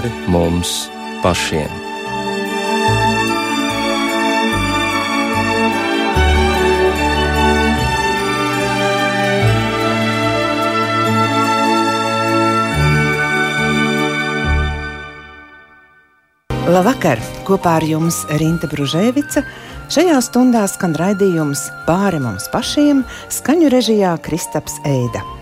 pāri 0.00 0.10
mums 0.32 0.88
pašiem. 1.22 1.68
Labvakar! 16.70 17.18
Kopā 17.44 17.80
ar 17.80 17.84
jums 17.84 18.22
Rīta 18.30 18.70
Brunēvica. 18.70 19.42
Šajā 19.90 20.20
stundā 20.22 20.62
skan 20.70 20.94
raidījums 20.94 21.66
pāri 21.88 22.22
mums 22.22 22.46
pašiem, 22.54 23.02
skaņu 23.28 23.74
režijā 23.74 24.14
Kristaps 24.22 24.78
Eida. 24.86 25.39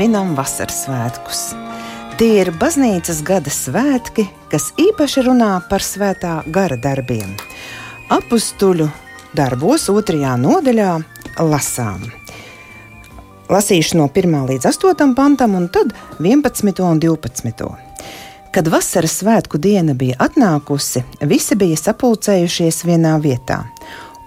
Svinam 0.00 0.30
vasaras 0.32 0.86
svētkus. 0.86 1.40
Tie 2.16 2.38
ir 2.40 2.48
baznīcas 2.56 3.18
gada 3.20 3.52
svētki, 3.52 4.22
kas 4.48 4.70
īpaši 4.80 5.26
runā 5.26 5.50
par 5.68 5.84
svētā 5.84 6.38
gara 6.48 6.78
darbiem. 6.80 7.34
Apustuļu 8.08 8.86
darbos 9.36 9.90
otrajā 9.92 10.38
nodaļā 10.40 10.94
lasām. 11.44 12.08
Lasīšu 13.52 14.00
no 14.00 14.08
1 14.08 14.48
līdz 14.48 14.70
8 14.72 15.12
pantam, 15.18 15.58
un 15.60 15.68
tad 15.68 15.92
11 16.16 16.80
un 16.80 17.04
12. 17.04 17.68
Kad 18.56 18.72
vasaras 18.72 19.20
svētku 19.20 19.60
diena 19.60 19.92
bija 19.92 20.16
atnākusi, 20.16 21.04
visi 21.28 21.60
bija 21.60 21.76
sapulcējušies 21.76 22.86
vienā 22.88 23.18
vietā, 23.20 23.66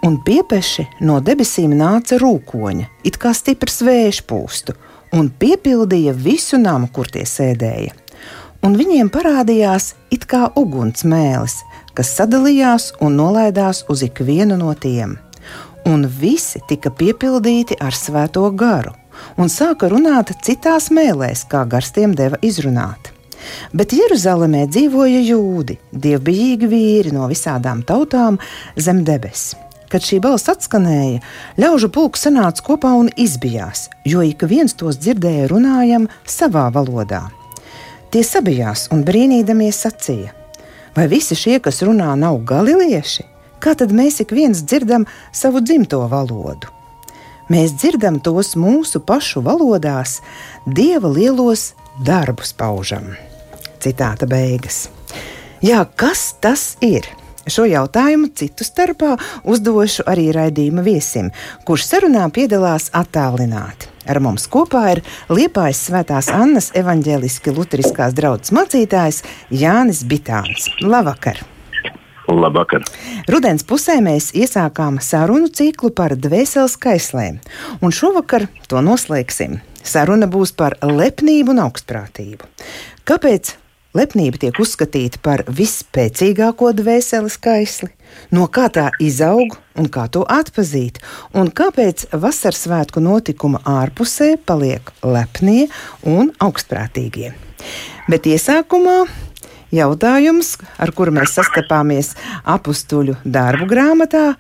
un 0.06 0.22
piepeši 0.22 0.92
no 1.02 1.18
debesīm 1.18 1.74
nāca 1.82 2.22
rūkoņa, 2.22 2.92
it 3.10 3.18
kā 3.18 3.34
stiprs 3.34 3.82
vējš 3.82 4.26
pūstu, 4.30 4.78
un 5.14 5.30
piepildīja 5.30 6.14
visu 6.18 6.60
namu, 6.62 6.90
kur 6.94 7.10
tie 7.12 7.26
sēdēja. 7.28 7.94
Un 8.64 8.78
viņiem 8.80 9.10
parādījās 9.12 9.92
it 10.14 10.26
kā 10.30 10.48
uguns 10.60 11.04
mēlis, 11.04 11.60
kas 11.94 12.14
sadalījās 12.18 12.94
un 13.04 13.18
nolaidās 13.20 13.84
uz 13.92 14.06
ikvienu 14.08 14.58
no 14.60 14.74
tiem. 14.74 15.18
Un 15.86 16.06
visi 16.08 16.62
tika 16.70 16.94
piepildīti 16.96 17.76
ar 17.84 17.96
svēto 17.96 18.46
garu 18.56 18.94
un 19.38 19.52
sāka 19.52 19.90
runāt 19.92 20.32
citās 20.46 20.90
mēlēs, 20.96 21.44
kā 21.52 21.66
gars 21.70 21.92
tiem 21.96 22.16
deva 22.18 22.40
izrunāt. 22.42 23.12
Bet 23.76 23.92
Jeruzalemē 23.92 24.64
dzīvoja 24.72 25.20
jūdi, 25.28 25.76
dievbijīgi 25.92 26.72
vīri 26.72 27.12
no 27.16 27.28
visādām 27.32 27.84
tautām 27.88 28.40
zem 28.80 29.04
debesīm. 29.04 29.63
Kad 29.94 30.02
šī 30.02 30.18
balss 30.24 30.50
atskanēja, 30.50 31.20
ļaužu 31.62 31.92
pulks 31.94 32.24
sanāca 32.26 32.64
kopā 32.66 32.96
un 32.98 33.12
izbijās, 33.14 33.92
jo 34.10 34.24
ik 34.26 34.42
viens 34.50 34.74
tos 34.74 34.98
dzirdēja 34.98 35.52
runājam 35.52 36.08
savā 36.26 36.64
valodā. 36.74 37.28
Tie 38.10 38.24
sabijās 38.26 38.88
un 38.94 39.06
brīnīdamies 39.06 39.84
sacīja: 39.86 40.34
Vai 40.98 41.06
visi 41.14 41.38
šie, 41.38 41.60
kas 41.62 41.84
runā, 41.86 42.10
nav 42.18 42.42
galilieši? 42.42 43.28
Kā 43.62 43.78
tad 43.78 43.94
mēs 43.94 44.18
ik 44.26 44.34
viens 44.34 44.66
dzirdam 44.66 45.06
savu 45.30 45.62
dzimto 45.62 46.02
valodu? 46.10 46.74
Mēs 47.54 47.78
dzirdam 47.78 48.18
tos 48.18 48.56
mūsu 48.58 48.98
pašu 48.98 49.46
valodās, 49.46 50.24
dieva 50.66 51.10
lielos 51.14 51.76
darbus 52.02 52.54
paužam. 52.58 53.12
Citāta 53.78 54.26
beigas. 54.26 54.88
Jā, 55.62 55.86
kas 55.86 56.32
tas 56.42 56.72
ir? 56.82 57.06
Šo 57.44 57.66
jautājumu 57.68 58.30
citu 58.40 58.64
starpā 58.64 59.18
uzdošu 59.44 60.06
arī 60.08 60.30
raidījuma 60.36 60.84
viesim, 60.86 61.32
kurš 61.68 61.88
sarunā 61.90 62.24
piedalās 62.32 62.88
attālināti. 62.96 63.90
Ar 64.08 64.20
mums 64.24 64.46
kopā 64.52 64.84
ir 64.94 65.02
Liepājas 65.32 65.82
Svētās 65.88 66.30
Annas 66.32 66.72
evaņģēliski 66.76 67.52
luteriskās 67.56 68.16
draudzes 68.16 68.54
mācītājs 68.56 69.24
Jānis 69.52 70.04
Bitāns. 70.08 70.70
Labvakar! 70.84 71.42
Labvakar! 72.32 72.86
Rudens 73.32 73.66
pusē 73.68 73.98
mēs 74.04 74.32
iesākām 74.36 75.02
sarunu 75.04 75.52
ciklu 75.52 75.92
par 75.96 76.16
dvēseles 76.16 76.78
kaislēm, 76.80 77.42
un 77.84 77.92
šovakar 77.96 78.48
to 78.72 78.84
noslēgsim. 78.84 79.60
Saruna 79.84 80.30
būs 80.32 80.56
par 80.56 80.78
lepnību 80.80 81.52
un 81.52 81.66
augstprātību. 81.66 82.48
Kāpēc 83.04 83.52
lepnība 83.98 84.42
tiek 84.46 84.60
uzskatīta 84.60 85.22
par 85.24 85.46
visspēcīgāko 85.50 86.72
dvēseles 86.78 87.38
kaisli? 87.42 87.94
no 88.34 88.48
kā 88.52 88.68
tā 88.74 88.90
izaug 89.04 89.58
un 89.80 89.90
kā 89.92 90.06
to 90.12 90.24
atpazīt, 90.30 91.00
un 91.38 91.50
kāpēc 91.54 92.08
vasaras 92.12 92.64
svētku 92.66 93.04
notikuma 93.04 93.62
ārpusē 93.68 94.36
paliek 94.46 94.94
lepnie 95.06 95.68
un 96.08 96.32
augstprātīgie. 96.44 97.34
Bet 98.10 98.28
iesākumā 98.30 99.04
jautājums, 99.74 100.58
ar 100.78 100.94
kuru 100.96 101.16
mēs 101.16 101.36
sastapāmies 101.38 102.14
apstuļu 102.44 103.18
darbu 103.26 103.70
grāmatā, 103.72 104.34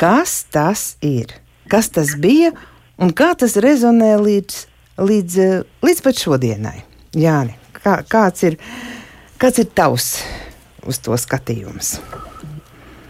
kas 0.00 0.42
tas 0.52 0.94
ir, 1.04 1.32
kas 1.70 1.92
tas 1.94 2.16
bija 2.20 2.52
un 3.00 3.14
kā 3.16 3.32
tas 3.38 3.56
rezonē 3.60 4.14
līdz, 4.20 4.64
līdz, 5.00 5.38
līdz 5.84 6.04
pat 6.04 6.24
šodienai. 6.26 6.80
Jāni, 7.14 7.54
kā, 7.84 7.98
kāds, 8.08 8.44
ir, 8.48 8.58
kāds 9.40 9.60
ir 9.62 9.68
tavs 9.76 10.08
uz 10.88 11.00
to 11.04 11.16
skatījums? 11.20 11.98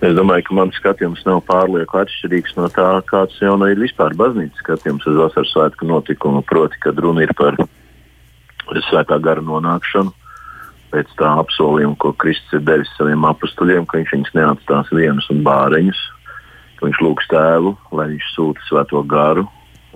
Es 0.05 0.13
domāju, 0.13 0.45
ka 0.49 0.57
mans 0.59 0.77
skatījums 0.77 1.23
nav 1.25 1.41
pārlieku 1.49 1.97
atšķirīgs 2.03 2.59
no 2.59 2.69
tā, 2.75 2.89
kāds 3.09 3.39
jau 3.41 3.55
nu 3.57 3.71
ir 3.73 3.81
vispār 3.81 4.13
baznīcas 4.19 4.61
skatījums 4.61 5.07
uz 5.09 5.17
vasaras 5.17 5.53
svētku 5.55 5.89
notikumu. 5.89 6.43
Proti, 6.45 6.77
kad 6.83 6.99
runa 7.01 7.25
ir 7.25 7.33
par 7.39 7.57
svētā 8.91 9.17
gara 9.25 9.41
nonākšanu, 9.45 10.13
pēc 10.93 11.15
tā 11.19 11.31
apsolījuma, 11.41 11.97
ko 12.03 12.13
Kristus 12.21 12.59
ir 12.59 12.67
devis 12.69 12.93
saviem 12.99 13.25
apstuļiem, 13.31 13.87
ka 13.89 13.99
viņš 14.03 14.13
viņus 14.13 14.37
neatstās 14.37 14.93
vienus 14.93 15.31
un 15.33 15.41
bāreņus, 15.47 16.03
ka 16.77 16.89
viņš 16.91 17.01
lūgs 17.07 17.31
tēvu, 17.33 17.75
lai 17.97 18.11
viņš 18.13 18.29
sūta 18.35 18.69
svēto 18.69 19.01
garu, 19.09 19.47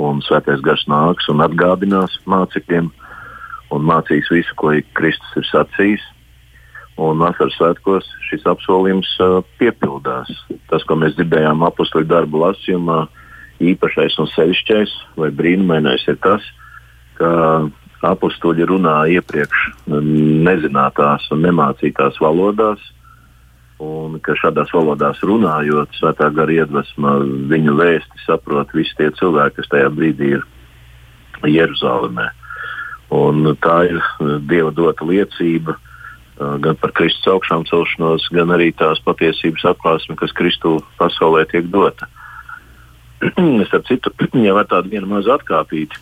un 0.00 0.22
svētais 0.25 0.65
gars 0.65 0.87
nāks 0.89 1.28
un 1.28 1.45
atgādinās 1.45 2.16
mācekļiem 2.25 2.89
un 3.75 3.84
mācīs 3.89 4.31
visu, 4.33 4.55
ko 4.56 4.73
Kristus 4.97 5.41
ir 5.41 5.49
sacījis 5.51 6.05
un 6.99 7.21
vasaras 7.23 7.55
svētkos 7.59 8.06
šis 8.27 8.47
apsolījums 8.51 9.11
uh, 9.23 9.39
piepildās. 9.61 10.31
Tas, 10.71 10.84
ko 10.89 10.99
mēs 10.99 11.15
dzirdējām 11.19 11.62
apakstoļu 11.69 12.09
darbu 12.11 12.43
lasījumā, 12.43 13.05
īpašais 13.62 14.19
un 14.23 14.31
sevišķais 14.34 14.95
vai 15.19 15.31
brīnumainais 15.34 16.05
ir 16.11 16.19
tas, 16.23 16.45
ka 17.19 17.31
apakstoļi 18.07 18.67
runā 18.71 18.99
iepriekš 19.17 19.65
nezinātās 20.47 21.27
un 21.34 21.43
nemācītās 21.47 22.21
valodās. 22.23 22.83
Un 23.78 24.17
ka 24.27 24.34
šādās 24.34 24.73
valodās 24.75 25.21
runājot, 25.23 25.93
svētā 25.95 26.33
gara 26.34 26.51
iedvesma 26.51 27.12
viņu 27.51 27.77
vēsti 27.78 28.25
saprot 28.25 28.73
visi 28.75 28.97
tie 28.99 29.12
cilvēki, 29.15 29.61
kas 29.61 29.71
tajā 29.71 29.93
brīdī 29.95 30.33
ir 30.34 30.47
Jeruzalemē. 31.47 32.27
Un 33.15 33.55
tā 33.65 33.77
ir 33.89 34.03
Dieva 34.51 34.73
dota 34.75 35.07
liecība, 35.09 35.77
uh, 35.79 35.89
gan 36.61 36.77
par 36.79 36.93
Kristus 36.97 37.27
augšām 37.33 37.65
celšanos, 37.69 38.29
gan 38.35 38.53
arī 38.55 38.71
tās 38.77 39.01
patiesības 39.05 39.65
atklāsme, 39.73 40.17
kas 40.19 40.35
Kristu 40.37 40.79
pasaulē 41.01 41.47
tiek 41.51 41.67
dota. 41.73 42.09
es 43.63 43.73
ar 43.73 43.83
citu, 43.89 44.13
jau 44.47 44.57
ar 44.57 44.69
tādu 44.71 44.93
vienu 44.93 45.11
mazu 45.11 45.33
atkāpīti, 45.35 45.99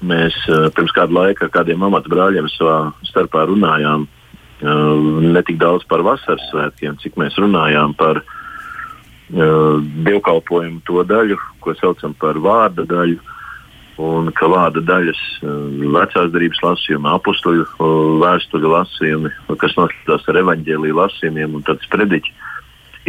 mēs 0.00 0.36
pirms 0.74 0.94
kāda 0.96 1.12
laika 1.12 1.46
ar 1.46 1.52
kādiem 1.52 1.82
amatbrāļiem 1.84 2.48
savā 2.54 2.78
starpā 3.04 3.44
runājām 3.50 4.08
ne 4.60 5.40
tik 5.44 5.56
daudz 5.60 5.84
par 5.88 6.02
vasaras 6.04 6.42
svētkiem, 6.50 6.96
cik 7.00 7.16
mēs 7.20 7.36
runājām 7.40 7.94
par 7.96 8.22
dievkalpojumu 9.30 10.80
to 10.88 11.04
daļu, 11.04 11.36
ko 11.60 11.74
saucam 11.78 12.16
par 12.16 12.40
vārda 12.40 12.84
daļu 12.88 13.20
un 14.00 14.30
ka 14.36 14.48
vārda 14.50 14.82
daļas 14.86 15.20
eh, 15.40 15.48
vecās 15.92 16.30
darbības 16.32 16.62
lasījumi, 16.64 17.10
apakstuļu 17.10 17.66
eh, 17.66 17.90
vēstuļu 18.22 18.72
lasījumi, 18.72 19.32
kas 19.60 19.76
noslēdzas 19.78 20.30
ar 20.30 20.40
evaņģēlīju 20.44 20.98
lasījumiem 21.00 21.58
un 21.58 21.66
tad 21.66 21.82
sprediķi, 21.84 22.32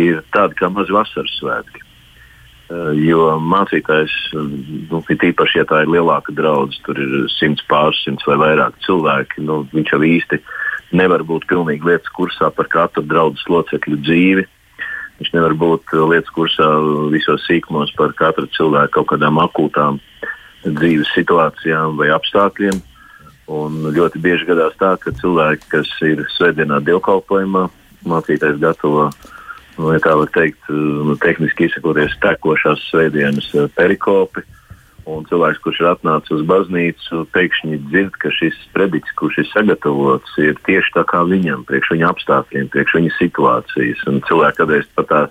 ir 0.04 0.22
tādi 0.36 0.58
kā 0.60 0.72
mazi 0.74 0.96
vasaras 0.96 1.38
svētki. 1.40 1.84
Eh, 1.84 2.90
jo 3.08 3.28
mācītājs, 3.54 4.16
nu, 4.36 5.04
īpaši, 5.12 5.62
ja 5.62 5.68
tā 5.70 5.84
ir 5.86 5.94
lielāka 5.96 6.36
draudzene, 6.36 6.84
tur 6.88 7.00
ir 7.04 7.30
simts 7.38 7.64
pārsimts 7.72 8.28
vai 8.28 8.40
vairāk 8.42 8.80
cilvēki, 8.88 9.46
nu, 9.48 9.62
viņš 9.76 9.94
jau 9.96 10.02
īsti 10.08 10.42
nevar 10.98 11.24
būt 11.24 11.48
pilnīgi 11.48 11.88
lietas 11.88 12.12
kursā 12.16 12.52
par 12.52 12.68
katru 12.72 13.06
draudzes 13.08 13.48
locekļu 13.48 14.02
dzīvi. 14.04 14.48
Viņš 15.22 15.36
nevar 15.36 15.54
būt 15.54 15.94
lietas 16.10 16.34
kursā 16.34 16.68
visos 17.14 17.44
sīkumos 17.46 17.94
par 17.96 18.12
katru 18.18 18.50
cilvēku 18.58 18.96
kaut 18.96 19.12
kādām 19.14 19.38
akūtām 19.44 20.00
uh, 20.00 20.32
dzīves 20.66 21.12
situācijām 21.16 22.00
vai 22.00 22.12
apstākļiem. 22.16 22.80
Un 23.52 23.92
ļoti 23.92 24.22
bieži 24.24 24.48
gadās 24.48 24.78
tā, 24.80 24.94
ka 25.02 25.12
cilvēki, 25.20 25.68
kas 25.74 25.90
ir 26.08 26.24
svētdienā 26.38 26.80
dievkalpojumā, 26.88 27.68
mācītājs 28.08 28.62
gatavo 28.62 29.10
vai 29.82 29.98
tā 30.04 30.16
var 30.20 30.30
teikt, 30.36 30.70
nu, 30.70 31.16
tehniski 31.22 31.68
izsakoties, 31.68 32.18
tekošās 32.24 32.84
svētdienas 32.92 33.52
perikopi. 33.76 34.44
Un 35.10 35.24
cilvēks, 35.26 35.60
kurš 35.64 35.80
ir 35.82 35.88
atnācis 35.90 36.36
uz 36.36 36.44
baznīcu, 36.46 37.24
pēkšņi 37.34 37.80
dzird, 37.88 38.18
ka 38.22 38.30
šis 38.38 38.58
predikts, 38.76 39.14
kurš 39.18 39.40
ir 39.42 39.48
sagatavots, 39.50 40.36
ir 40.38 40.60
tieši 40.68 40.94
tā 40.94 41.04
kā 41.10 41.24
viņam, 41.26 41.64
priekš 41.66 41.96
viņa 41.96 42.12
apstākļiem, 42.14 42.70
priekš 42.70 43.00
viņa 43.00 43.14
situācijas. 43.18 44.04
Un 44.12 44.22
cilvēki 44.30 44.62
kādreiz 44.62 44.92
pat 44.94 45.10
tā 45.10 45.24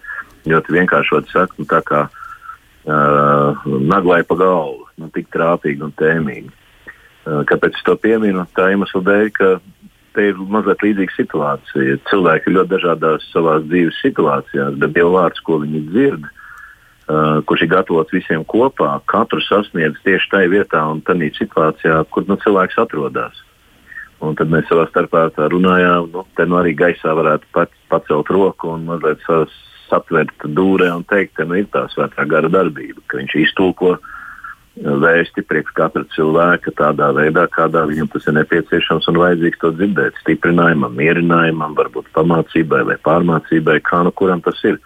ļoti 0.50 0.74
vienkāršot 0.74 1.30
saka, 1.30 1.54
nu, 1.60 1.68
tā 1.70 1.80
kā 1.86 2.02
uh, 2.10 3.70
naglai 3.94 4.24
pa 4.26 4.40
galvu, 4.42 4.89
nu, 5.00 5.10
tik 5.14 5.30
trāpīgi 5.34 5.86
un 5.86 5.94
tēmīgi. 5.98 6.50
Uh, 6.50 7.42
kāpēc 7.48 7.76
es 7.76 7.84
to 7.84 7.96
pieminu? 8.00 8.46
Tā 8.56 8.70
iemesla 8.72 9.02
dēļ, 9.04 9.30
ka 9.36 9.48
te 10.16 10.26
ir 10.30 10.38
mazliet 10.50 10.82
līdzīga 10.84 11.16
situācija. 11.16 11.98
Cilvēki 12.10 12.50
ir 12.50 12.56
ļoti 12.56 12.72
dažādās 12.74 13.26
savā 13.30 13.58
dzīves 13.66 14.00
situācijās, 14.04 14.78
bet 14.80 14.94
Dieva 14.96 15.12
vārds, 15.18 15.42
ko 15.46 15.60
viņi 15.62 15.82
dzird, 15.90 16.26
uh, 16.26 17.38
kurš 17.46 17.66
ir 17.66 17.72
gatavots 17.74 18.16
visiem 18.16 18.44
kopā, 18.48 18.94
katru 19.10 19.42
sasniedz 19.44 20.00
tieši 20.06 20.32
tajā 20.32 20.52
vietā 20.54 20.82
un 20.90 21.02
tādā 21.06 21.30
situācijā, 21.36 22.02
kur 22.10 22.26
nu, 22.28 22.38
cilvēks 22.42 22.80
atrodas. 22.82 23.44
Un 24.20 24.36
tad 24.36 24.50
mēs 24.52 24.66
savā 24.68 24.84
starpā 24.90 25.28
runājām, 25.48 26.10
nu, 26.12 26.24
te 26.36 26.44
nu 26.48 26.58
arī 26.60 26.74
gaisā 26.76 27.14
varētu 27.16 27.48
pat, 27.56 27.72
pacelt 27.92 28.28
roku 28.28 28.74
un 28.74 28.84
mazliet 28.88 29.22
satvert 29.88 30.44
dūrē 30.44 30.90
un 30.92 31.06
teikt, 31.08 31.38
ka 31.38 31.46
nu, 31.48 31.56
ir 31.56 31.70
tā 31.72 31.86
svētā 31.92 32.26
gara 32.28 32.50
darbība, 32.52 33.00
ka 33.08 33.16
viņš 33.20 33.38
iztulko 33.46 33.94
uh, 33.96 34.10
vēsti 34.80 35.44
priekš 35.48 35.74
katra 35.76 36.04
cilvēka 36.14 36.72
tādā 36.78 37.10
veidā, 37.16 37.46
kādā 37.52 37.84
viņam 37.88 38.08
tas 38.12 38.28
ir 38.28 38.36
nepieciešams 38.38 39.08
un 39.12 39.18
vajadzīgs 39.20 39.60
to 39.60 39.72
dzirdēt. 39.76 40.20
Stiprinājumam, 40.22 40.94
mierinājumam, 40.96 41.76
varbūt 41.78 42.08
pamācībai 42.16 42.84
vai 42.88 42.96
pārmācībai, 43.04 43.80
kā 43.86 44.04
nu 44.06 44.14
kuram 44.16 44.42
tas 44.44 44.60
ir. 44.64 44.80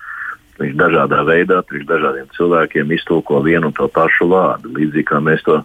Viņš 0.55 0.77
dažādā 0.79 1.25
veidā, 1.27 1.63
priekš 1.67 1.87
dažādiem 1.89 2.29
cilvēkiem 2.37 2.93
iztulko 2.95 3.41
vienu 3.43 3.73
un 3.73 3.75
to 3.75 3.89
pašu 3.91 4.29
vārdu. 4.31 4.71
Līdzīgi 4.77 5.09
kā 5.09 5.19
mēs 5.19 5.43
to 5.47 5.59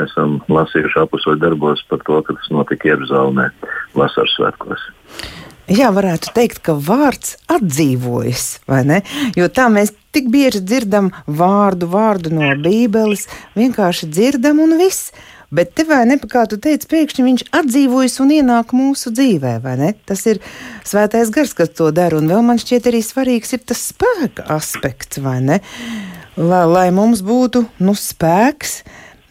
esam 0.00 0.38
lasījuši 0.48 1.02
apakšoļu 1.02 1.42
darbos 1.42 1.84
par 1.90 2.00
to, 2.06 2.22
ka 2.24 2.36
tas 2.38 2.48
notika 2.54 2.88
Jeruzalemē 2.88 3.50
vasaras 3.92 4.36
svētkos. 4.38 4.86
Jā, 5.70 5.92
varētu 5.94 6.32
teikt, 6.34 6.62
ka 6.66 6.74
vārds 6.74 7.36
atdzīvojas, 7.52 8.46
vai 8.70 8.80
ne? 8.88 9.02
Jo 9.38 9.46
tā 9.52 9.68
mēs 9.70 9.92
tik 10.14 10.30
bieži 10.32 10.62
dzirdam 10.64 11.10
vārdu, 11.26 11.88
vārdu 11.90 12.32
no 12.34 12.54
Bībeles, 12.62 13.26
vienkārši 13.58 14.10
dzirdam 14.10 14.62
un 14.62 14.78
viss. 14.80 15.12
Bet 15.50 15.72
te 15.74 15.82
vai 15.82 16.04
ne, 16.06 16.14
kā 16.30 16.44
tu 16.46 16.60
teici, 16.62 16.86
pēkšņi 16.86 17.24
viņš 17.26 17.42
atdzīvojas 17.58 18.20
un 18.22 18.28
ienāk 18.36 18.70
mūsu 18.76 19.10
dzīvē, 19.10 19.56
vai 19.64 19.72
ne? 19.80 19.88
Tas 20.06 20.22
ir 20.30 20.38
svētais 20.86 21.32
gars, 21.34 21.56
kas 21.58 21.72
to 21.74 21.88
dara, 21.94 22.20
un 22.20 22.30
vēl 22.30 22.44
man 22.46 22.60
šķiet 22.62 22.86
arī 22.86 23.00
svarīgs 23.02 23.56
ir 23.56 23.64
tas 23.66 23.82
spēka 23.90 24.46
aspekts, 24.54 25.18
vai 25.24 25.40
ne? 25.42 25.58
Lai, 26.38 26.62
lai 26.70 26.86
mums 26.94 27.24
būtu, 27.26 27.64
nu, 27.82 27.96
spēks, 27.98 28.76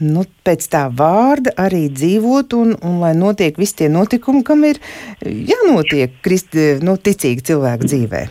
nu, 0.04 0.26
pēc 0.44 0.68
tā 0.76 0.84
vārda 0.92 1.56
arī 1.56 1.86
dzīvot, 1.88 2.58
un, 2.60 2.76
un 2.84 3.00
lai 3.00 3.14
notiek 3.16 3.56
visi 3.56 3.80
tie 3.80 3.90
notikumi, 3.92 4.44
kam 4.44 4.68
ir 4.68 4.84
jānotiek 5.24 6.20
kristi, 6.20 6.74
nu, 6.84 7.00
ticīgi 7.00 7.48
cilvēku 7.48 7.88
dzīvē. 7.88 8.26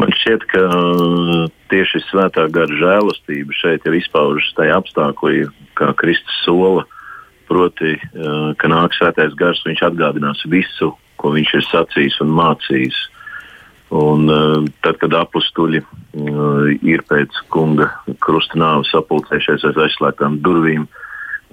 Man 0.00 0.12
šķiet, 0.16 0.46
ka 0.48 0.62
uh, 0.64 1.50
tieši 1.68 2.00
svētā 2.06 2.46
gara 2.52 2.72
žēlastība 2.80 3.52
šeit 3.58 3.84
ir 3.84 3.98
izpaužas 3.98 4.48
tajā 4.56 4.78
apstākļā, 4.80 5.50
kā 5.76 5.92
Kristus 6.00 6.40
sola. 6.46 6.86
Proti, 7.50 7.96
uh, 7.98 8.52
ka 8.56 8.70
nāk 8.70 8.94
svētais 8.96 9.34
gars, 9.36 9.60
viņš 9.66 9.82
atgādinās 9.90 10.44
visu, 10.48 10.92
ko 11.20 11.34
viņš 11.34 11.54
ir 11.58 11.66
sacījis 11.66 12.20
un 12.24 12.32
mācījis. 12.38 13.00
Un, 13.90 14.30
uh, 14.30 14.68
tad, 14.86 15.00
kad 15.02 15.16
apstuļi 15.18 15.82
uh, 15.82 16.70
ir 16.86 17.02
pēc 17.10 17.42
kunga 17.52 17.90
krusta 18.22 18.60
nāves 18.62 18.92
sapulcējušies 18.94 19.66
aiz 19.66 19.80
aizslēgtām 19.84 20.38
durvīm, 20.46 20.86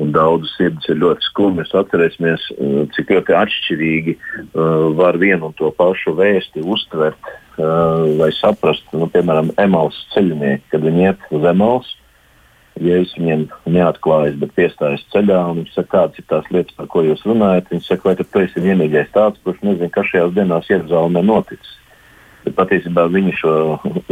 un 0.01 0.13
daudzas 0.13 0.53
sirds 0.57 0.87
ir 0.91 0.99
ļoti 1.01 1.25
skumjas, 1.29 1.73
atcerēsimies, 1.77 2.47
uh, 2.55 2.81
cik 2.95 3.13
ļoti 3.15 3.35
atšķirīgi 3.37 4.15
uh, 4.17 4.89
var 4.97 5.17
vienu 5.21 5.49
un 5.49 5.55
to 5.57 5.71
pašu 5.77 6.13
vēsti 6.17 6.65
uztvert, 6.65 7.29
uh, 7.57 8.05
lai 8.19 8.31
saprastu, 8.37 8.99
nu, 9.01 9.09
piemēram, 9.13 9.53
emalus 9.61 9.99
ceļinieki, 10.13 10.67
kad 10.73 10.85
viņi 10.85 11.07
iet 11.09 11.31
uz 11.33 11.47
emalus. 11.53 11.95
Ja 12.77 12.99
es 13.01 13.09
viņiem 13.17 13.47
neatklāju, 13.73 14.35
bet 14.43 14.51
piestājas 14.53 15.01
ceļā, 15.09 15.39
un 15.49 15.63
viņi 15.63 15.73
saka, 15.73 15.89
kādas 15.95 16.21
ir 16.21 16.27
tās 16.29 16.49
lietas, 16.53 16.75
par 16.77 16.85
ko 16.93 17.01
jūs 17.01 17.23
runājat, 17.25 17.71
viņi 17.73 17.87
saka, 17.87 18.11
vai 18.11 18.15
tu 18.19 18.43
esi 18.43 18.61
vienīgais 18.61 19.09
tāds, 19.15 19.41
kurš 19.41 19.63
nezina, 19.65 19.89
kas 19.95 20.11
šajās 20.11 20.35
dienās 20.35 20.69
Jeruzalemē 20.69 21.23
noticis. 21.25 21.73
Bet 22.45 22.53
patiesībā 22.59 23.07
viņi 23.09 23.33
šo 23.39 23.55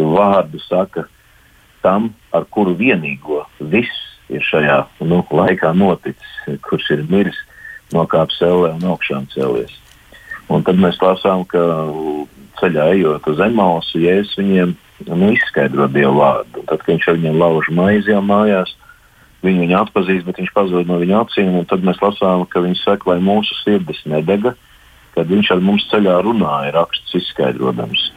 vārdu 0.01 0.59
saka 0.65 1.05
tam, 1.85 2.09
ar 2.33 2.49
kuru 2.49 2.73
vienīgo 2.79 3.43
viss 3.61 4.04
ir 4.33 4.45
šajā 4.45 4.79
nu, 5.05 5.21
laikā 5.31 5.73
noticis, 5.77 6.37
kurš 6.65 6.91
ir 6.97 7.03
miris, 7.09 7.37
nokāpis 7.93 8.41
ellē 8.45 8.73
un 8.77 8.87
augšām 8.93 9.27
cēlies. 9.33 9.73
Un 10.49 10.63
tad 10.65 10.77
mēs 10.81 10.97
lasām, 11.01 11.43
ka 11.49 11.61
ceļā 12.59 12.89
ejot 12.95 13.27
uz 13.29 13.41
Emausu, 13.41 14.01
Jēzus 14.01 14.37
viņiem 14.39 14.75
nu, 15.09 15.31
izskaidro 15.33 15.87
Dievu 15.91 16.19
vārdu. 16.21 16.63
Tad, 16.69 16.83
kad 16.83 16.91
viņš 16.93 17.07
ar 17.09 17.17
viņiem 17.19 17.39
lauž 17.41 17.69
maizi 17.73 18.13
jau 18.13 18.21
mājās, 18.25 18.75
viņi 19.45 19.65
viņu 19.65 19.79
atpazīst, 19.81 20.27
bet 20.27 20.41
viņš 20.41 20.53
pazūd 20.55 20.89
no 20.89 20.99
viņa 21.01 21.23
acīm. 21.25 21.57
Tad 21.69 21.85
mēs 21.85 22.01
lasām, 22.01 22.45
ka 22.49 22.63
viņš 22.65 22.85
saka, 22.85 23.11
lai 23.11 23.19
mūsu 23.23 23.57
sirdis 23.63 24.03
nedega, 24.09 24.55
kad 25.17 25.29
viņš 25.31 25.51
ar 25.55 25.65
mums 25.65 25.87
ceļā 25.91 26.19
runāja, 26.25 26.75
rakstus 26.77 27.21
izskaidrojams. 27.21 28.09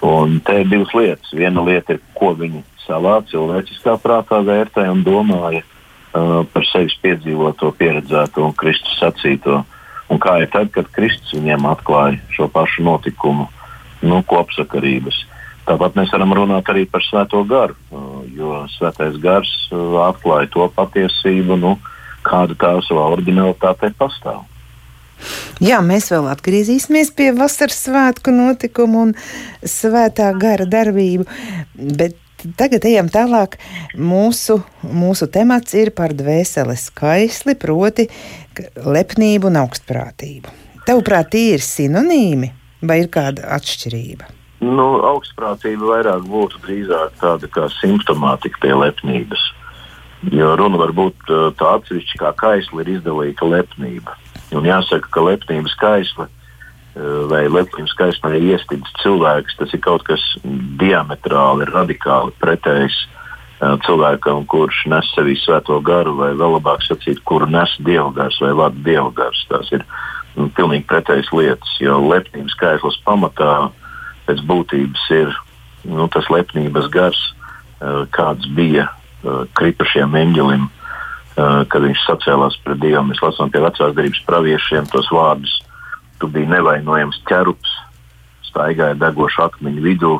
Un 0.00 0.38
te 0.40 0.62
ir 0.62 0.68
divas 0.70 0.92
lietas. 0.96 1.32
Viena 1.36 1.62
lieta 1.64 1.96
ir, 1.96 2.00
ko 2.16 2.32
viņi 2.36 2.62
savā 2.86 3.18
cilvēciskā 3.28 3.98
prātā 4.00 4.40
vērtē 4.44 4.86
un 4.88 5.02
domāja 5.04 5.60
uh, 5.62 6.40
par 6.48 6.66
sevis 6.70 6.96
piedzīvoto, 7.02 7.72
pieredzēto 7.76 8.46
un 8.46 8.56
Kristus 8.56 8.96
sacīto. 9.00 9.60
Un 10.10 10.18
kā 10.18 10.40
ir 10.42 10.48
tad, 10.50 10.72
kad 10.74 10.88
Kristus 10.94 11.36
viņiem 11.36 11.68
atklāja 11.70 12.18
šo 12.34 12.48
pašu 12.50 12.82
notikumu, 12.86 13.46
nu, 14.02 14.22
kopsakarības. 14.26 15.20
Tāpat 15.68 15.98
mēs 16.00 16.10
varam 16.10 16.32
runāt 16.34 16.72
arī 16.72 16.86
par 16.88 17.04
Svēto 17.04 17.44
garu, 17.46 17.76
uh, 17.92 18.22
jo 18.32 18.64
Svētais 18.72 19.20
gars 19.20 19.52
uh, 19.68 20.00
atklāja 20.08 20.48
to 20.56 20.64
patiesību, 20.74 21.60
nu, 21.60 21.76
kāda 22.26 22.56
tā 22.56 22.72
savā 22.88 23.04
originalitātē 23.12 23.92
pastāv. 24.00 24.49
Jā, 25.60 25.82
mēs 25.84 26.10
vēl 26.12 26.30
atgriezīsimies 26.32 27.12
pie 27.16 27.30
vasaras 27.36 27.82
svētku 27.86 28.32
notikumu 28.34 29.06
un 29.08 29.14
svētā 29.66 30.30
gara 30.40 30.66
darbību, 30.68 31.26
bet 31.98 32.18
tagad 32.56 32.86
ejam 32.88 33.10
tālāk. 33.12 33.58
Mūsu, 33.96 34.60
mūsu 34.82 35.28
temats 35.32 35.76
ir 35.76 35.92
par 35.96 36.14
dvēseles 36.16 36.88
skaisli, 36.90 37.56
proti 37.60 38.08
lepnību 38.80 39.50
un 39.50 39.60
augstprātību. 39.64 40.56
Tavuprāt, 40.88 41.32
tie 41.34 41.54
ir 41.56 41.64
sinonīmi 41.64 42.50
vai 42.86 43.02
ir 43.02 43.10
kāda 43.12 43.44
atšķirība? 43.56 44.30
Nu, 44.60 44.86
augstprātība 45.08 45.94
vairāk 45.94 46.26
būtu 46.28 46.60
drīzāk 46.66 47.16
tāda 47.20 47.48
kā 47.52 47.68
simptomātika 47.78 48.60
pie 48.60 48.74
lepnības. 48.76 49.44
Jo 50.36 50.52
runa 50.60 50.76
var 50.82 50.92
būt 50.92 51.30
tā 51.56 51.68
atsevišķa, 51.78 52.18
kā 52.20 52.32
kaisli 52.42 52.84
ir 52.84 52.90
izdalīta 52.98 53.48
lepnība. 53.48 54.16
Un 54.56 54.66
jāsaka, 54.66 55.06
ka 55.14 55.22
lepnības 55.22 55.74
skaisla 55.76 56.26
eh, 56.26 57.22
vai 57.30 57.44
lepnības 57.46 57.94
skaismē 57.94 58.34
ir 58.36 58.48
iestidzis 58.54 58.96
cilvēks. 59.02 59.56
Tas 59.60 59.74
ir 59.76 59.82
kaut 59.84 60.04
kas 60.08 60.22
diametrāli, 60.80 61.68
radikāli 61.70 62.34
pretējs 62.42 62.96
eh, 63.04 63.76
cilvēkam, 63.86 64.46
kurš 64.50 64.84
nes 64.90 65.10
sevī 65.14 65.36
svēto 65.38 65.78
garu, 65.86 66.16
vai 66.18 66.32
vēl 66.38 66.56
labāk 66.58 66.82
sakot, 66.86 67.22
kuru 67.28 67.50
nes 67.50 67.76
dievgars 67.86 68.40
vai 68.42 68.54
vada 68.58 68.86
dievgars. 68.88 69.44
Tas 69.52 69.70
ir 69.76 69.86
nu, 70.34 70.48
pilnīgi 70.56 70.88
pretējas 70.90 71.30
lietas, 71.36 71.76
jo 71.82 72.00
lepnības 72.10 72.56
skaislas 72.58 72.98
pamatā 73.06 73.70
pēc 74.26 74.42
būtības 74.46 75.06
ir 75.14 75.30
nu, 75.86 76.10
tas 76.10 76.26
lepnības 76.32 76.90
gars, 76.90 77.22
eh, 77.80 78.02
kāds 78.16 78.50
bija 78.56 78.90
kritušajam 79.52 80.14
eņģelim 80.16 80.62
kad 81.36 81.84
viņš 81.84 82.04
sacēlās 82.06 82.56
pret 82.64 82.80
Dievu. 82.82 83.04
Mēs 83.08 83.22
lasām 83.22 83.52
pie 83.52 83.62
vecās 83.62 83.94
derības 83.96 84.22
praviešiem 84.26 84.88
tos 84.92 85.08
vārdus. 85.14 85.52
Tu 86.20 86.28
biji 86.28 86.50
nevainojams 86.50 87.22
ķerups, 87.28 87.76
staigāja 88.50 88.98
degošu 88.98 89.46
akmeņu 89.46 89.84
vidū. 89.84 90.14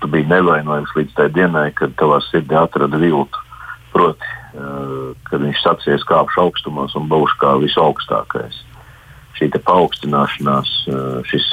Tu 0.00 0.10
biji 0.12 0.28
nevainojams 0.30 0.94
līdz 0.96 1.12
tai 1.16 1.28
dienai, 1.32 1.68
kad 1.76 1.94
tavā 2.00 2.18
sirdī 2.26 2.56
atrada 2.58 2.98
viltu. 3.00 3.44
Proti, 3.92 4.26
eh, 4.26 5.12
kad 5.28 5.44
viņš 5.44 5.62
sacīs, 5.62 6.08
kāpšu 6.08 6.42
augstumos 6.42 6.96
un 6.96 7.08
būšu 7.08 7.38
kā 7.40 7.54
visaugstākais. 7.62 8.58
Šī 9.36 9.52
paaugstināšanās, 9.52 10.70
eh, 10.88 11.22
šis 11.30 11.46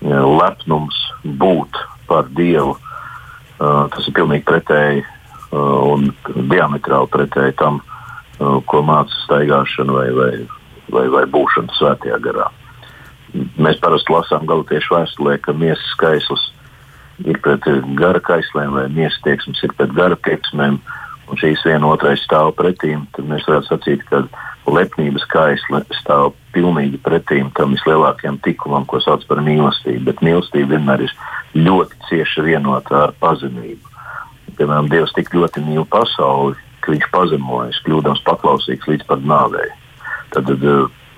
lepnums 0.00 0.96
būt 1.24 1.76
par 2.08 2.24
Dievu, 2.24 2.76
tas 3.58 4.08
ir 4.08 4.14
pilnīgi 4.14 4.44
pretēji 4.44 5.04
un 5.52 6.14
diametrāli 6.24 7.08
pretēji 7.12 7.56
tam, 7.58 7.82
ko 8.40 8.82
māca 8.86 9.14
staigāšana 9.24 9.96
vai, 9.96 10.08
vai, 10.16 10.32
vai, 10.94 11.06
vai 11.12 11.24
būšana 11.30 11.76
svētajā 11.76 12.20
garā. 12.24 12.48
Mēs 13.60 13.78
parasti 13.82 14.10
lasām 14.12 14.46
galotiešu 14.48 14.96
vēstulē, 14.96 15.36
ka 15.44 15.54
miesas 15.54 15.86
skaisls 15.94 16.48
ir 17.28 17.38
pret 17.44 17.66
gara 17.98 18.20
kaislēm, 18.24 18.72
vai 18.74 18.88
miesas 18.90 19.20
tieksmes 19.26 19.60
ir 19.66 19.74
pret 19.76 19.92
gara 19.94 20.16
tieksmēm, 20.26 20.80
un 21.30 21.38
šīs 21.38 21.62
viena 21.66 21.92
otrai 21.92 22.16
stāv 22.18 22.54
pretīm, 22.58 23.04
tad 23.14 23.28
mēs 23.30 23.46
varētu 23.46 23.70
sacīt, 23.70 24.02
ka 24.08 24.24
lepnības 24.70 25.26
kaisle 25.30 25.82
stāv 26.00 26.32
pilnīgi 26.54 26.98
pretīm 27.04 27.50
tam 27.56 27.74
vislielākajam 27.76 28.40
tikumam, 28.44 28.86
ko 28.88 29.00
sauc 29.02 29.22
par 29.28 29.42
mīlestību. 29.46 30.04
Bet 30.08 30.24
mīlestība 30.26 30.74
vienmēr 30.74 31.06
ir 31.06 31.14
ļoti 31.58 32.00
cieši 32.08 32.46
vienota 32.46 33.06
ar 33.06 33.14
pazemību. 33.22 33.94
Piemēram, 34.58 34.90
Dievs 34.90 35.14
tik 35.16 35.30
ļoti 35.34 35.62
mīl 35.64 35.86
pasauli, 35.90 36.58
ka 36.84 36.94
viņš 36.94 37.06
pazemojas, 37.14 37.82
kļūdams 37.86 38.24
paklausīgs 38.26 38.88
līdz 38.90 39.06
pat 39.08 39.24
nāvei. 39.26 39.68
Tad, 40.34 40.50
tad 40.50 40.66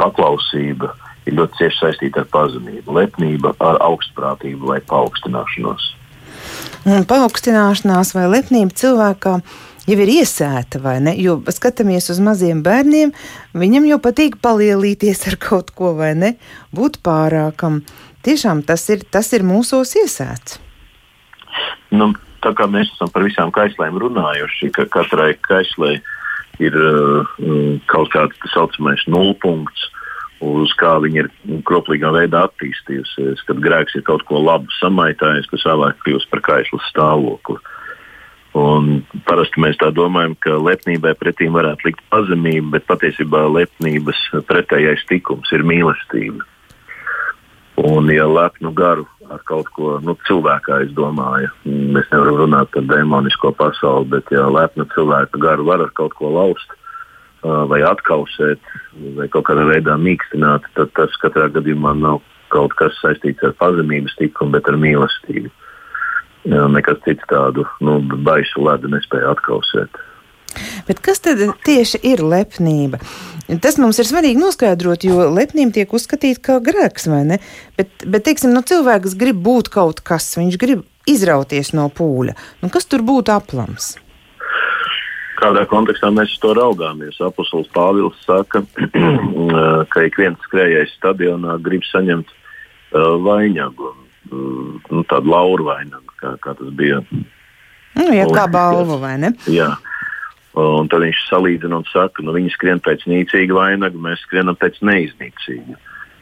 paklausība 0.00 0.92
ir 1.28 1.36
ļoti 1.38 1.60
cieši 1.60 1.78
saistīta 1.78 2.22
ar 2.22 2.30
pazemību, 2.32 2.94
lepnība 2.96 3.54
ar 3.62 3.78
augstprātību 3.84 4.72
vai 4.72 4.80
paaugstināšanos. 4.90 5.90
Un 6.88 7.04
paaugstināšanās 7.06 8.14
vai 8.16 8.26
lepnība 8.30 8.74
cilvēkā 8.74 9.36
jau 9.86 9.98
ir 10.02 10.12
iesēta, 10.16 10.80
vai 10.82 10.96
ne? 11.04 11.14
Jo 11.18 11.38
skatāmies 11.54 12.10
uz 12.12 12.18
maziem 12.22 12.62
bērniem, 12.66 13.12
viņam 13.54 13.86
jau 13.90 14.00
patīk 14.02 14.40
palielīties 14.42 15.26
ar 15.30 15.38
kaut 15.42 15.70
ko, 15.76 15.92
vai 15.98 16.12
ne? 16.18 16.34
Būt 16.74 17.00
pārākam. 17.06 17.82
Tiešām 18.26 18.62
tas 18.66 18.86
ir, 18.94 19.06
tas 19.10 19.32
ir 19.34 19.46
mūsos 19.46 19.96
iesēts. 19.98 20.58
Nu, 21.92 22.12
tā 22.42 22.52
kā 22.58 22.66
mēs 22.70 22.90
esam 22.94 23.10
par 23.12 23.24
visām 23.26 23.52
kaislēm 23.54 23.98
runājuši, 24.02 24.72
ka 24.74 24.86
katrai 24.90 25.32
kaislei 25.46 26.00
ir 26.62 26.76
uh, 26.76 27.32
kaut 27.90 28.12
kāds 28.12 28.38
tā 28.42 28.50
saucamais 28.52 29.02
nulpunkts, 29.10 29.88
uz 30.42 30.72
kā 30.78 30.96
viņa 31.02 31.22
ir 31.22 31.28
kroplīgā 31.68 32.10
veidā 32.14 32.46
attīstījusies. 32.48 33.44
Kad 33.46 33.62
grēks 33.62 33.94
ir 33.98 34.06
kaut 34.06 34.24
ko 34.28 34.42
labu 34.42 34.70
samaitājis, 34.80 35.48
tas 35.52 35.66
vēlāk 35.70 36.00
kļūst 36.02 36.30
par 36.32 36.42
kaislas 36.48 36.88
stāvokli. 36.90 37.60
Un 38.58 38.98
parasti 39.24 39.62
mēs 39.64 39.78
tā 39.80 39.88
domājam, 39.96 40.34
ka 40.44 40.58
lepnībai 40.60 41.14
pretīm 41.16 41.54
varētu 41.56 41.88
likt 41.88 42.02
pazemība, 42.12 42.74
bet 42.74 42.88
patiesībā 42.90 43.46
lepnības 43.48 44.26
pretējais 44.50 45.06
tikums 45.08 45.54
ir 45.56 45.64
mīlestība. 45.64 46.44
Un, 47.80 48.10
ja 48.12 48.26
lepnu 48.28 48.74
garu 48.76 49.06
ar 49.30 49.42
kaut 49.48 49.68
ko 49.76 49.96
nu, 50.02 50.14
cilvēkā, 50.26 50.82
es 50.86 50.92
domāju, 50.96 51.50
mēs 51.66 52.08
nevaram 52.12 52.40
runāt 52.42 52.70
par 52.74 52.86
demonisko 52.90 53.52
pasauli, 53.58 54.10
bet 54.16 54.30
ja 54.34 54.48
lepnu 54.50 54.86
cilvēku 54.94 55.40
garu 55.42 55.66
var 55.68 55.84
ar 55.84 55.92
kaut 55.98 56.16
ko 56.18 56.32
laust, 56.34 56.74
vai 57.42 57.80
atkausēt, 57.86 58.62
vai 59.16 59.28
kaut 59.32 59.48
kādā 59.48 59.66
veidā 59.66 59.96
mīkstināt, 59.98 60.66
tad 60.76 60.92
tas 60.98 61.16
katrā 61.22 61.48
gadījumā 61.54 61.94
nav 61.98 62.22
kaut 62.52 62.74
kas 62.78 62.94
saistīts 63.00 63.42
ar 63.46 63.54
pazemības 63.58 64.14
tikumu, 64.18 64.54
bet 64.54 64.68
ar 64.68 64.78
mīlestību. 64.78 65.50
Nekas 66.74 66.98
cits 67.06 67.26
tādu 67.30 67.64
nu, 67.86 68.00
baisu 68.26 68.64
ledu 68.66 68.90
nespēja 68.90 69.30
atkausēt. 69.34 70.00
Bet 70.88 71.02
kas 71.04 71.22
tad 71.24 71.42
tieši 71.66 72.02
ir 72.12 72.24
lepnība? 72.24 73.00
Tas 73.62 73.76
mums 73.80 73.98
ir 74.00 74.08
svarīgi 74.08 74.40
noskaidrot, 74.40 75.04
jo 75.04 75.26
lepnība 75.32 75.74
tiek 75.80 75.92
uzskatīta 75.92 76.44
kā 76.46 76.60
grēks, 76.64 77.08
vai 77.10 77.24
ne? 77.28 77.40
Bet, 77.76 78.06
bet 78.06 78.24
teiksim, 78.28 78.54
nu, 78.54 78.62
cilvēks 78.66 79.18
grib 79.18 79.42
būt 79.44 79.72
kaut 79.74 80.00
kas, 80.06 80.30
viņš 80.38 80.60
grib 80.62 80.86
izrauties 81.10 81.74
no 81.76 81.88
pūļa. 81.92 82.38
Nu, 82.62 82.70
kas 82.72 82.86
tur 82.88 83.04
būtu 83.04 83.34
aplams? 83.34 83.96
kādā 85.42 85.64
kontekstā 85.70 86.10
mēs 86.14 86.34
to 86.42 86.52
raugāmies. 86.56 87.18
Apostols 87.24 87.70
Pāvils 87.74 88.18
saka, 88.26 88.62
ka 89.92 90.06
ik 90.06 90.18
viens 90.20 90.40
skrejējs 90.46 90.94
stadionā 90.98 91.58
grib 91.64 91.84
saņemt 91.88 92.30
uh, 92.30 93.16
vainagu, 93.24 93.92
uh, 94.30 94.90
nu, 94.90 95.04
tādu 95.10 95.32
lauru 95.32 95.70
vainagu, 95.70 96.18
kā, 96.22 96.36
kā 96.42 96.54
tas 96.58 96.74
bija. 96.78 97.02
Nu, 97.98 98.08
ja 98.14 98.28
kā 98.30 98.46
balvu, 98.50 99.00
vai 99.02 99.16
ne? 99.20 99.34
Jā. 99.50 99.74
Un 100.58 100.88
tad 100.92 101.00
viņš 101.00 101.22
salīdzina 101.30 101.80
un 101.80 101.86
saka, 101.88 102.18
ka 102.18 102.26
nu, 102.26 102.34
viņi 102.36 102.52
skrien 102.52 102.80
pēc 102.84 103.06
nīcīga 103.08 103.56
vainaga, 103.56 103.96
mēs 103.96 104.20
skrienam 104.26 104.58
pēc 104.60 104.82
neiznīcīga. 104.84 105.78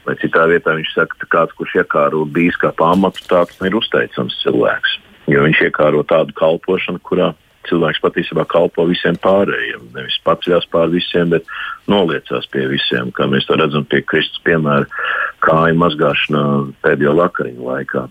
Vai 0.06 0.14
citā 0.22 0.46
vietā 0.48 0.76
viņš 0.78 0.92
saka, 0.94 1.18
ka 1.18 1.30
kāds, 1.34 1.56
kurš 1.58 1.80
iekāro 1.82 2.22
bijis 2.30 2.58
kā 2.60 2.70
pamatu, 2.76 3.24
tāds 3.28 3.58
ir 3.66 3.74
uzteicams 3.76 4.38
cilvēks. 4.44 4.98
Jo 5.30 5.42
viņš 5.44 5.64
iekāro 5.66 6.04
tādu 6.06 6.34
kalpošanu, 6.38 7.02
kurā 7.02 7.32
cilvēks 7.68 8.00
patiesībā 8.02 8.46
kalpo 8.50 8.86
visiem 8.88 9.18
pārējiem. 9.20 9.90
Nevis 9.94 10.16
jāsās 10.24 10.70
pār 10.72 10.88
visiem, 10.94 11.34
bet 11.34 11.44
noliecās 11.90 12.46
pie 12.54 12.66
visiem, 12.70 13.10
kā 13.12 13.26
mēs 13.30 13.46
to 13.50 13.58
redzam 13.58 13.84
pie 13.84 14.00
Kristus 14.06 14.40
piemēra 14.46 14.86
kāju 15.44 15.76
mazgāšanā 15.82 16.44
pēdējo 16.86 17.18
vakariņu 17.18 17.68
laikā. 17.68 18.06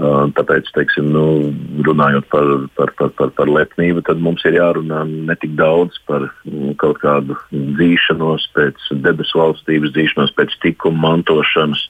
Uh, 0.00 0.30
tāpēc, 0.32 0.64
teiksim, 0.72 1.10
nu, 1.12 1.22
runājot 1.84 2.24
par, 2.32 2.46
par, 2.72 2.92
par, 2.96 3.10
par, 3.18 3.32
par 3.36 3.50
lepnību, 3.52 4.00
tad 4.06 4.22
mums 4.24 4.40
ir 4.48 4.54
jārunā 4.56 5.02
ne 5.04 5.34
tik 5.36 5.52
daudz 5.58 5.98
par 6.08 6.24
mm, 6.48 6.70
kaut 6.80 7.02
kādu 7.02 7.36
dzīšanos 7.52 8.46
pēc 8.56 8.86
debesu 9.04 9.42
valstības, 9.42 9.92
dzīšanos 9.92 10.32
pēc 10.38 10.54
tikuma 10.64 11.02
mantošanas, 11.04 11.82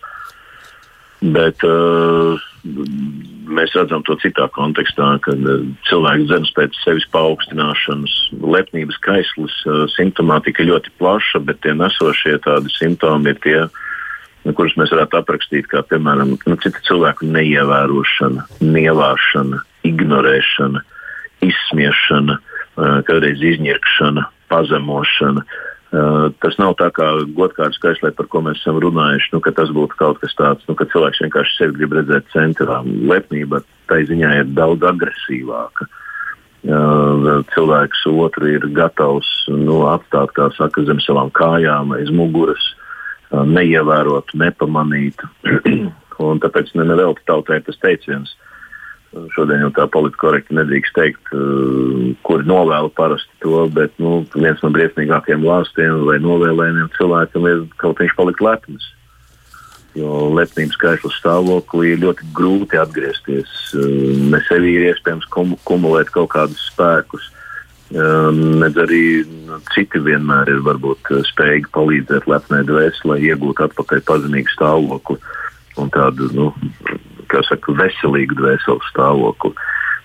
bet 1.37 1.63
uh, 1.69 2.35
mēs 3.47 3.77
redzam 3.79 4.03
to 4.09 4.19
citā 4.25 4.49
kontekstā, 4.59 5.13
kad 5.23 5.47
uh, 5.47 5.63
cilvēks 5.87 6.27
dzenas 6.33 6.51
pēc 6.59 6.83
sevis 6.83 7.07
paaugstināšanas, 7.15 8.17
lepnības 8.43 8.99
kaislis, 9.07 9.55
uh, 9.69 9.85
simptomātika 9.95 10.67
ļoti 10.67 10.97
plaša, 10.99 11.45
bet 11.47 11.63
tie 11.63 11.79
nesošie 11.79 12.41
tādi 12.43 12.75
simptomi 12.75 13.37
ir 13.37 13.39
tie, 13.47 13.59
nu, 13.69 13.90
kurus 14.57 14.77
mēs 14.81 14.93
varētu 14.95 15.19
aprakstīt 15.21 15.69
kā, 15.71 15.83
piemēram, 15.89 16.37
nu, 16.39 16.59
citu 16.65 16.83
cilvēku 16.87 17.29
neievērošana, 17.29 18.47
nievāšana, 18.65 19.61
ignorēšana, 19.89 20.85
izsmiešana, 21.45 22.39
uh, 22.41 23.01
kādreiz 23.09 23.43
izņirkšana, 23.53 24.27
pazemošana. 24.53 25.45
Uh, 25.91 26.29
tas 26.39 26.55
nav 26.63 26.77
tā 26.79 26.87
kā 26.95 27.07
godkārtas 27.35 27.81
kaislē, 27.83 28.13
par 28.15 28.29
ko 28.31 28.45
mēs 28.47 28.61
esam 28.63 28.79
runājuši, 28.83 29.33
nu, 29.35 29.43
ka 29.45 29.53
tas 29.57 29.73
būtu 29.75 29.99
kaut 29.99 30.21
kas 30.23 30.37
tāds, 30.39 30.67
nu, 30.71 30.77
ka 30.79 30.87
cilvēks 30.93 31.25
vienkārši 31.27 31.57
sevi 31.59 31.81
grib 31.81 31.97
redzēt 31.99 32.29
centrā. 32.35 32.81
Lepnība 32.87 33.65
tai 33.91 34.05
ziņā 34.09 34.37
ir 34.41 34.53
daudz 34.55 34.87
agresīvāka. 34.87 35.91
Uh, 36.61 37.41
cilvēks 37.55 38.05
otru 38.13 38.51
ir 38.53 38.67
gatavs 38.77 39.29
nu, 39.49 39.81
atstāt, 39.89 40.33
kā 40.37 40.51
saka, 40.59 40.85
zem 40.85 41.01
savām 41.01 41.33
kājām, 41.33 41.97
aiz 41.97 42.13
muguras, 42.13 42.75
uh, 43.31 43.47
neievērot, 43.47 44.35
nepamanīt. 44.35 45.25
Un 46.21 46.41
tāpēc 46.43 46.75
ne, 46.77 46.85
nevelti 46.85 47.25
tautai 47.25 47.63
tas 47.65 47.79
teiciens, 47.81 48.35
Šodien 49.35 49.65
jau 49.65 49.71
tā 49.75 49.89
politiski 49.91 50.23
korekti 50.23 50.55
nedrīkst 50.55 50.95
teikt, 50.95 51.33
uh, 51.35 52.13
kur 52.27 52.45
novēlu 52.47 52.93
parasti 52.95 53.33
to, 53.43 53.65
bet 53.75 53.97
nu, 53.99 54.21
viens 54.37 54.63
no 54.63 54.71
briesmīgākajiem 54.71 55.43
lāstiem 55.43 56.05
vai 56.07 56.21
novēlējumiem 56.23 56.93
cilvēkam 56.95 57.49
ir 57.51 57.65
kaut 57.83 57.99
viņš 57.99 58.15
palikt 58.19 58.45
lepns. 58.45 58.87
Jo 59.99 60.29
lepnības 60.31 60.79
skaistā 60.79 61.11
stāvoklī 61.17 61.97
ir 61.97 62.05
ļoti 62.05 62.29
grūti 62.37 62.79
atgriezties. 62.79 63.57
Uh, 63.75 64.15
ne 64.31 64.39
sevī 64.47 64.77
ir 64.79 64.93
iespējams 64.93 65.27
kum 65.35 65.57
kumulēt 65.67 66.15
kaut 66.15 66.31
kādus 66.37 66.63
spēkus. 66.71 67.27
Uh, 67.91 68.29
nedz 68.31 68.77
arī 68.79 69.05
citi 69.75 69.99
vienmēr 69.99 70.53
ir 70.53 70.61
varbūt 70.63 71.09
spējīgi 71.27 71.73
palīdzēt 71.75 72.29
lepnai 72.31 72.61
dvēselē, 72.69 73.17
iegūt 73.27 73.65
atpakaļ 73.67 74.05
pazemīgu 74.07 74.53
stāvokli 74.55 75.19
un 75.81 75.91
tādu 75.91 76.29
nu, 76.37 76.47
saka, 77.49 77.75
veselīgu 77.81 78.39
dvēseles 78.39 78.93
stāvokli. 78.93 79.51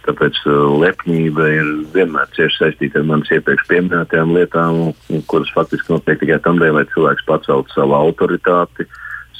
Tāpēc 0.09 0.41
uh, 0.49 0.65
lepnība 0.81 1.45
ir 1.53 1.71
vienmēr 1.93 2.33
cieši 2.33 2.63
saistīta 2.63 3.03
ar 3.03 3.07
manas 3.11 3.29
iepriekš 3.37 3.69
minētajām 3.69 4.33
lietām, 4.33 4.83
kuras 5.29 5.53
faktiski 5.53 5.93
notiek 5.93 6.21
tikai 6.25 6.41
tam 6.41 6.57
dēļ, 6.61 6.79
lai 6.79 6.87
cilvēks 6.89 7.29
paceltu 7.29 7.77
savu 7.77 7.99
autoritāti, 8.01 8.89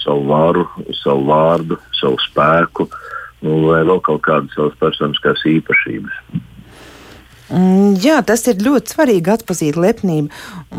savu 0.05 0.29
varu, 0.29 0.69
savu 1.01 1.25
vārdu, 1.33 1.81
savu 1.97 2.21
spēku, 2.29 2.91
nu, 3.41 3.63
vai 3.71 3.81
vēl 3.89 4.05
kaut 4.05 4.21
kādas 4.29 4.53
savas 4.53 4.77
personiskās 4.85 5.49
īpašības. 5.49 6.53
Mm, 7.45 7.93
jā, 8.01 8.15
tas 8.25 8.41
ir 8.49 8.57
ļoti 8.65 8.95
svarīgi 8.95 9.29
atzīt 9.29 9.75
lepnību. 9.77 10.31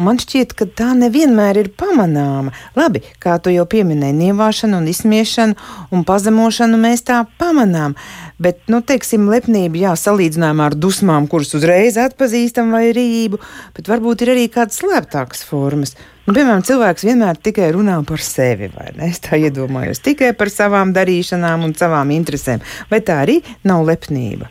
Man 0.02 0.18
šķiet, 0.18 0.54
ka 0.58 0.66
tā 0.66 0.88
nevienmēr 0.98 1.60
ir 1.60 1.68
pamanāma. 1.78 2.50
Labi, 2.74 3.04
kā 3.22 3.36
tu 3.38 3.52
jau 3.54 3.62
pieminēji, 3.70 4.16
nievāšanu 4.18 4.80
un 4.80 4.88
izsmiešanu 4.90 5.54
un 5.94 6.02
pazemošanu 6.08 6.80
mēs 6.82 7.06
tā 7.06 7.20
pamanām. 7.38 7.94
Bet, 8.42 8.64
nu, 8.72 8.82
teiksim, 8.82 9.28
lepnība, 9.30 9.78
jā, 9.84 9.94
salīdzinājumā 10.00 10.66
ar 10.72 10.76
dusmām, 10.76 11.30
kuras 11.30 11.54
uzreiz 11.56 12.00
atpazīstam 12.02 12.74
vai 12.74 12.90
rību, 12.96 13.38
bet 13.78 13.88
varbūt 13.92 14.26
ir 14.26 14.34
arī 14.34 14.48
kādas 14.52 14.82
slēptākas 14.82 15.46
formas. 15.46 15.94
Nu, 16.26 16.34
piemēram, 16.34 16.66
cilvēks 16.66 17.06
vienmēr 17.06 17.38
tikai 17.38 17.70
runā 17.76 18.00
par 18.08 18.18
sevi, 18.26 18.72
vai 18.74 18.90
ne? 18.98 19.12
Es 19.14 19.22
tā 19.22 19.38
iedomājos, 19.38 20.02
tikai 20.02 20.34
par 20.34 20.50
savām 20.50 20.90
darīšanām 20.96 21.68
un 21.68 21.78
savām 21.78 22.10
interesēm. 22.18 22.66
Vai 22.90 23.00
tā 23.06 23.22
arī 23.22 23.38
nav 23.62 23.86
lepnība? 23.86 24.50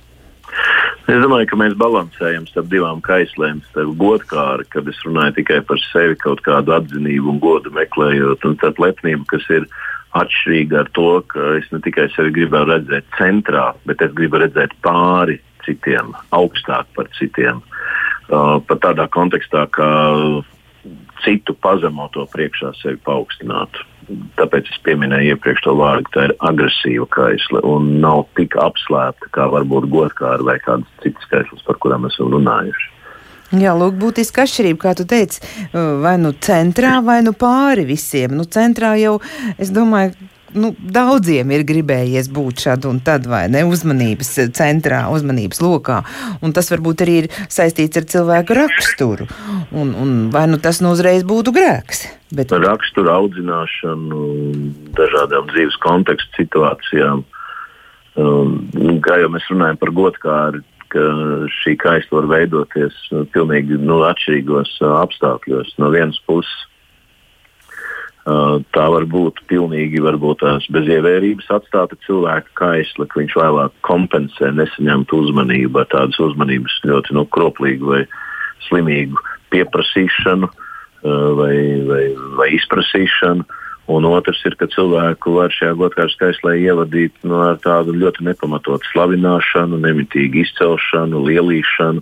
Es 1.06 1.20
domāju, 1.22 1.46
ka 1.52 1.58
mēs 1.62 1.76
balansējam 1.78 2.48
starp 2.50 2.70
divām 2.72 3.02
kaislēm, 3.06 3.60
starp 3.70 3.92
godkāri, 4.02 4.66
kad 4.74 4.88
es 4.90 4.98
runāju 5.06 5.36
tikai 5.38 5.60
par 5.68 5.78
sevi, 5.92 6.18
kaut 6.18 6.42
kādu 6.46 6.74
atzinību 6.74 7.30
un 7.36 7.42
godu 7.44 7.74
meklējot, 7.76 8.48
un 8.50 8.56
tad 8.64 8.82
lepnību, 8.82 9.28
kas 9.30 9.46
ir 9.54 9.68
atšķirīga 10.18 10.80
ar 10.82 10.90
to, 10.98 11.10
ka 11.30 11.52
es 11.60 11.68
ne 11.70 11.82
tikai 11.86 12.08
sevi 12.16 12.34
gribu 12.40 12.64
redzēt 12.66 13.06
centrā, 13.20 13.68
bet 13.86 14.02
es 14.02 14.16
gribu 14.18 14.42
redzēt 14.42 14.74
pāri 14.86 15.38
citiem, 15.68 16.16
augstāk 16.34 16.90
par 16.98 17.12
citiem. 17.20 17.62
Uh, 18.26 18.58
pat 18.66 18.82
tādā 18.82 19.06
kontekstā, 19.14 19.68
ka 19.70 19.86
citu 21.24 21.56
pazemoto 21.64 22.26
priekšā 22.34 22.74
sevi 22.82 23.00
paaugstinātu. 23.08 23.86
Tāpēc 24.38 24.68
es 24.70 24.82
pieminēju 24.86 25.34
iepriekš 25.34 25.64
to 25.66 25.74
vārdu, 25.80 26.06
ka 26.10 26.18
tā 26.18 26.26
ir 26.28 26.36
agresīva 26.46 27.08
kaisle 27.16 27.62
un 27.66 27.96
nav 28.04 28.28
tik 28.38 28.58
apslēpta 28.62 29.32
kā 29.34 29.48
varbūt 29.54 29.88
godkāra 29.94 30.46
vai 30.46 30.60
kādas 30.62 30.92
citas 31.02 31.32
kaisles, 31.32 31.64
par 31.66 31.80
kurām 31.82 32.06
esam 32.10 32.30
runājuši. 32.36 32.92
Jā, 33.56 33.76
lūk, 33.78 33.98
būtiska 34.02 34.44
atšķirība, 34.46 34.80
kā 34.82 34.94
tu 34.98 35.06
teici, 35.10 35.42
vai 35.74 36.16
nu 36.22 36.34
centrā, 36.44 36.98
vai 37.06 37.20
nu 37.26 37.32
pāri 37.38 37.86
visiem. 37.88 38.34
Nu, 38.36 38.46
centrā 38.50 38.96
jau, 39.00 39.20
es 39.62 39.70
domāju, 39.74 40.16
nu, 40.58 40.72
daudziem 40.80 41.52
ir 41.54 41.64
gribējies 41.68 42.30
būt 42.34 42.66
šādi 42.66 42.90
un 42.90 43.00
tad, 43.06 43.28
vai 43.30 43.46
ne, 43.52 43.64
uzmanības 43.68 44.32
centrā, 44.56 45.06
uzmanības 45.14 45.62
lokā. 45.64 46.02
Un 46.46 46.56
tas 46.56 46.72
varbūt 46.74 47.06
arī 47.06 47.18
ir 47.24 47.30
saistīts 47.52 48.00
ar 48.00 48.08
cilvēku 48.12 48.58
raksturu. 48.58 49.28
Un, 49.76 49.94
un 49.94 50.14
vai 50.34 50.46
nu 50.52 50.60
tas 50.62 50.82
nu 50.84 50.94
uzreiz 50.96 51.26
būtu 51.28 51.54
grēks? 51.56 52.06
Bet... 52.36 52.52
Raksturu 52.52 53.12
audzināšanu, 53.14 54.22
dažādām 54.98 55.50
dzīves 55.54 55.80
kontekstu 55.84 56.44
situācijām. 56.44 57.26
Um, 58.16 58.56
kā 59.04 59.20
jau 59.20 59.32
mēs 59.34 59.48
runājam 59.52 59.80
par 59.82 59.92
godkāri, 59.96 60.64
ka 60.94 61.04
šī 61.52 61.76
kaista 61.82 62.16
var 62.16 62.30
veidoties 62.32 62.96
pilnīgi 63.36 63.82
nu, 63.82 64.00
atšķirīgos 64.08 64.78
uh, 64.82 65.02
apstākļos. 65.04 65.76
No 65.82 65.92
vienas 65.92 66.22
puses, 66.28 66.56
Uh, 66.56 66.75
tā 68.26 68.86
var 68.90 69.06
būt 69.06 69.44
pilnīgi 69.50 70.02
varbūt 70.02 70.40
tās 70.42 70.66
bez 70.74 70.88
ievērības 70.90 71.50
atstāta 71.54 71.98
cilvēka 72.08 72.50
kaisla, 72.58 73.06
ka 73.06 73.20
viņš 73.22 73.36
vēlāk 73.38 73.76
kompensē 73.86 74.50
nesaņemtu 74.58 75.20
uzmanību 75.28 75.84
ar 75.84 75.92
tādas 75.92 76.18
uzmanības 76.20 76.80
ļoti 76.90 77.14
nu, 77.14 77.26
kroplīgu 77.30 77.92
vai 77.92 78.02
slimīgu 78.66 79.22
pieprasīšanu 79.54 80.50
uh, 80.50 81.30
vai, 81.38 81.54
vai, 81.86 82.08
vai 82.40 82.50
izprasīšanu. 82.58 83.46
Un 83.94 84.08
otrs 84.10 84.42
ir, 84.50 84.56
ka 84.58 84.66
cilvēku 84.74 85.36
var 85.36 85.54
šajā 85.54 85.76
godkārtas 85.78 86.18
kaislē 86.18 86.56
ievadīt 86.58 87.14
nu, 87.22 87.44
tādu 87.62 87.94
ļoti 87.94 88.26
nepamatotu 88.26 88.90
slavināšanu, 88.90 89.78
nemitīgu 89.84 90.42
izcelšanu, 90.42 91.22
lielīšanu, 91.28 92.02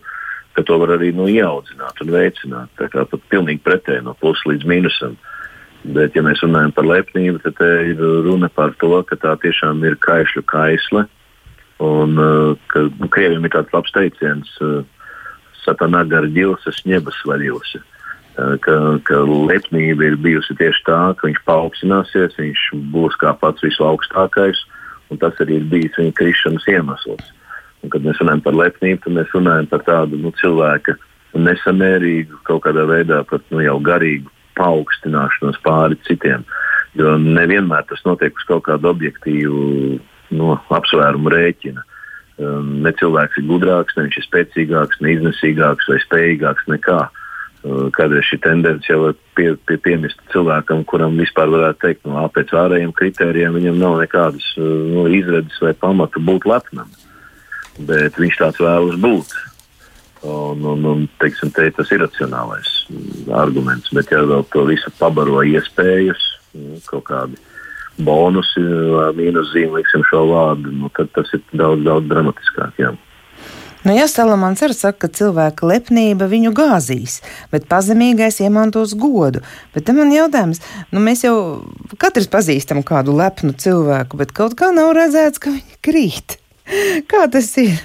ka 0.56 0.64
to 0.64 0.80
var 0.80 0.96
arī 0.96 1.12
nu, 1.12 1.28
ieaudzināt 1.28 2.00
un 2.00 2.16
veicināt. 2.16 2.72
Tā 2.80 2.88
kā 2.88 3.04
pat 3.04 3.28
pilnīgi 3.28 3.60
pretēji 3.68 4.08
no 4.08 4.16
plusa 4.16 4.54
līdz 4.54 4.72
mīnusam. 4.72 5.20
Uh, 5.20 5.33
Bet, 5.84 6.16
ja 6.16 6.22
mēs 6.24 6.40
runājam 6.40 6.72
par 6.72 6.86
lepnību, 6.88 7.42
tad 7.44 7.60
ir 7.60 8.00
runa 8.00 8.48
par 8.48 8.72
to, 8.80 8.96
ka 9.04 9.18
tā 9.20 9.34
tiešām 9.44 9.82
ir 9.84 9.98
kaišļu 10.00 10.44
kaisle. 10.48 11.04
Un, 11.84 12.14
uh, 12.16 12.54
ka, 12.72 12.86
nu, 13.02 13.10
krieviem 13.12 13.44
ir 13.44 13.52
tāds 13.52 13.74
labs 13.76 13.92
teiciens, 13.92 14.48
uh, 14.64 14.86
satanā 15.66 16.06
gar 16.08 16.30
ģilsas 16.32 16.80
ņebas 16.88 17.18
vaļilsi. 17.28 17.82
Uh, 18.38 18.54
ka, 18.64 18.78
ka 19.04 19.20
lepnība 19.28 20.08
ir 20.08 20.16
bijusi 20.24 20.56
tieši 20.56 20.86
tā, 20.88 21.00
ka 21.20 21.28
viņš 21.28 21.42
paaugstināsies, 21.50 22.38
viņš 22.40 22.64
būs 22.94 23.18
kā 23.20 23.34
pats 23.42 23.66
visaugstākais, 23.66 24.62
un 25.12 25.20
tas 25.20 25.42
arī 25.44 25.60
ir 25.60 25.68
bijis 25.74 26.00
viņa 26.00 26.16
krišanas 26.16 26.70
iemesls. 26.72 27.34
Un, 27.84 27.92
kad 27.92 28.08
mēs 28.08 28.22
runājam 28.24 28.46
par 28.46 28.56
lepnību, 28.56 29.02
tad 29.04 29.18
mēs 29.20 29.36
runājam 29.36 29.68
par 29.74 29.84
tādu 29.90 30.22
nu, 30.22 30.32
cilvēka 30.40 30.96
nesamērīgu, 31.36 32.40
kaut 32.48 32.64
kādā 32.70 32.88
veidā 32.88 33.20
pat 33.28 33.44
nu, 33.52 33.60
jau 33.66 33.76
garīgu 33.84 34.32
paaugstināšanos 34.58 35.60
pāri 35.66 35.98
citiem. 36.08 36.46
Jo 36.98 37.16
nevienmēr 37.18 37.88
tas 37.90 38.04
notiek 38.06 38.36
uz 38.38 38.46
kaut 38.50 38.68
kādu 38.68 38.92
objektīvu 38.92 39.64
no, 40.38 40.58
apsvērumu 40.74 41.34
rēķina. 41.34 41.84
Um, 42.42 42.80
ne 42.86 42.90
cilvēks 42.98 43.38
ir 43.38 43.50
gudrāks, 43.50 43.94
ne 43.98 44.08
viņš 44.08 44.16
ir 44.18 44.26
spēcīgāks, 44.26 45.02
ne 45.06 45.14
iznesīgāks 45.14 45.90
vai 45.90 46.00
spējīgāks 46.02 46.70
nekā. 46.72 47.00
Uh, 47.64 47.86
kādreiz 47.96 48.26
šī 48.28 48.40
tendence 48.44 48.90
jau 48.90 49.12
ir 49.12 49.18
pie, 49.38 49.54
pie, 49.70 49.78
piemista 49.80 50.26
cilvēkam, 50.34 50.82
kuram 50.90 51.16
vispār 51.22 51.52
varētu 51.54 51.80
teikt, 51.86 52.02
no 52.10 52.26
pēc 52.34 52.52
ārējiem 52.60 52.92
kritērijiem 52.98 53.56
viņam 53.56 53.80
nav 53.80 54.00
nekādas 54.02 54.50
uh, 54.58 54.66
no, 54.90 55.06
izredzes 55.14 55.62
vai 55.64 55.76
pamata 55.78 56.22
būt 56.22 56.50
lepnam. 56.50 56.90
Bet 57.88 58.18
viņš 58.22 58.42
tāds 58.42 58.62
vēlas 58.62 59.00
būt. 59.02 59.38
Un, 60.24 60.66
un, 60.74 60.86
un 60.90 61.08
teiksim, 61.22 61.54
te, 61.54 61.70
tas 61.76 61.90
ir 61.92 62.02
racionālais 62.04 62.73
arguments. 63.34 63.92
Bet, 63.96 64.12
ja 64.14 64.24
vēl 64.28 64.46
to 64.54 64.66
visu 64.70 64.92
pabaro 65.00 65.44
iespējas, 65.48 66.22
nu, 66.58 66.80
kaut 66.90 67.08
kādi 67.10 67.40
bonusi, 68.04 68.62
mīnuszīme, 69.18 69.78
liksim 69.78 70.06
šo 70.10 70.26
vārdu, 70.32 70.72
nu, 70.74 70.90
tad 70.98 71.12
tas 71.14 71.30
ir 71.36 71.44
daudz, 71.54 71.84
daudz 71.86 72.10
dramatiskāk. 72.10 72.80
Jā. 72.82 72.94
Nu, 73.84 73.92
jā, 73.92 74.06
Salamans 74.08 74.62
arī 74.64 74.76
saka, 74.78 75.04
ka 75.04 75.10
cilvēka 75.12 75.68
lepnība 75.68 76.30
viņu 76.32 76.54
gāzīs, 76.56 77.18
bet 77.52 77.68
pazemīgais 77.72 78.40
iemantos 78.46 78.94
godu. 78.96 79.42
Bet 79.76 79.92
man 79.92 80.14
jautājums, 80.14 80.64
nu, 80.96 81.02
mēs 81.04 81.26
jau 81.26 81.36
katrs 82.00 82.30
pazīstam 82.32 82.80
kādu 82.88 83.16
lepnu 83.20 83.52
cilvēku, 83.60 84.20
bet 84.22 84.32
kaut 84.36 84.56
kā 84.60 84.72
nav 84.72 84.94
redzēts, 84.96 85.42
ka 85.44 85.52
viņi 85.52 85.82
krīt. 85.84 86.38
Kā 87.12 87.26
tas 87.28 87.50
ir? 87.60 87.76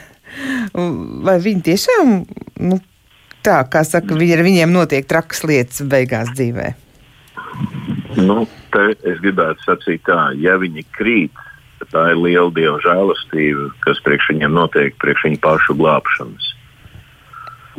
Vai 1.27 1.39
viņi 1.43 1.65
tiešām 1.67 2.15
nu, 2.69 2.79
tā, 3.49 3.59
kā 3.73 3.83
saka, 3.87 4.15
ar 4.15 4.45
viņiem 4.45 4.75
notiek 4.75 5.09
trakas 5.09 5.43
lietas 5.49 5.83
beigās 5.89 6.33
dzīvē? 6.37 6.73
Nu, 8.19 8.43
es 8.77 9.21
gribētu 9.23 9.65
sacīt 9.65 10.05
tā, 10.09 10.33
ja 10.41 10.57
viņi 10.61 10.85
krīt, 10.97 11.45
tā 11.93 12.11
ir 12.13 12.21
liela 12.21 12.51
dieva 12.55 12.77
žēlastība, 12.85 13.71
kas 13.85 14.01
priekš 14.05 14.33
viņiem 14.35 14.55
notiek, 14.57 14.97
priekš 15.01 15.29
viņu 15.29 15.41
pašu 15.45 15.77
glābšanas. 15.79 16.51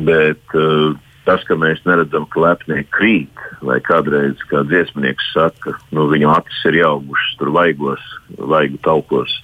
Bet 0.00 0.56
uh, 0.56 0.96
tas, 1.28 1.44
ka 1.46 1.56
mēs 1.60 1.82
neredzam, 1.86 2.26
ka 2.32 2.42
lepnie 2.46 2.82
krīt, 2.96 3.42
vai 3.66 3.78
kādreiz, 3.84 4.40
kā 4.50 4.64
dziesmnieks 4.66 5.32
saka, 5.34 5.76
nu, 5.94 6.08
viņu 6.10 6.32
acis 6.32 6.62
ir 6.70 6.80
augušas, 6.88 7.36
tur 7.40 7.52
vaigos, 7.54 8.06
vaigu 8.38 8.80
taukos, 8.86 9.36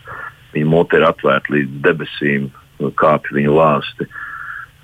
viņa 0.55 0.71
mute 0.73 0.99
ir 0.99 1.07
atvērta 1.07 1.53
līdz 1.55 1.83
debesīm, 1.85 2.49
kāpj 3.01 3.37
viņu 3.37 3.57
lāsti. 3.57 4.09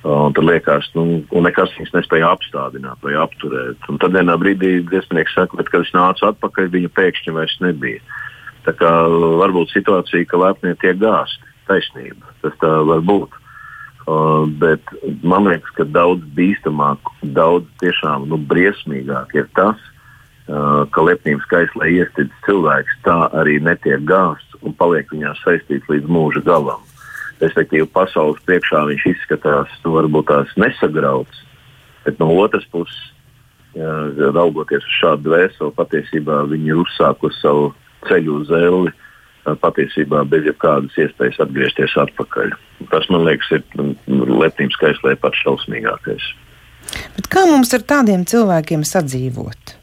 Un 0.03 0.35
tad 0.35 0.43
liekas, 0.43 0.89
nu, 0.99 1.23
nekas 1.47 1.71
viņus 1.77 1.93
nespēja 1.95 2.33
apstādināt 2.35 3.05
vai 3.07 3.15
apturēt. 3.23 3.79
Un 3.87 4.01
tad 4.03 4.17
vienā 4.17 4.35
brīdī 4.41 4.81
dziesmnieks 4.89 5.37
saka, 5.37 5.63
ka, 5.63 5.79
viņš 5.79 5.93
nāca 5.95 6.33
atpakaļ, 6.33 6.73
viņa 6.75 6.91
pēkšņi 6.97 7.35
vairs 7.37 7.55
nebija. 7.63 8.03
Tā 8.67 8.75
kā 8.79 8.91
varbūt 9.39 9.71
situācija, 9.71 10.27
ka 10.27 10.43
lepnie 10.43 10.75
tiek 10.83 10.99
gāzti, 10.99 11.47
taisnība. 11.71 12.35
Tas 12.43 12.59
tā 12.63 12.73
var 12.91 13.07
būt. 13.07 13.39
Uh, 14.03 14.51
bet 14.59 14.83
man 15.23 15.47
liekas, 15.47 15.71
ka 15.79 15.87
daudz 15.87 16.27
bīstamāk, 16.35 16.99
daudz 17.23 17.71
tiešām 17.79 18.27
nu, 18.33 18.41
briesmīgāk 18.51 19.37
ir 19.39 19.47
tas, 19.55 19.79
uh, 20.51 20.83
ka 20.91 21.07
lepnības 21.07 21.47
kaislē 21.53 21.93
iestājas 22.01 22.41
cilvēks, 22.49 22.99
tā 23.07 23.21
arī 23.39 23.61
netiek 23.63 24.03
gāzts 24.03 24.59
un 24.67 24.75
paliek 24.75 25.07
viņā 25.15 25.37
saistīts 25.45 25.87
līdz 25.87 26.11
mūža 26.11 26.43
galam 26.43 26.83
respektīvi 27.43 27.89
pasaules 27.93 28.41
priekšā 28.47 28.85
viņš 28.91 29.07
izskatās 29.13 29.73
nu, 29.85 29.97
varbūt 29.97 30.29
tās 30.31 30.53
nesagrauts, 30.61 31.43
bet 32.07 32.19
no 32.23 32.31
otras 32.43 32.67
puses, 32.73 33.01
raugoties 33.75 34.85
uz 34.85 34.99
šādu 35.01 35.33
vēstuli, 35.33 35.75
patiesībā 35.79 36.43
viņi 36.51 36.75
ir 36.75 36.83
uzsākuši 36.83 37.41
savu 37.41 37.73
ceļu 38.09 38.43
uz 38.43 38.53
elli. 38.59 38.93
Patiesībā 39.43 40.21
bez 40.31 40.45
jebkādas 40.47 40.95
iespējas 41.03 41.41
atgriezties 41.43 41.97
atpakaļ. 41.99 42.53
Tas, 42.93 43.09
man 43.11 43.25
liekas, 43.27 43.49
ir 43.57 43.65
lepnības 44.07 44.77
kaislē 44.79 45.17
pats 45.19 45.41
šausmīgākais. 45.43 46.29
Bet 47.17 47.27
kā 47.33 47.43
mums 47.51 47.75
ar 47.75 47.83
tādiem 47.83 48.23
cilvēkiem 48.29 48.85
sadzīvot? 48.87 49.75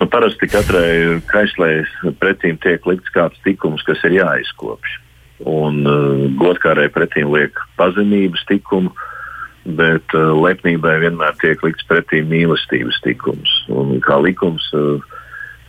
Nu, 0.00 0.08
parasti 0.10 0.50
katrai 0.50 1.20
kaislē 1.30 1.70
pretīm 2.18 2.58
tiek 2.64 2.82
likts 2.90 3.14
kāds 3.14 3.38
tikums, 3.46 3.86
kas 3.86 4.02
ir 4.08 4.18
jāizkopj 4.18 4.98
un 5.46 5.84
uh, 5.86 6.24
godkārai 6.40 6.88
pretīm 6.94 7.30
liek 7.34 7.58
pazemības 7.78 8.42
tikumu, 8.48 8.90
bet 9.78 10.16
uh, 10.16 10.32
lepnībai 10.38 10.96
vienmēr 11.04 11.36
tiek 11.42 11.62
likts 11.62 11.86
pretī 11.90 12.22
mīlestības 12.26 12.98
tikums. 13.04 13.52
Un 13.68 13.98
kā 14.04 14.18
likums, 14.24 14.64
uh, 14.74 14.98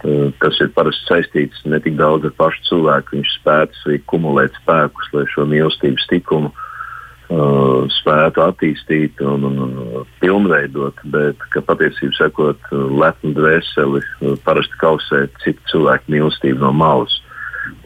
uh, 0.06 0.32
tas 0.42 0.58
ir 0.64 0.72
parasti 0.78 1.06
saistīts 1.10 1.62
ne 1.70 1.82
tik 1.84 2.00
daudz 2.00 2.30
ar 2.30 2.34
pašu 2.40 2.66
cilvēku, 2.72 3.18
viņš 3.18 3.36
spēts 3.42 3.86
arī 3.86 4.02
kumulēt 4.10 4.58
spēkus, 4.64 5.14
lai 5.14 5.28
šo 5.34 5.46
mīlestības 5.52 6.10
tikumu 6.10 6.50
uh, 6.50 7.86
spētu 8.00 8.46
attīstīt 8.48 9.22
un, 9.22 9.46
un, 9.52 9.64
un 9.68 10.12
pilnveidot, 10.24 11.06
bet 11.14 11.50
patiesībā 11.70 12.18
sakot, 12.18 12.70
lepnu 12.74 13.36
dvēseli 13.38 14.02
uh, 14.02 14.38
parasti 14.48 14.82
kausē 14.82 15.28
citu 15.44 15.76
cilvēku 15.76 16.18
mīlestību 16.18 16.66
no 16.66 16.74
malas 16.74 17.22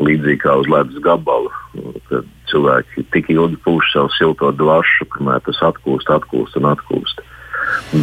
līdzīgi 0.04 0.42
kā 0.44 0.56
uz 0.62 0.70
ledus 0.72 1.02
gabalu, 1.04 1.52
kad 2.10 2.28
cilvēki 2.52 3.06
tik 3.14 3.30
ilgi 3.34 3.60
pūš 3.66 3.94
savu 3.94 4.12
silto 4.18 4.52
dvašu, 4.56 5.10
kamēr 5.16 5.44
tas 5.48 5.62
atkūst, 5.70 6.12
atkūst 6.14 6.60
un 6.62 6.70
atkūst. 6.74 7.24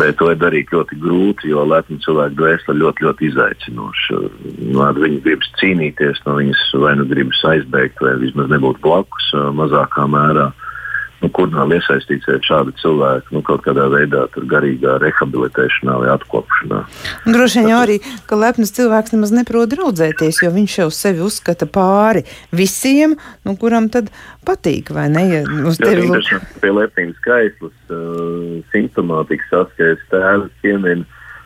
Bet 0.00 0.16
to 0.18 0.30
ir 0.32 0.38
darīt 0.40 0.70
ļoti 0.72 0.96
grūti, 1.02 1.50
jo 1.50 1.62
lepni 1.68 1.98
cilvēku 2.04 2.38
dvēsele 2.38 2.78
ļoti, 2.80 3.04
ļoti 3.06 3.26
izaicinoša. 3.28 4.20
Nu, 4.70 4.80
ar 4.86 4.98
viņu 4.98 5.20
gribas 5.24 5.50
cīnīties, 5.60 6.22
no 6.26 6.38
viņas 6.38 6.62
vai 6.82 6.94
nu 6.98 7.06
gribas 7.10 7.42
aizbēgt, 7.52 8.00
vai 8.02 8.16
vismaz 8.22 8.50
nebūt 8.52 8.80
blakus 8.84 9.30
mazākā 9.58 10.06
mērā. 10.10 10.50
Nu, 11.20 11.28
kur 11.36 11.50
nav 11.52 11.68
iesaistīts 11.76 12.28
šādi 12.46 12.72
cilvēki 12.80 13.34
nu, 13.36 13.42
kaut 13.44 13.60
kādā 13.66 13.84
veidā 13.92 14.22
garīgā 14.48 14.96
rehabilitēšanā 15.02 15.98
vai 16.00 16.08
atkopšanā. 16.14 16.80
Droši 17.28 17.64
vien 17.66 17.76
arī, 17.76 17.98
ka 18.30 18.38
lepns 18.40 18.72
cilvēks 18.76 19.12
nemaz 19.12 19.34
neprot 19.36 19.68
draudzēties, 19.74 20.40
jo 20.46 20.52
viņš 20.54 20.78
jau 20.80 20.88
sevi 20.96 21.20
uzskata 21.26 21.68
pāri 21.68 22.24
visiem, 22.56 23.18
nu, 23.44 23.56
kuram 23.60 23.90
tad 23.92 24.08
patīk, 24.48 24.94
vai 24.96 25.10
ne? 25.12 25.26
Ja 25.30 25.42
uz 25.68 25.76
tevi 25.80 26.08
lūk. 26.08 26.32
Pie 26.62 26.72
lepnības 26.72 27.20
skaislas 27.20 27.92
uh, 27.92 28.60
simptomātikas 28.72 29.52
saskaits 29.52 30.08
tēvs 30.12 30.48
piemin 30.64 31.04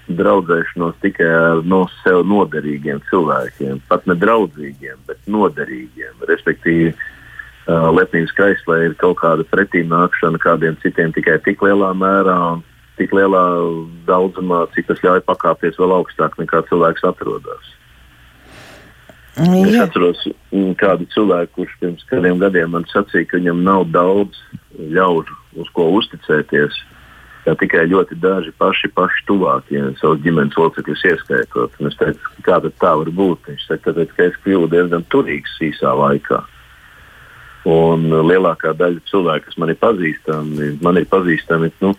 draudzēšanos 0.09 0.99
tikai 1.03 1.27
ar 1.27 1.63
no 1.67 1.85
sev 2.03 2.23
noderīgiem 2.29 3.01
cilvēkiem, 3.09 3.81
pat 3.89 4.07
ne 4.11 4.17
draudzīgiem, 4.21 5.01
bet 5.09 5.21
noderīgiem. 5.31 6.25
Respektīvi, 6.29 6.93
lepnības 7.67 8.35
kaislē 8.37 8.81
ir 8.89 8.97
kaut 9.01 9.19
kāda 9.23 9.47
pretīmnākšana 9.49 10.41
kādiem 10.43 10.77
citiem 10.83 11.15
tikai 11.17 11.39
tik 11.45 11.63
lielā 11.65 11.95
mērā 11.97 12.37
un 12.53 12.65
tik 12.99 13.15
lielā 13.17 13.45
daudzumā, 14.07 14.67
cik 14.75 14.91
tas 14.91 15.01
ļauj 15.03 15.25
pakāpties 15.27 15.79
vēl 15.81 15.97
augstāk 15.97 16.37
nekā 16.39 16.63
cilvēks 16.69 17.07
atrodas. 17.09 17.73
Jā. 19.35 19.51
Es 19.67 19.79
atceros 19.83 20.21
mm, 20.53 20.77
kādu 20.79 21.09
cilvēku, 21.11 21.57
kurš 21.57 21.73
pirms 21.81 22.05
kādiem 22.07 22.39
gadiem 22.39 22.71
man 22.71 22.85
sacīja, 22.93 23.27
ka 23.27 23.41
viņam 23.41 23.65
nav 23.67 23.89
daudz 23.91 24.39
ļaužu, 24.79 25.35
uz 25.59 25.71
ko 25.75 25.89
uzticēties. 25.99 26.77
Ja 27.45 27.53
tikai 27.61 27.83
ļoti 27.91 28.17
daži 28.23 28.55
paši, 28.57 28.89
paši 28.97 29.25
tuvākie, 29.29 29.81
savus 29.99 30.23
ģimenes 30.25 30.55
locekļus 30.57 31.03
ieskaitot. 31.11 31.75
Un 31.77 31.91
es 31.91 31.99
teicu, 32.01 32.31
kā 32.47 32.57
tā 32.63 32.93
var 33.01 33.11
būt? 33.11 33.51
Viņš 33.51 33.67
teica, 33.69 33.91
tāpēc, 33.91 34.15
ka 34.17 34.29
es 34.31 34.39
kļuvu 34.47 34.71
diezgan 34.73 35.05
turīgs 35.13 35.59
īsā 35.67 35.93
laikā. 35.99 36.41
Un 37.65 38.11
lielākā 38.13 38.75
daļa 38.77 39.01
cilvēku, 39.09 39.49
kas 39.49 39.61
man 39.61 39.73
ir 39.73 39.79
pazīstami, 39.81 40.75
man 40.85 41.01
ir 41.01 41.07
pazīstami 41.09 41.71
nu, 41.81 41.95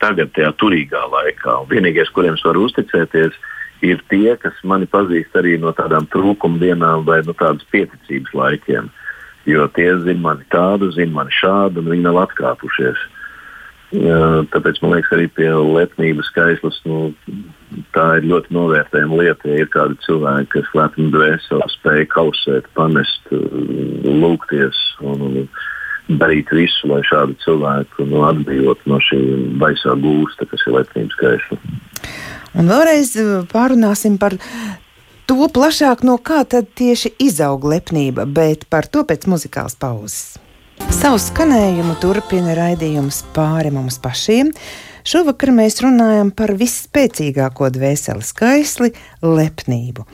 tagad, 0.00 0.30
tajā 0.36 0.52
turīgā 0.60 1.02
laikā. 1.12 1.58
Un 1.60 1.68
vienīgais, 1.68 2.12
kuriem 2.14 2.38
es 2.38 2.44
varu 2.46 2.64
uzticēties, 2.68 3.36
ir 3.84 4.00
tie, 4.08 4.36
kas 4.40 4.56
mani 4.64 4.88
pazīst 4.88 5.36
arī 5.36 5.58
no 5.60 5.74
tādām 5.76 6.08
trūkuma 6.12 6.60
dienām 6.62 7.04
vai 7.08 7.20
no 7.26 7.36
tādas 7.36 7.66
pieticības 7.72 8.32
laikiem. 8.32 8.88
Jo 9.44 9.66
tie 9.76 9.90
zina 10.00 10.22
mani 10.24 10.46
tādu, 10.52 10.88
zina 10.96 11.12
mani 11.18 11.34
šādu, 11.36 11.82
un 11.82 11.92
viņi 11.92 12.06
nav 12.06 12.22
atkāpušies. 12.22 13.02
Tāpēc 13.94 14.80
man 14.82 14.96
liekas, 14.96 15.12
arī 15.14 15.28
pie 15.36 15.50
lepnības 15.54 16.30
skaislas 16.32 16.80
nu, 16.88 17.12
tā 17.94 18.06
ir 18.18 18.26
ļoti 18.30 18.54
novērtējama 18.56 19.20
lieta. 19.20 19.50
Ja 19.50 19.62
ir 19.62 19.70
kādi 19.74 19.98
cilvēki, 20.06 20.50
kas 20.56 20.72
lepni 20.74 21.10
dvēseli 21.14 21.70
spēj 21.76 22.06
kausēt, 22.14 22.68
panest, 22.78 23.30
lūgties 23.30 24.80
un, 25.06 25.46
darīt 26.08 26.50
visu, 26.52 26.88
lai 26.90 27.00
šādu 27.06 27.36
cilvēku 27.44 28.06
nu, 28.10 28.24
atbrīvotu 28.28 28.90
no 28.90 29.00
šī 29.00 29.20
baisā 29.60 29.96
gūsta, 30.00 30.48
kas 30.50 30.64
ir 30.66 30.78
lepnības 30.78 31.16
skaisla. 31.16 31.60
Un 32.54 32.70
vēlreiz 32.70 33.14
pārunāsim 33.50 34.18
par 34.20 34.36
to 35.30 35.48
plašāk, 35.56 36.04
no 36.04 36.18
kā 36.20 36.42
tad 36.44 36.68
tieši 36.76 37.14
izaug 37.24 37.64
lepnība, 37.72 38.28
bet 38.28 38.68
par 38.70 38.86
to 38.86 39.06
pēc 39.08 39.26
muzikālas 39.30 39.78
pauzes. 39.80 40.43
Savu 40.94 41.18
skanējumu 41.18 41.96
turpina 41.98 42.54
raidījums 42.54 43.24
pāri 43.34 43.72
mums 43.74 43.96
pašiem. 44.02 44.52
Šovakar 45.04 45.50
mēs 45.56 45.80
runājam 45.82 46.30
par 46.36 46.52
visspēcīgāko 46.60 47.66
dvēseles 47.74 48.30
skaisli- 48.30 48.92
lepnību. 49.38 50.06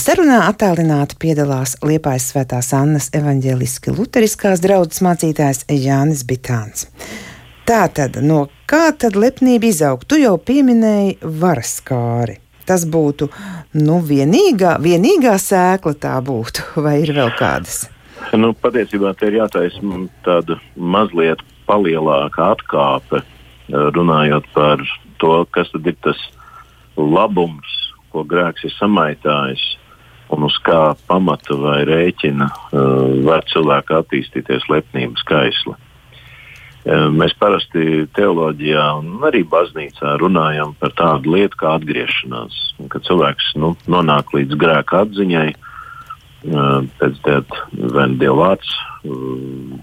Sarunā 0.00 0.40
attālināti 0.48 1.18
piedalās 1.20 1.76
Liepājas 1.84 2.30
Svētās 2.32 2.72
Annas 2.72 3.10
evaņģēliski 3.12 3.92
luteriskās 3.96 4.64
draudzes 4.64 5.04
mācītājs 5.04 5.64
Jānis 5.68 6.24
Bitāns. 6.24 6.86
Tātad, 7.66 8.22
no 8.22 8.48
kā 8.66 8.96
tad 8.96 9.20
lepnība 9.20 9.68
izaug? 9.68 10.04
Tu 10.08 10.24
jau 10.24 10.38
pieminēji 10.38 11.18
varas 11.22 11.80
kāri. 11.84 12.38
Tas 12.64 12.84
būtu 12.86 13.28
nu, 13.74 14.00
vienīgā, 14.00 14.78
vienīgā 14.80 15.36
sēkla, 15.36 15.94
tā 15.94 16.18
būtu, 16.24 16.82
vai 16.84 17.02
ir 17.02 17.12
vēl 17.12 17.36
kādas? 17.38 17.88
Nu, 18.38 18.52
patiesībā 18.54 19.12
te 19.18 19.30
ir 19.30 19.40
jātaisa 19.40 19.80
tāda 20.24 20.58
mazliet 20.76 21.42
palielāka 21.66 22.52
atkāpe, 22.54 23.22
eh, 23.22 23.90
runājot 23.96 24.46
par 24.54 24.82
to, 25.18 25.44
kas 25.50 25.70
tad 25.72 25.86
ir 25.86 25.96
tas 26.02 26.20
labums, 26.96 27.76
ko 28.10 28.24
grēks 28.24 28.64
ir 28.64 28.74
samaitājis 28.78 29.62
un 30.30 30.46
uz 30.46 30.56
kā 30.66 30.94
pamata 31.10 31.56
vai 31.58 31.80
rēķina 31.88 32.46
uh, 32.46 33.22
var 33.26 33.42
cilvēku 33.50 33.96
attīstīties 33.98 34.68
lepnības 34.70 35.24
kaisla. 35.26 35.74
Uh, 35.74 37.08
mēs 37.10 37.34
parasti 37.38 38.06
teoloģijā 38.16 38.84
un 39.00 39.24
arī 39.26 39.42
baznīcā 39.42 40.16
runājam 40.22 40.76
par 40.78 40.94
tādu 40.98 41.34
lietu 41.34 41.58
kā 41.60 41.74
atgriešanās. 41.80 42.60
Kad 42.92 43.06
cilvēks 43.08 43.52
nu, 43.58 43.74
nonāk 43.90 44.30
līdz 44.36 44.58
grēka 44.60 45.02
atziņai, 45.04 45.48
uh, 45.50 45.69
pēc 46.42 47.20
tam 47.24 47.44
vai 47.94 48.06
nu 48.08 48.18
Dieva 48.20 48.36
vārds 48.38 48.72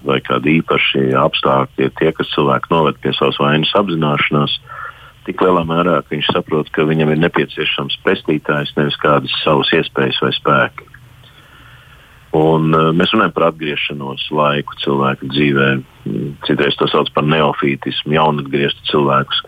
vai 0.07 0.19
kādi 0.25 0.57
īpaši 0.59 1.11
apstākļi, 1.17 1.91
tie, 1.99 2.11
kas 2.15 2.33
cilvēku 2.33 2.71
noved 2.73 2.99
pie 3.01 3.13
savas 3.17 3.37
vainas 3.41 3.73
apzināšanās, 3.77 4.57
tik 5.27 5.41
lielā 5.43 5.63
mērā, 5.67 5.99
ka 6.01 6.15
viņš 6.15 6.29
saprot, 6.33 6.69
ka 6.73 6.87
viņam 6.87 7.13
ir 7.13 7.21
nepieciešams 7.25 7.99
pestītājs, 8.05 8.75
nevis 8.77 8.97
kādas 9.01 9.33
savas 9.43 9.73
iespējas 9.75 10.21
vai 10.23 10.31
spēki. 10.37 10.89
Un, 12.37 12.69
mēs 12.93 13.13
runājam 13.15 13.33
par 13.33 13.47
atgriešanos 13.47 14.27
laiku 14.35 14.75
cilvēku 14.83 15.29
dzīvē. 15.31 15.67
Citreiz 16.45 16.75
to 16.77 16.89
sauc 16.91 17.09
par 17.15 17.25
neofītismu, 17.25 18.13
jaunatgrieztu 18.13 18.83
cilvēku 18.91 19.39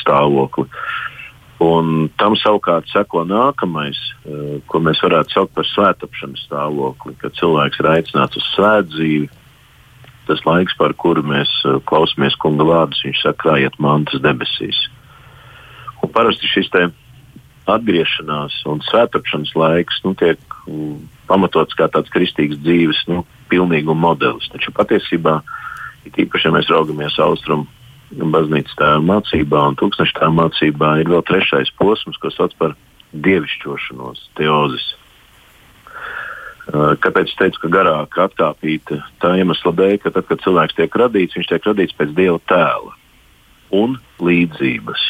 stāvokli. 0.00 0.66
Uh, 0.66 1.15
Un 1.62 2.10
tam 2.20 2.34
savukārt 2.36 2.90
seko 2.92 3.22
nākamais, 3.24 3.96
uh, 4.26 4.58
ko 4.68 4.80
mēs 4.84 5.00
varētu 5.00 5.32
saukt 5.32 5.54
par 5.56 5.64
svētāpšanas 5.70 6.44
stāvokli, 6.44 7.14
kad 7.22 7.36
cilvēks 7.38 7.80
ir 7.80 7.88
aicināts 7.94 8.36
uz 8.36 8.48
svētdzīvi. 8.52 9.30
Tas 10.26 10.42
laiks, 10.44 10.76
par 10.76 10.92
kuru 11.00 11.22
mēs 11.24 11.48
uh, 11.64 11.78
klausāmies 11.88 12.36
kunga 12.42 12.66
vārdus, 12.68 13.00
viņš 13.06 13.22
saka, 13.24 13.40
krājiet 13.46 13.78
mantas 13.80 14.20
debesīs. 14.20 14.82
Un 16.04 16.12
parasti 16.12 16.50
šis 16.50 16.68
atgriešanās 17.66 18.60
un 18.70 18.82
svētāpšanas 18.86 19.54
laiks 19.58 20.02
nu, 20.04 20.12
tiek 20.18 20.38
um, 20.68 21.00
pamatots 21.26 21.74
kā 21.78 21.88
tāds 21.90 22.12
kristīgs 22.12 22.60
dzīves 22.62 23.00
nu, 23.10 23.24
pilnīguma 23.50 24.10
modelis. 24.10 24.50
Taču 24.52 24.74
patiesībā, 24.76 25.40
īpaši, 26.12 26.46
ja 26.46 26.54
mēs 26.54 26.70
raugamies 26.70 27.16
austrumu 27.22 27.66
baznīcas 28.10 28.76
tēva 28.78 29.00
mācībā 29.02 29.62
un 29.70 29.78
tūkstošu 29.80 30.18
tēva 30.18 30.34
mācībā 30.36 30.92
ir 31.00 31.10
vēl 31.10 31.24
trešais 31.26 31.72
posms, 31.78 32.18
ko 32.22 32.30
sauc 32.30 32.54
par 32.60 32.76
dievišķošanos, 33.12 34.28
teozis. 34.38 34.86
Kāpēc 36.66 37.30
es 37.30 37.38
teicu, 37.38 37.62
ka 37.62 37.70
garāk 37.70 38.16
atkāpīta? 38.26 38.98
Tā 39.22 39.36
iemesla 39.38 39.72
dēļ, 39.78 39.98
ka 40.02 40.10
tad, 40.14 40.26
kad 40.26 40.42
cilvēks 40.42 40.78
tiek 40.78 40.98
radīts, 40.98 41.38
viņš 41.38 41.50
tiek 41.52 41.68
radīts 41.68 41.94
pēc 41.98 42.14
dieva 42.16 42.40
tēla 42.50 42.94
un 43.74 43.96
līdzības. 44.22 45.06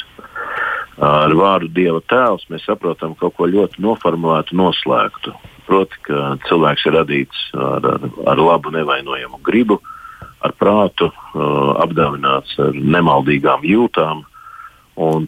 Ar 1.06 1.32
vārdu 1.36 1.68
dieva 1.76 2.00
tēls 2.08 2.46
mēs 2.52 2.64
saprotam 2.68 3.16
kaut 3.20 3.36
ko 3.36 3.48
ļoti 3.48 3.82
noformulētu, 3.84 4.56
noslēgtu. 4.56 5.34
Proti, 5.66 5.98
ka 6.08 6.36
cilvēks 6.46 6.86
ir 6.86 6.96
radīts 6.96 7.44
ar, 7.56 7.88
ar, 7.96 8.08
ar 8.32 8.40
labu, 8.40 8.72
nevainojamu 8.72 9.40
gribu, 9.44 9.80
uh, 9.80 9.95
ar 10.44 10.52
prātu, 10.58 11.10
apdāvināts 11.82 12.56
ar 12.62 12.76
nemaldīgām 12.76 13.64
jūtām. 13.66 14.24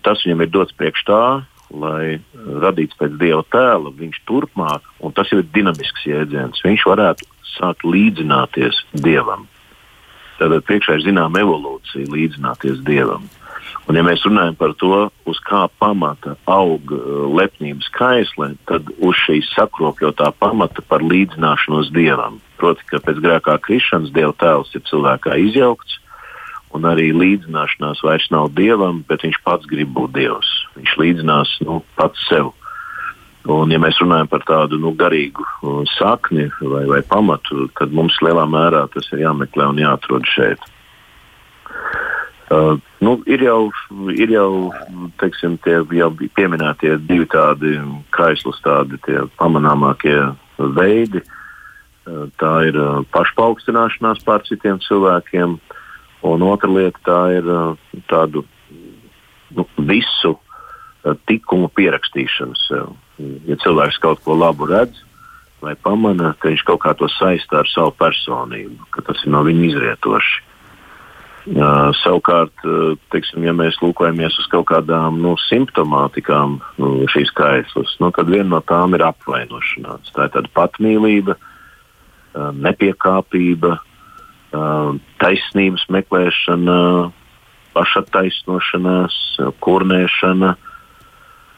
Tas 0.04 0.24
viņam 0.24 0.44
ir 0.44 0.52
dots 0.52 0.76
priekš 0.76 1.04
tā, 1.08 1.22
lai 1.68 2.18
radīts 2.64 2.96
pēc 2.96 3.18
dieva 3.20 3.42
tēla, 3.52 3.92
viņš 3.96 4.22
turpmāk, 4.28 4.86
un 5.04 5.12
tas 5.16 5.28
jau 5.32 5.42
ir 5.42 5.50
dinamisks 5.52 6.06
jēdziens, 6.08 6.64
viņš 6.64 6.86
varētu 6.88 7.28
sākt 7.58 7.84
līdzināties 7.84 8.80
dievam. 8.96 9.46
Tātad 10.38 10.62
priekšā 10.68 10.96
ir 10.96 11.04
zināma 11.08 11.42
evolūcija, 11.42 12.08
līdzināties 12.14 12.80
dievam. 12.86 13.26
Un, 13.88 13.96
ja 13.96 14.02
mēs 14.04 14.20
runājam 14.26 14.56
par 14.60 14.74
to, 14.76 15.06
uz 15.24 15.38
kā 15.48 15.62
pamata 15.80 16.34
aug 16.52 16.90
lepnības 17.38 17.88
kaisle, 17.96 18.50
tad 18.68 18.90
uz 19.00 19.16
šīs 19.24 19.48
sakropļotā 19.54 20.28
pamata 20.36 20.84
par 20.84 21.00
līdzināšanos 21.00 21.88
dievam. 21.96 22.36
Proti, 22.60 22.84
ka 22.90 23.00
pēc 23.00 23.22
grēkā 23.24 23.56
krišanas 23.64 24.12
Dieva 24.12 24.34
tēls 24.36 24.74
ir 24.76 24.84
cilvēkā 24.90 25.38
izjaukts, 25.40 25.96
un 26.76 26.84
arī 26.84 27.08
līdzināšanās 27.16 28.04
vairs 28.04 28.28
nav 28.34 28.50
Dievam, 28.58 29.00
bet 29.08 29.24
viņš 29.24 29.40
pats 29.46 29.68
grib 29.70 29.94
būt 29.96 30.12
Dievs. 30.18 30.50
Viņš 30.76 30.96
līdzinās 31.00 31.56
nu, 31.64 31.80
pats 31.96 32.28
sev. 32.28 32.52
Un, 33.48 33.70
ja 33.72 33.80
mēs 33.80 33.96
runājam 34.02 34.28
par 34.28 34.44
tādu 34.44 34.76
nu, 34.82 34.92
garīgu 34.98 35.40
uh, 35.40 35.84
sakni 35.96 36.50
vai, 36.60 36.84
vai 36.90 37.00
pamatu, 37.08 37.70
tad 37.78 37.94
mums 37.96 38.18
lielā 38.20 38.44
mērā 38.44 38.84
tas 38.92 39.08
ir 39.14 39.24
jāmeklē 39.24 39.70
un 39.70 39.80
jāatrod 39.80 40.28
šeit. 40.28 40.60
Uh, 42.48 42.78
nu, 43.04 43.18
ir 43.28 43.42
jau, 43.44 43.68
ir 44.16 44.30
jau, 44.32 44.70
teiksim, 45.20 45.58
tie 45.60 45.82
jau 45.92 46.08
pieminētie 46.16 46.94
divi 47.04 47.26
tādi 47.28 47.74
kaislus, 48.16 48.56
tādi 48.64 48.96
pamanāmākie 49.36 50.16
veidi. 50.78 51.20
Uh, 52.08 52.24
tā 52.40 52.52
ir 52.70 52.78
uh, 52.80 53.02
pašpaukstināšanās 53.12 54.24
pār 54.24 54.46
citiem 54.48 54.80
cilvēkiem, 54.86 55.58
un 56.24 56.46
otra 56.48 56.72
lieta 56.72 57.04
tā 57.04 57.20
ir 57.36 57.52
uh, 57.52 57.76
tādu 58.08 58.46
nu, 59.52 59.68
visu 59.76 60.32
uh, 60.38 61.12
tikumu 61.28 61.68
pierakstīšana 61.76 62.56
sev. 62.64 62.96
Ja 63.44 63.60
cilvēks 63.60 64.00
kaut 64.00 64.24
ko 64.24 64.38
labu 64.38 64.70
redz 64.70 65.04
vai 65.60 65.74
pamana, 65.76 66.32
ka 66.38 66.48
viņš 66.48 66.64
kaut 66.64 66.80
kā 66.84 66.96
to 66.96 67.08
saistā 67.18 67.60
ar 67.60 67.68
savu 67.68 67.92
personību, 67.98 68.88
ka 68.94 69.02
tas 69.04 69.20
ir 69.26 69.34
no 69.34 69.42
viņa 69.44 69.64
izrietoši. 69.72 70.47
Uh, 71.48 71.94
savukārt, 72.02 72.52
uh, 72.68 72.98
teiksim, 73.08 73.40
ja 73.46 73.54
mēs 73.56 73.78
lūkojamies 73.80 74.34
uz 74.42 74.48
kaut 74.52 74.66
kādām 74.68 75.16
nu, 75.22 75.30
simptomātikām 75.46 76.58
nu, 76.76 76.90
šīs 77.08 77.30
kaislas, 77.32 77.94
nu, 78.02 78.10
tad 78.12 78.28
viena 78.28 78.50
no 78.50 78.60
tām 78.68 78.92
ir 78.98 79.06
apvainošanās. 79.06 80.10
Tā 80.12 80.26
ir 80.26 80.34
tāda 80.34 80.52
patmīlība, 80.58 81.38
uh, 81.38 82.50
nepiekāpība, 82.52 83.78
taisnības 85.20 85.82
meklēšana, 85.92 86.76
pašattaisnošanās, 87.76 89.16
kurnēšana. 89.60 90.54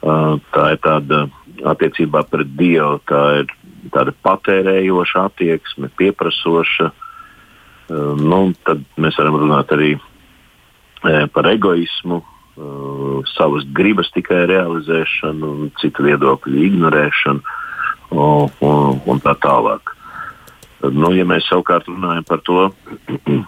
Tā 0.02 0.64
ir 0.74 0.80
tāda 0.82 1.20
attiecībā 1.70 2.24
pret 2.26 2.50
Dievu, 2.58 2.98
tā 3.06 3.22
ir 3.44 3.54
tāda 3.94 4.10
patērējoša 4.26 5.22
attieksme, 5.30 5.92
pieprasoša 6.02 6.90
Ehm, 6.90 7.09
nu, 7.90 8.40
tad 8.66 8.82
mēs 9.00 9.18
varam 9.18 9.38
runāt 9.42 9.72
arī 9.74 9.94
e, 9.96 11.14
par 11.34 11.48
egoismu, 11.50 12.20
e, 12.20 12.26
savas 13.34 13.66
gribas 13.76 14.10
tikai 14.14 14.44
realizēšanu, 14.50 15.70
citu 15.82 16.06
viedokļu 16.06 16.66
ignorēšanu 16.68 17.56
un, 18.14 18.50
un, 18.66 19.00
un 19.06 19.24
tā 19.24 19.34
tālāk. 19.42 19.96
Nu, 20.80 21.10
ja 21.12 21.26
mēs 21.28 21.48
savukārt 21.50 21.90
runājam 21.90 22.24
par 22.28 22.40
to, 22.46 22.70
e, 23.10 23.42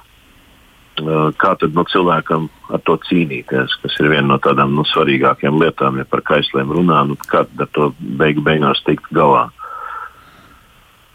kā 1.38 1.54
tad 1.62 1.78
nu, 1.78 1.86
cilvēkam 1.94 2.50
ar 2.72 2.82
to 2.88 2.98
cīnīties, 3.08 3.78
kas 3.84 3.98
ir 4.02 4.10
viena 4.12 4.34
no 4.34 4.42
tādām 4.42 4.74
nu, 4.76 4.84
svarīgākajām 4.90 5.62
lietām, 5.62 6.02
ja 6.02 6.08
par 6.08 6.24
kaisliem 6.34 6.74
runā, 6.74 7.04
nu, 7.08 7.18
kā 7.30 7.46
ar 7.46 7.74
to 7.76 7.92
beigu 8.00 8.44
beigās 8.44 8.82
tikt 8.88 9.12
galā. 9.14 9.48
Uh, 9.52 9.61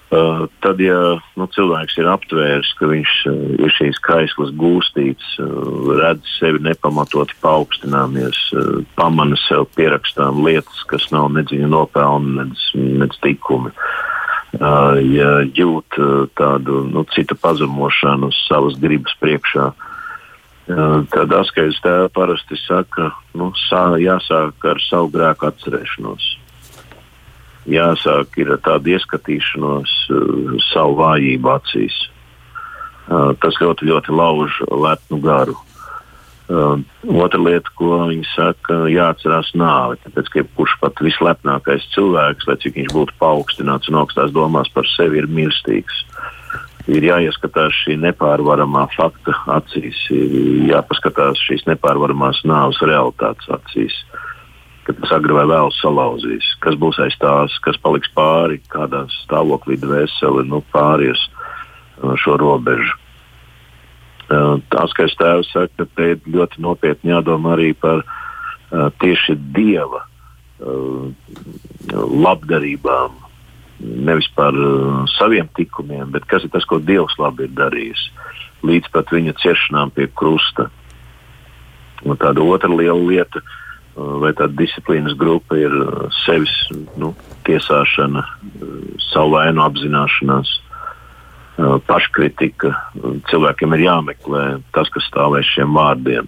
Uh, 0.07 0.45
tad, 0.63 0.79
ja 0.79 1.17
nu, 1.35 1.45
cilvēks 1.51 1.97
ir 1.99 2.07
aptvērs, 2.07 2.69
ka 2.79 2.87
viņš 2.87 3.13
uh, 3.27 3.39
ir 3.59 3.73
šīs 3.75 3.97
kaislas 4.05 4.53
gūstīts, 4.55 5.33
uh, 5.43 5.89
redz 5.99 6.29
sevi 6.37 6.61
nepamatoti 6.63 7.35
paaugstināmies, 7.43 8.39
pamana 8.95 9.35
sev 9.41 9.65
pierakstām 9.75 10.39
lietas, 10.45 10.79
kas 10.87 11.09
nav 11.11 11.27
nedziņa 11.35 11.67
nopelna, 11.73 12.45
nedz, 12.45 12.69
nedz 12.75 13.19
tikumi. 13.23 13.73
Ja 14.57 15.31
jūt 15.53 15.97
tādu 16.39 16.79
nu, 16.87 17.03
citu 17.11 17.35
pazemošanu 17.37 18.31
savas 18.47 18.79
gribas 18.79 19.13
priekšā, 19.19 19.67
tad 21.11 21.35
askeis 21.35 21.77
tēvs 21.83 22.15
parasti 22.15 22.57
saka, 22.63 23.11
nu, 23.37 23.51
sā, 23.67 23.83
jāsāk 24.01 24.71
ar 24.71 24.81
savu 24.87 25.11
grēku 25.13 25.51
atcerēšanos 25.51 26.31
jāsāk 27.67 28.39
ir 28.41 28.53
tāda 28.65 28.95
ieskatīšanos 28.95 29.93
uh, 30.11 30.57
savu 30.69 30.97
vājību 31.01 31.53
acīs. 31.53 31.95
Uh, 33.07 33.31
tas 33.43 33.55
ļoti, 33.61 33.87
ļoti 33.87 34.15
lauž 34.15 34.61
lepnu 34.67 35.19
garu. 35.23 35.55
Uh, 36.47 36.79
otra 37.19 37.39
lieta, 37.43 37.71
ko 37.75 38.05
viņi 38.07 38.27
saka, 38.31 38.85
jāatcerās 38.91 39.51
nāve. 39.59 39.99
Tāpēc, 40.05 40.31
ka 40.31 40.45
kurš 40.55 40.77
pat 40.83 41.01
vislepnākais 41.03 41.87
cilvēks, 41.95 42.47
lai 42.47 42.57
cik 42.63 42.79
viņš 42.79 42.93
būtu 42.95 43.17
paaugstināts 43.19 43.91
un 43.91 43.99
augstās 44.03 44.31
domās 44.35 44.71
par 44.75 44.87
sevi, 44.95 45.19
ir 45.19 45.27
mirstīgs. 45.27 46.05
Ir 46.87 47.03
jāieskatās 47.03 47.75
šī 47.83 47.97
nepārvaramā 47.99 48.85
fakta 48.93 49.35
acīs, 49.57 50.05
ir 50.15 50.69
jāpaskatās 50.69 51.41
šīs 51.43 51.65
nepārvaramās 51.67 52.45
nāves 52.47 52.79
realitātes 52.79 53.51
acīs. 53.57 53.97
Uh, 54.07 54.26
ka 54.87 54.95
tas 54.95 55.11
agri 55.17 55.35
vai 55.35 55.43
vēl 55.49 55.71
salauzīs. 55.81 56.47
Kas 56.63 56.77
būs 56.79 56.99
aiz 57.03 57.17
tās, 57.19 57.51
kas 57.65 57.79
paliks 57.83 58.11
pāri, 58.15 58.61
kādā 58.71 59.03
stāvoklī 59.25 59.75
dvēseli 59.81 60.45
nu, 60.47 60.61
pāries 60.71 61.19
uh, 61.27 62.15
šo 62.23 62.37
robežu. 62.39 62.95
Uh, 64.27 64.59
tās, 64.71 64.95
kā 64.95 65.07
es 65.07 65.15
tēvs 65.19 65.51
saku, 65.51 65.87
te 65.91 66.09
ir 66.13 66.23
ļoti 66.31 66.63
nopietni 66.63 67.11
jādomā 67.11 67.57
arī 67.57 67.73
par 67.75 68.03
uh, 68.03 68.87
tieši 69.03 69.35
dieva 69.55 70.05
labdarībām, 72.25 73.11
nevis 73.77 74.25
par 74.33 74.55
saviem 75.19 75.45
tikumiem, 75.53 76.09
bet 76.09 76.25
kas 76.25 76.47
ir 76.47 76.49
tas, 76.49 76.65
ko 76.65 76.79
Dievs 76.81 77.13
labi 77.21 77.45
ir 77.45 77.53
darījis, 77.53 78.01
līdz 78.65 78.89
pat 78.89 79.13
viņa 79.13 79.35
ciešanām 79.37 79.93
pie 79.93 80.07
krusta. 80.17 80.65
Un 82.01 82.17
tāda 82.17 82.41
otra 82.41 82.73
liela 82.73 82.97
lieta 82.97 83.37
ir 83.37 83.45
vai 83.97 84.31
tāda 84.37 84.53
disciplīnas 84.59 85.17
grupa 85.17 85.57
ir 85.59 85.73
uh, 85.73 86.07
sevis 86.25 86.53
nu, 87.01 87.13
tiesāšana, 87.47 88.23
uh, 88.23 88.79
savu 89.09 89.35
vainu 89.37 89.65
apzināšanās, 89.65 90.55
paškritika. 91.87 92.69
Cilvēkiem 93.31 93.71
ir 93.73 93.87
jāmeklē 93.87 94.41
tas, 94.75 94.91
kas 94.93 95.07
stāv 95.09 95.39
aiz 95.39 95.47
šiem 95.55 95.71
vārdiem. 95.73 96.27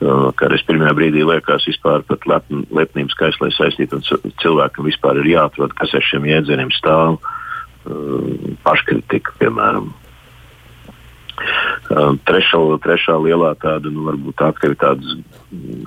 Kā 0.00 0.48
arī 0.48 0.58
pirmajā 0.66 0.94
brīdī 0.96 1.22
liekas, 1.28 1.68
vispār 1.68 2.02
pat 2.08 2.24
lepn, 2.26 2.64
lepnības 2.74 3.14
kaislē 3.20 3.50
saistīt, 3.54 3.94
un 3.94 4.02
cilvēkam 4.42 4.88
vispār 4.88 5.20
ir 5.20 5.28
jāatrod, 5.36 5.74
kas 5.78 5.94
ar 5.94 6.02
šiem 6.02 6.26
jēdzieniem 6.26 6.72
stāv. 6.74 7.20
Paškritika, 8.64 9.36
piemēram, 9.38 9.92
Trešā, 11.90 12.60
trešā 12.84 13.16
lielā 13.24 13.54
tāda, 13.58 13.90
nu, 13.90 14.32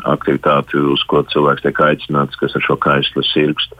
aktivitāte, 0.09 0.81
uz 0.93 1.03
ko 1.07 1.21
cilvēks 1.31 1.63
tiek 1.63 1.79
aicināts, 1.85 2.39
kas 2.39 2.55
ar 2.57 2.65
šo 2.65 2.75
kaislu 2.81 3.23
sirgst, 3.29 3.75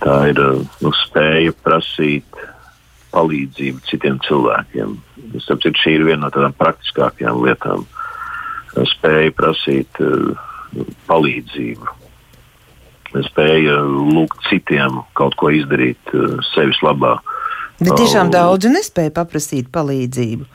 tā 0.00 0.16
ir 0.30 0.40
nu, 0.80 0.92
spēja 1.04 1.52
prasīt 1.64 2.38
palīdzību 3.14 3.82
citiem 3.88 4.18
cilvēkiem. 4.26 4.96
Tāpēc 5.34 5.82
šī 5.82 5.98
ir 5.98 6.06
viena 6.08 6.24
no 6.26 6.32
tādām 6.34 6.54
praktiskākajām 6.58 7.42
lietām. 7.44 7.84
Spēja 8.94 9.30
prasīt 9.36 10.00
palīdzību, 11.06 11.92
spēja 13.28 13.76
lūgt 13.86 14.48
citiem 14.48 15.02
kaut 15.18 15.36
ko 15.38 15.52
izdarīt 15.54 16.14
sevis 16.54 16.80
labā. 16.82 17.18
Bet 17.80 17.96
tiešām 17.98 18.30
daudzi 18.30 18.70
nespēja 18.70 19.10
paprasīt 19.14 19.70
palīdzību. 19.74 20.46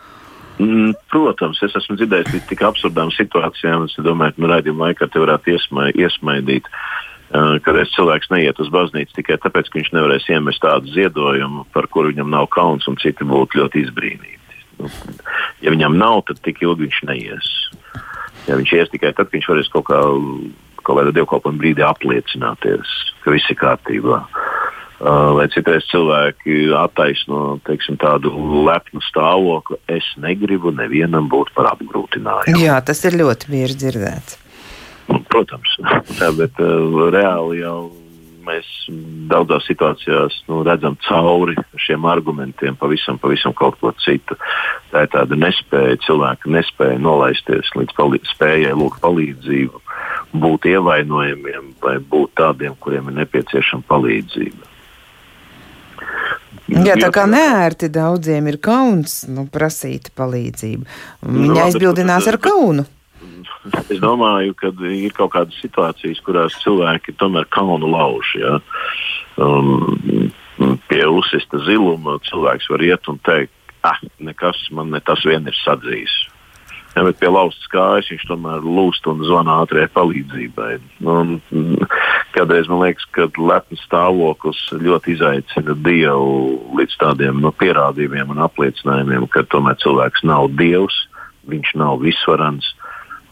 Mm, 0.60 0.92
protams, 1.12 1.62
es 1.64 1.76
esmu 1.80 1.96
dzirdējis 2.00 2.32
par 2.34 2.42
tik 2.50 2.64
absurdām 2.68 3.12
situācijām. 3.16 3.86
Es 3.88 3.96
domāju, 4.04 4.36
ka 4.36 4.44
nu, 4.44 4.50
raidījuma 4.52 4.90
laikā 4.90 5.08
te 5.12 5.22
varētu 5.24 5.54
iesmai, 5.56 5.88
iesmaidīt, 5.96 6.68
uh, 6.68 7.56
ka 7.64 7.76
reiz 7.76 7.92
cilvēks 7.96 8.32
neiet 8.34 8.60
uz 8.60 8.72
baznīcu 8.72 9.16
tikai 9.20 9.40
tāpēc, 9.40 9.72
ka 9.72 9.80
viņš 9.80 9.94
nevarēs 9.96 10.28
iemest 10.36 10.64
tādu 10.64 10.92
ziedojumu, 10.96 11.64
par 11.76 11.88
kuru 11.92 12.12
viņam 12.12 12.32
nav 12.36 12.50
kauns, 12.56 12.88
un 12.92 13.00
citi 13.00 13.28
būtu 13.28 13.62
ļoti 13.62 13.86
izbrīnīti. 13.86 14.64
Nu, 14.80 14.92
ja 15.64 15.76
viņam 15.76 15.96
nav, 16.00 16.26
tad 16.28 16.44
tik 16.44 16.60
ilgi 16.64 16.88
viņš 16.88 17.02
neies. 17.08 17.52
Ja 18.48 18.60
viņš 18.60 18.76
ies 18.80 18.92
tikai 18.96 19.12
tad, 19.12 19.28
kad 19.28 19.36
viņš 19.40 19.52
varēs 19.52 19.72
kaut, 19.72 19.88
kā, 19.92 20.00
kaut 20.84 21.02
kādā 21.02 21.16
dievkalpojuma 21.16 21.64
brīdī 21.64 21.88
apliecināties, 21.88 22.96
ka 23.24 23.36
viss 23.36 23.52
ir 23.52 23.60
kārtībā. 23.60 24.24
Uh, 24.24 24.59
lai 25.00 25.46
uh, 25.48 25.54
citreiz 25.54 25.86
cilvēki 25.92 26.74
attaisno 26.76 27.60
teiksim, 27.68 27.98
tādu 28.02 28.34
lepnu 28.68 29.02
stāvokli. 29.08 29.80
Es 29.92 30.06
negribu 30.20 30.74
nevienam 30.76 31.30
būt 31.32 31.54
par 31.56 31.72
apgrūtinājumu. 31.74 32.60
Jā, 32.60 32.80
tas 32.86 33.04
ir 33.08 33.20
ļoti 33.20 33.52
bieži 33.54 33.80
dzirdēts. 33.86 34.38
Protams, 35.32 35.80
tā, 36.20 36.34
bet 36.38 36.60
uh, 36.62 37.08
reāli 37.14 37.64
jau 37.64 37.80
mēs 38.50 38.68
daudzās 39.30 39.68
situācijās 39.70 40.40
nu, 40.50 40.62
redzam 40.66 40.96
cauri 41.06 41.56
šiem 41.82 42.08
argumentiem, 42.10 42.78
pavisam, 42.80 43.20
pavisam 43.22 43.54
kaut 43.58 43.78
ko 43.82 43.92
citu. 44.04 44.38
Tā 44.92 45.06
ir 45.06 45.12
tāda 45.14 45.38
nespēja, 45.38 46.00
cilvēka 46.08 46.52
nespēja 46.52 47.02
nolaisties 47.04 47.70
līdz 47.78 48.34
spējai 48.34 48.74
lūgt 48.78 49.04
palīdzību, 49.04 49.84
būt 50.42 50.70
ievainojamiem 50.74 51.76
vai 51.84 51.98
būt 52.00 52.36
tādiem, 52.42 52.76
kuriem 52.82 53.12
ir 53.12 53.22
nepieciešama 53.22 53.88
palīdzība. 53.90 54.69
Jā, 56.70 56.96
tā 57.00 57.10
kā 57.14 57.26
nērti 57.30 57.90
daudziem 57.94 58.48
ir 58.52 58.60
kauns 58.62 59.24
nu, 59.32 59.48
prasīt 59.52 60.12
palīdzību. 60.18 60.88
Viņi 61.26 61.52
nu, 61.52 61.60
aizbildinās 61.66 62.30
ar 62.30 62.38
kaunu. 62.42 62.86
Es 63.90 64.00
domāju, 64.00 64.56
ka 64.58 64.72
ir 64.88 65.14
kaut 65.18 65.34
kādas 65.36 65.58
situācijas, 65.64 66.22
kurās 66.26 66.56
cilvēki 66.64 67.16
tomēr 67.20 67.48
kaunu 67.54 67.90
lauž. 67.92 68.32
Ja? 68.40 68.60
Um, 69.42 70.32
pie 70.90 71.04
uzsista 71.08 71.60
ziluma 71.66 72.18
cilvēks 72.30 72.70
var 72.72 72.84
iet 72.86 73.10
un 73.12 73.20
teikt, 73.28 73.54
ah, 73.88 74.00
nekas 74.24 74.62
man 74.76 74.94
ne 74.94 75.02
tas 75.04 75.24
vien 75.28 75.48
ir 75.48 75.58
sadzījis. 75.64 76.16
Ja, 77.00 77.06
bet 77.08 77.16
pie 77.16 77.30
laustas 77.32 77.64
kājas 77.72 78.10
viņš 78.12 78.26
tomēr 78.28 78.66
lūst 78.66 79.06
un 79.08 79.22
zvana 79.24 79.62
ātrējai 79.64 79.88
palīdzībai. 79.96 80.72
Un, 81.08 81.38
kādreiz 82.36 82.68
man 82.68 82.82
liekas, 82.84 83.06
ka 83.16 83.30
lepns 83.40 83.86
stāvoklis 83.88 84.60
ļoti 84.76 85.14
izaicina 85.16 85.78
Dievu 85.86 86.58
līdz 86.76 86.98
tādiem 87.00 87.40
nu, 87.40 87.54
pierādījumiem 87.56 88.36
un 88.36 88.44
apliecinājumiem, 88.44 89.30
ka 89.32 89.46
tomēr 89.48 89.80
cilvēks 89.80 90.26
nav 90.28 90.50
Dievs, 90.60 91.00
viņš 91.48 91.72
nav 91.80 92.04
visvarants 92.04 92.74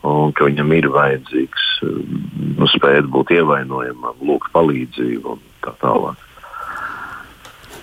un 0.07 0.31
ka 0.31 0.47
viņam 0.47 0.71
ir 0.79 0.87
vajadzīgs 0.95 1.67
nu, 1.83 2.71
spēt 2.71 3.11
būt 3.11 3.35
ievainojamam, 3.35 4.15
lūgt 4.23 4.55
palīdzību 4.55 5.35
un 5.35 5.45
tā 5.67 5.75
tālāk. 5.83 6.25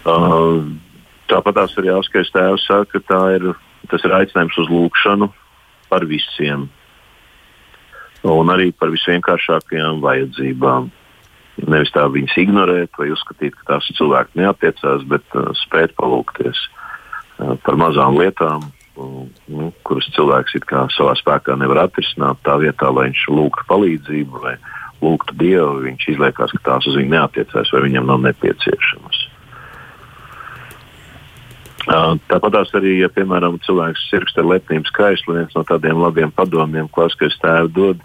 Uh, 0.08 0.64
tāpat 1.28 1.66
arī 1.66 1.92
Askais 1.92 2.32
tēvs 2.32 2.70
saka, 2.72 3.04
ka 3.04 3.24
ir, 3.36 3.50
tas 3.92 4.00
ir 4.00 4.20
aicinājums 4.22 4.64
uz 4.64 4.72
lūgšanu 4.72 5.34
par 5.94 6.08
visiem 6.10 6.66
un 8.24 8.50
arī 8.50 8.70
par 8.74 8.90
visvienkāršākajām 8.90 10.00
vajadzībām. 10.02 10.88
Nevis 11.70 11.92
tā 11.94 12.08
viņas 12.10 12.38
ignorēt 12.40 12.96
vai 12.98 13.12
uzskatīt, 13.14 13.54
ka 13.60 13.74
tās 13.74 13.90
cilvēki 13.94 14.40
neatiecās, 14.40 15.04
bet 15.06 15.36
uh, 15.38 15.52
spēt 15.60 15.94
palūkties 16.00 16.62
uh, 16.64 17.54
par 17.62 17.78
mazām 17.78 18.18
lietām, 18.18 18.64
nu, 18.96 19.68
kuras 19.86 20.08
cilvēks 20.16 20.56
savā 20.96 21.14
spēkā 21.20 21.54
nevar 21.60 21.84
atrisināt, 21.84 22.40
tā 22.46 22.56
vietā, 22.62 22.90
lai 22.90 23.10
viņš 23.10 23.28
lūgtu 23.30 23.68
palīdzību 23.70 24.42
vai 24.42 24.56
lūgtu 25.04 25.38
Dievu, 25.38 25.84
viņš 25.84 26.08
izliekās, 26.16 26.56
ka 26.56 26.64
tās 26.72 26.90
uz 26.90 26.98
viņu 26.98 27.14
neatiecās 27.14 27.70
vai 27.74 27.84
viņam 27.86 28.10
nav 28.10 28.24
nepieciešamas. 28.24 29.22
Tāpat 31.84 32.74
arī, 32.78 32.98
ja 33.02 33.10
piemēram 33.12 33.60
cilvēks 33.66 34.08
sirgst 34.10 34.38
ar 34.40 34.48
lepnības 34.48 34.92
skaislu, 34.92 35.36
viens 35.36 35.54
no 35.56 35.64
tādiem 35.68 36.00
labiem 36.00 36.32
padomiem, 36.32 36.88
ko 36.88 37.06
es 37.06 37.38
tēvu 37.42 37.72
dod, 37.76 38.04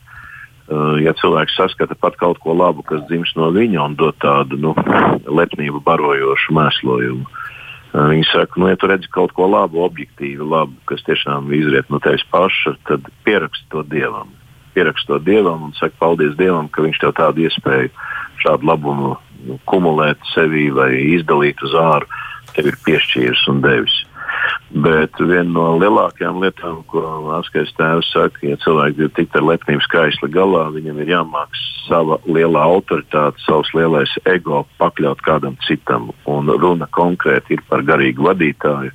ja 1.01 1.13
cilvēks 1.17 1.55
saskata 1.55 1.95
pat 1.95 2.17
kaut 2.19 2.41
ko 2.43 2.53
labu, 2.53 2.83
kas 2.83 3.05
dzimst 3.07 3.37
no 3.39 3.49
viņa 3.55 3.85
un 3.85 3.95
dod 3.95 4.19
tādu 4.19 4.59
nu, 4.59 4.75
lepnību 5.25 5.81
barojošu 5.85 6.57
mēslojumu, 6.59 7.25
Viņi 7.89 8.25
saka, 8.29 8.59
nu, 8.61 8.67
ja 8.69 8.77
tu 8.77 8.85
redzi 8.89 9.09
kaut 9.09 9.31
ko 9.33 9.47
labu, 9.49 9.81
objektīvi 9.81 10.45
labu, 10.45 10.75
kas 10.85 11.01
tiešām 11.07 11.49
izriet 11.57 11.89
no 11.89 11.97
tevis 12.03 12.21
paša, 12.29 12.75
tad 12.85 13.07
pieraksti 13.25 13.65
to 13.73 13.81
dievam. 13.89 14.29
Pieraksti 14.75 15.09
to 15.09 15.17
dievam 15.25 15.63
un 15.65 15.73
saka 15.73 15.97
paldies 15.97 16.35
dievam, 16.37 16.69
ka 16.69 16.85
viņš 16.85 16.99
tev 17.01 17.15
tādu 17.17 17.47
iespēju, 17.47 17.89
šādu 18.43 18.69
labumu 18.69 19.15
nu, 19.47 19.57
kumulēt 19.65 20.21
sevī 20.35 20.67
vai 20.75 20.91
izdalīt 21.15 21.63
uz 21.65 21.73
āru, 21.73 22.05
tev 22.59 22.73
ir 22.73 22.79
piešķīris 22.83 23.47
un 23.47 23.63
devis. 23.63 23.95
Bet 24.69 25.17
viena 25.17 25.49
no 25.49 25.65
lielākajām 25.81 26.41
lietām, 26.43 26.83
ko 26.91 27.01
Askais 27.39 27.71
tēvs 27.77 28.11
saka, 28.13 28.43
ja 28.45 28.57
cilvēks 28.61 28.97
grib 28.99 29.15
tikt 29.17 29.37
ar 29.39 29.47
lepnību 29.47 29.81
skaistli 29.87 30.29
galā, 30.33 30.67
viņam 30.75 30.99
ir 31.01 31.13
jāmāk 31.15 31.57
sava 31.87 32.19
lielā 32.29 32.61
autoritāte, 32.75 33.41
savs 33.47 33.71
lielais 33.73 34.11
ego 34.29 34.65
pakļaut 34.77 35.23
kādam 35.25 35.57
citam. 35.65 36.11
Un 36.29 36.51
runa 36.51 36.85
konkrēti 36.93 37.57
ir 37.57 37.63
par 37.71 37.81
garīgu 37.87 38.27
vadītāju, 38.27 38.93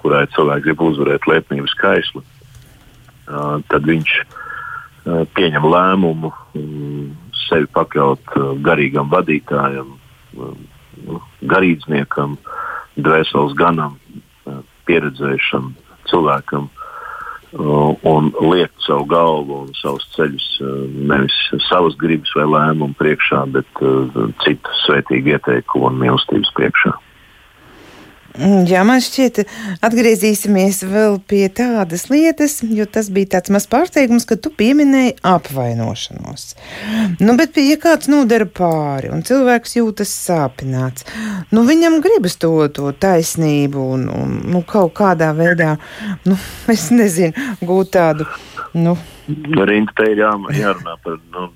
kurai 0.00 0.24
cilvēks 0.32 0.64
grib 0.64 0.86
uzvarēt 0.88 1.28
lepnību 1.28 1.68
skaistli. 1.74 2.24
Uh, 3.28 3.60
tad 3.70 3.84
viņš 3.86 4.16
uh, 4.22 5.22
pieņem 5.36 5.68
lēmumu 5.68 6.32
um, 6.32 7.12
sevi 7.44 7.68
pakļaut 7.76 8.34
uh, 8.38 8.48
garīgam 8.64 9.12
vadītājam, 9.12 9.92
um, 10.40 10.66
garīdzniekam, 11.52 12.38
dvēseles 12.96 13.56
ganam 13.58 13.96
pieredzējušam 14.88 15.72
cilvēkam 16.10 16.66
uh, 16.68 17.92
un 18.08 18.32
liekt 18.50 18.82
savu 18.86 19.06
galvu 19.10 19.62
un 19.66 19.72
savus 19.78 20.08
ceļus 20.16 20.48
uh, 20.64 20.74
nevis 21.12 21.36
savas 21.68 21.96
gribas 22.00 22.32
vai 22.38 22.48
lēmumu 22.50 22.98
priekšā, 22.98 23.44
bet 23.54 23.82
citu 24.44 24.76
svētīgu 24.82 25.36
ieteikumu 25.36 25.90
un 25.90 26.00
mīlestības 26.02 26.52
priekšā. 26.58 26.96
Mm, 28.32 28.62
jā, 28.64 28.80
man 28.88 29.02
šķiet, 29.04 29.42
atgriezīsimies 29.84 30.78
vēl 30.88 31.18
pie 31.28 31.42
tādas 31.52 32.06
lietas, 32.08 32.60
jo 32.64 32.86
tas 32.88 33.10
bija 33.12 33.34
tāds 33.34 33.52
mazs 33.52 33.68
pārsteigums, 33.72 34.24
ka 34.28 34.38
tu 34.40 34.52
pieminēji 34.56 35.18
apvainošanos. 35.28 36.46
Nu, 37.20 37.36
bet, 37.36 37.60
ja 37.60 37.76
kāds 37.82 38.08
nodara 38.08 38.48
pāri 38.48 39.12
un 39.12 39.20
cilvēks 39.28 39.76
jūtas 39.76 40.14
sāpināts, 40.30 41.04
nu, 41.52 41.66
viņam 41.68 42.00
gribas 42.04 42.38
to, 42.40 42.54
to 42.72 42.94
taisnību 43.04 43.86
un, 43.98 44.08
un 44.08 44.38
nu, 44.54 44.64
kaut 44.64 44.94
kādā 44.96 45.34
veidā, 45.36 45.74
nu, 46.24 46.38
es 46.72 46.88
nezinu, 46.94 47.36
gūt 47.60 47.92
tādu. 47.98 48.28
Nu, 48.72 48.96
Rinta, 49.28 49.92
te 50.00 50.08
ir 50.14 50.24
jā, 50.24 50.32
jārunā 50.56 50.96
par 51.04 51.20
nu, 51.34 51.50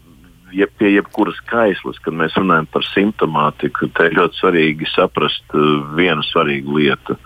jeb, 0.52 0.72
pie 0.78 0.92
jebkuras 0.94 1.38
kaislas, 1.50 1.98
kad 2.04 2.14
mēs 2.14 2.37
runājam 2.38 2.68
par 2.70 2.85
simptomātiku, 2.87 3.90
te 3.94 4.09
ir 4.09 4.18
ļoti 4.18 4.40
svarīgi 4.40 4.90
saprast 4.92 5.56
uh, 5.56 5.87
vienu 5.98 6.24
svarīgu 6.26 6.78
lietu. 6.78 7.18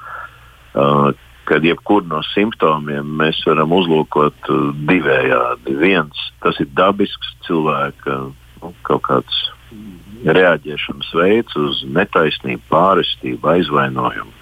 Uh, 0.71 1.11
kad 1.51 1.65
jebkuru 1.67 2.07
no 2.07 2.21
simptomiem 2.31 3.09
mēs 3.19 3.41
varam 3.49 3.73
uzlūkot 3.75 4.51
uh, 4.53 4.67
divējādi. 4.87 5.75
Viens, 5.81 6.27
tas 6.45 6.61
ir 6.63 6.71
dabisks 6.79 7.33
cilvēka 7.49 8.19
nu, 8.61 8.75
kaut 8.87 9.03
kāds 9.09 9.41
reaģēšanas 10.27 11.11
veids 11.17 11.57
uz 11.59 11.83
netaisnību, 11.97 12.63
pārestību, 12.71 13.51
aizvainojumu. 13.55 14.35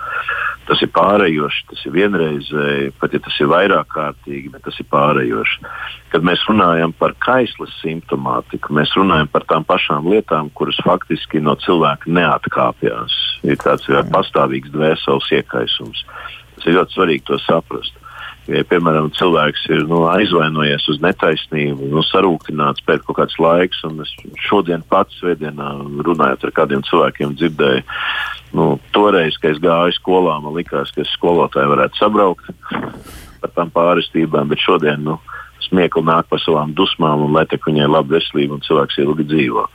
Tas 0.68 0.82
ir 0.84 0.90
pārējoši, 0.92 1.62
tas 1.70 1.84
ir 1.88 1.94
vienreizēji, 1.94 2.90
pat 3.00 3.14
ja 3.16 3.20
tas 3.24 3.36
ir 3.40 3.48
vairāk 3.48 3.88
kārtīgi, 3.94 4.50
bet 4.52 4.66
tas 4.66 4.76
ir 4.82 4.88
pārējoši. 4.92 5.62
Kad 6.12 6.26
mēs 6.28 6.42
runājam 6.48 6.92
par 6.96 7.14
kaislas 7.24 7.72
simptomātiku, 7.80 8.74
mēs 8.76 8.92
runājam 8.98 9.30
par 9.32 9.46
tām 9.48 9.64
pašām 9.68 10.10
lietām, 10.12 10.50
kuras 10.52 10.76
faktiski 10.84 11.40
no 11.40 11.56
cilvēka 11.64 12.12
neatkāpjas. 12.12 13.16
Ir 13.48 13.56
tāds 13.62 13.88
ir 13.88 14.02
pastāvīgs 14.12 14.74
dvēseles 14.74 15.32
iekaisums. 15.40 16.04
Tas 16.58 16.68
ir 16.68 16.76
ļoti 16.76 16.98
svarīgi 16.98 17.26
to 17.30 17.40
saprast. 17.46 17.97
Ja, 18.48 18.62
piemēram, 18.64 19.10
cilvēks 19.12 19.66
ir 19.74 19.82
nu, 19.90 20.06
aizvainojies 20.08 20.86
uz 20.88 21.02
netaisnību, 21.04 21.90
nu, 21.92 22.00
sarūktināts 22.08 22.80
pēc 22.86 23.02
kaut 23.04 23.18
kāds 23.18 23.36
laiks, 23.44 23.82
un 23.84 24.00
es 24.00 24.12
šodien 24.46 24.80
pats, 24.88 25.18
svētdienā, 25.20 25.66
runājot 26.06 26.46
ar 26.48 26.54
kādiem 26.56 26.84
cilvēkiem, 26.88 27.34
dzirdēju, 27.36 27.82
nu, 28.56 28.70
toreiz, 28.96 29.36
kad 29.42 29.52
es 29.52 29.60
gāju 29.60 29.98
skolā, 29.98 30.38
man 30.40 30.56
likās, 30.56 30.94
ka 30.96 31.04
es 31.04 31.12
skolotāju 31.18 31.74
varētu 31.74 32.00
sabraukt 32.00 32.48
par 33.42 33.52
tām 33.52 33.74
pārestībām, 33.74 34.48
bet 34.48 34.64
šodien 34.64 35.04
nu, 35.04 35.18
smiekli 35.68 36.06
nāk 36.08 36.30
par 36.32 36.40
savām 36.40 36.72
dusmām, 36.78 37.26
un 37.26 37.36
lai 37.36 37.44
tā 37.50 37.60
viņai 37.60 37.90
laba 37.90 38.16
veselība 38.16 38.56
un 38.56 38.64
cilvēks 38.64 39.02
ilgi 39.04 39.28
dzīvo. 39.28 39.66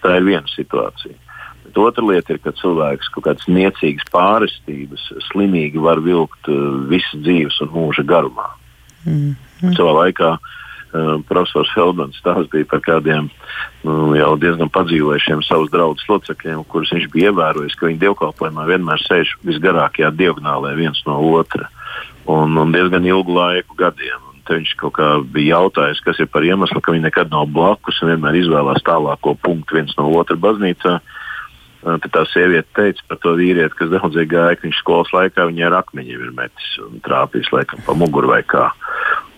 Tā 0.00 0.16
ir 0.16 0.26
viena 0.30 0.48
situācija. 0.48 1.18
Bet 1.64 1.78
otra 1.80 2.04
lieta 2.04 2.34
ir, 2.34 2.40
ka 2.44 2.52
cilvēks 2.58 3.10
kaut 3.14 3.28
kādas 3.28 3.48
niecīgas 3.48 4.10
pārestības 4.12 5.06
slimīgi 5.30 5.80
var 5.80 6.02
vilkt 6.04 6.50
uh, 6.52 6.84
visu 6.90 7.20
dzīves 7.24 7.60
un 7.64 7.72
mūža 7.74 8.04
garumā. 8.08 8.50
Mm 9.04 9.34
-hmm. 9.60 9.76
Savā 9.76 9.94
laikā 10.00 10.30
uh, 10.36 11.20
profesors 11.28 11.72
Feldmans 11.74 12.20
stāstīja 12.20 12.68
par 12.70 12.80
kādiem 12.80 13.30
nu, 13.84 14.14
jau 14.16 14.36
diezgan 14.36 14.70
padzīvojušiem 14.72 15.42
savus 15.42 15.70
draugus 15.70 16.08
locekļiem, 16.08 16.64
kurus 16.68 16.92
viņš 16.92 17.08
bija 17.12 17.32
ievērojis, 17.32 17.74
ka 17.74 17.86
viņi 17.86 18.02
dievkalpojumā 18.04 18.66
vienmēr 18.68 19.00
sēž 19.08 19.36
visgarākajā 19.44 20.10
diagonālē 20.10 20.74
viens 20.76 21.02
no 21.06 21.18
otra 21.34 21.68
un, 22.26 22.56
un 22.56 22.72
diezgan 22.72 23.04
ilgu 23.04 23.34
laiku 23.34 23.76
gadiem. 23.78 24.20
Viņš 24.44 24.74
kaut 24.76 24.92
kā 24.98 25.06
bija 25.24 25.56
jautājis, 25.56 26.02
kas 26.04 26.18
ir 26.20 26.28
par 26.28 26.44
iemeslu, 26.44 26.80
ka 26.84 26.92
viņi 26.92 27.06
nekad 27.06 27.30
nav 27.32 27.48
blakus 27.48 28.02
un 28.02 28.12
vienmēr 28.12 28.36
izvēlās 28.42 28.84
tālāko 28.84 29.32
punktu 29.40 29.78
viens 29.78 29.94
no 29.96 30.10
otra 30.12 30.36
baznīcā. 30.36 30.98
Tad 31.84 32.06
tā 32.14 32.22
sieviete 32.30 32.70
teica 32.76 33.04
par 33.10 33.18
to 33.20 33.34
vīrieti, 33.36 33.76
kas 33.76 33.90
daudzīgi 33.92 34.30
gāja, 34.30 34.56
ka 34.56 34.64
viņš 34.64 34.78
skolas 34.80 35.10
laikā 35.12 35.44
viņai 35.50 35.66
ar 35.68 35.76
akmeņiem 35.82 36.22
ir 36.24 36.32
metis 36.36 36.70
un 36.80 37.02
trāpījis 37.04 37.50
laikam 37.52 37.82
pa 37.84 37.96
muguru 37.98 38.32
vai 38.32 38.40
kā. 38.48 38.70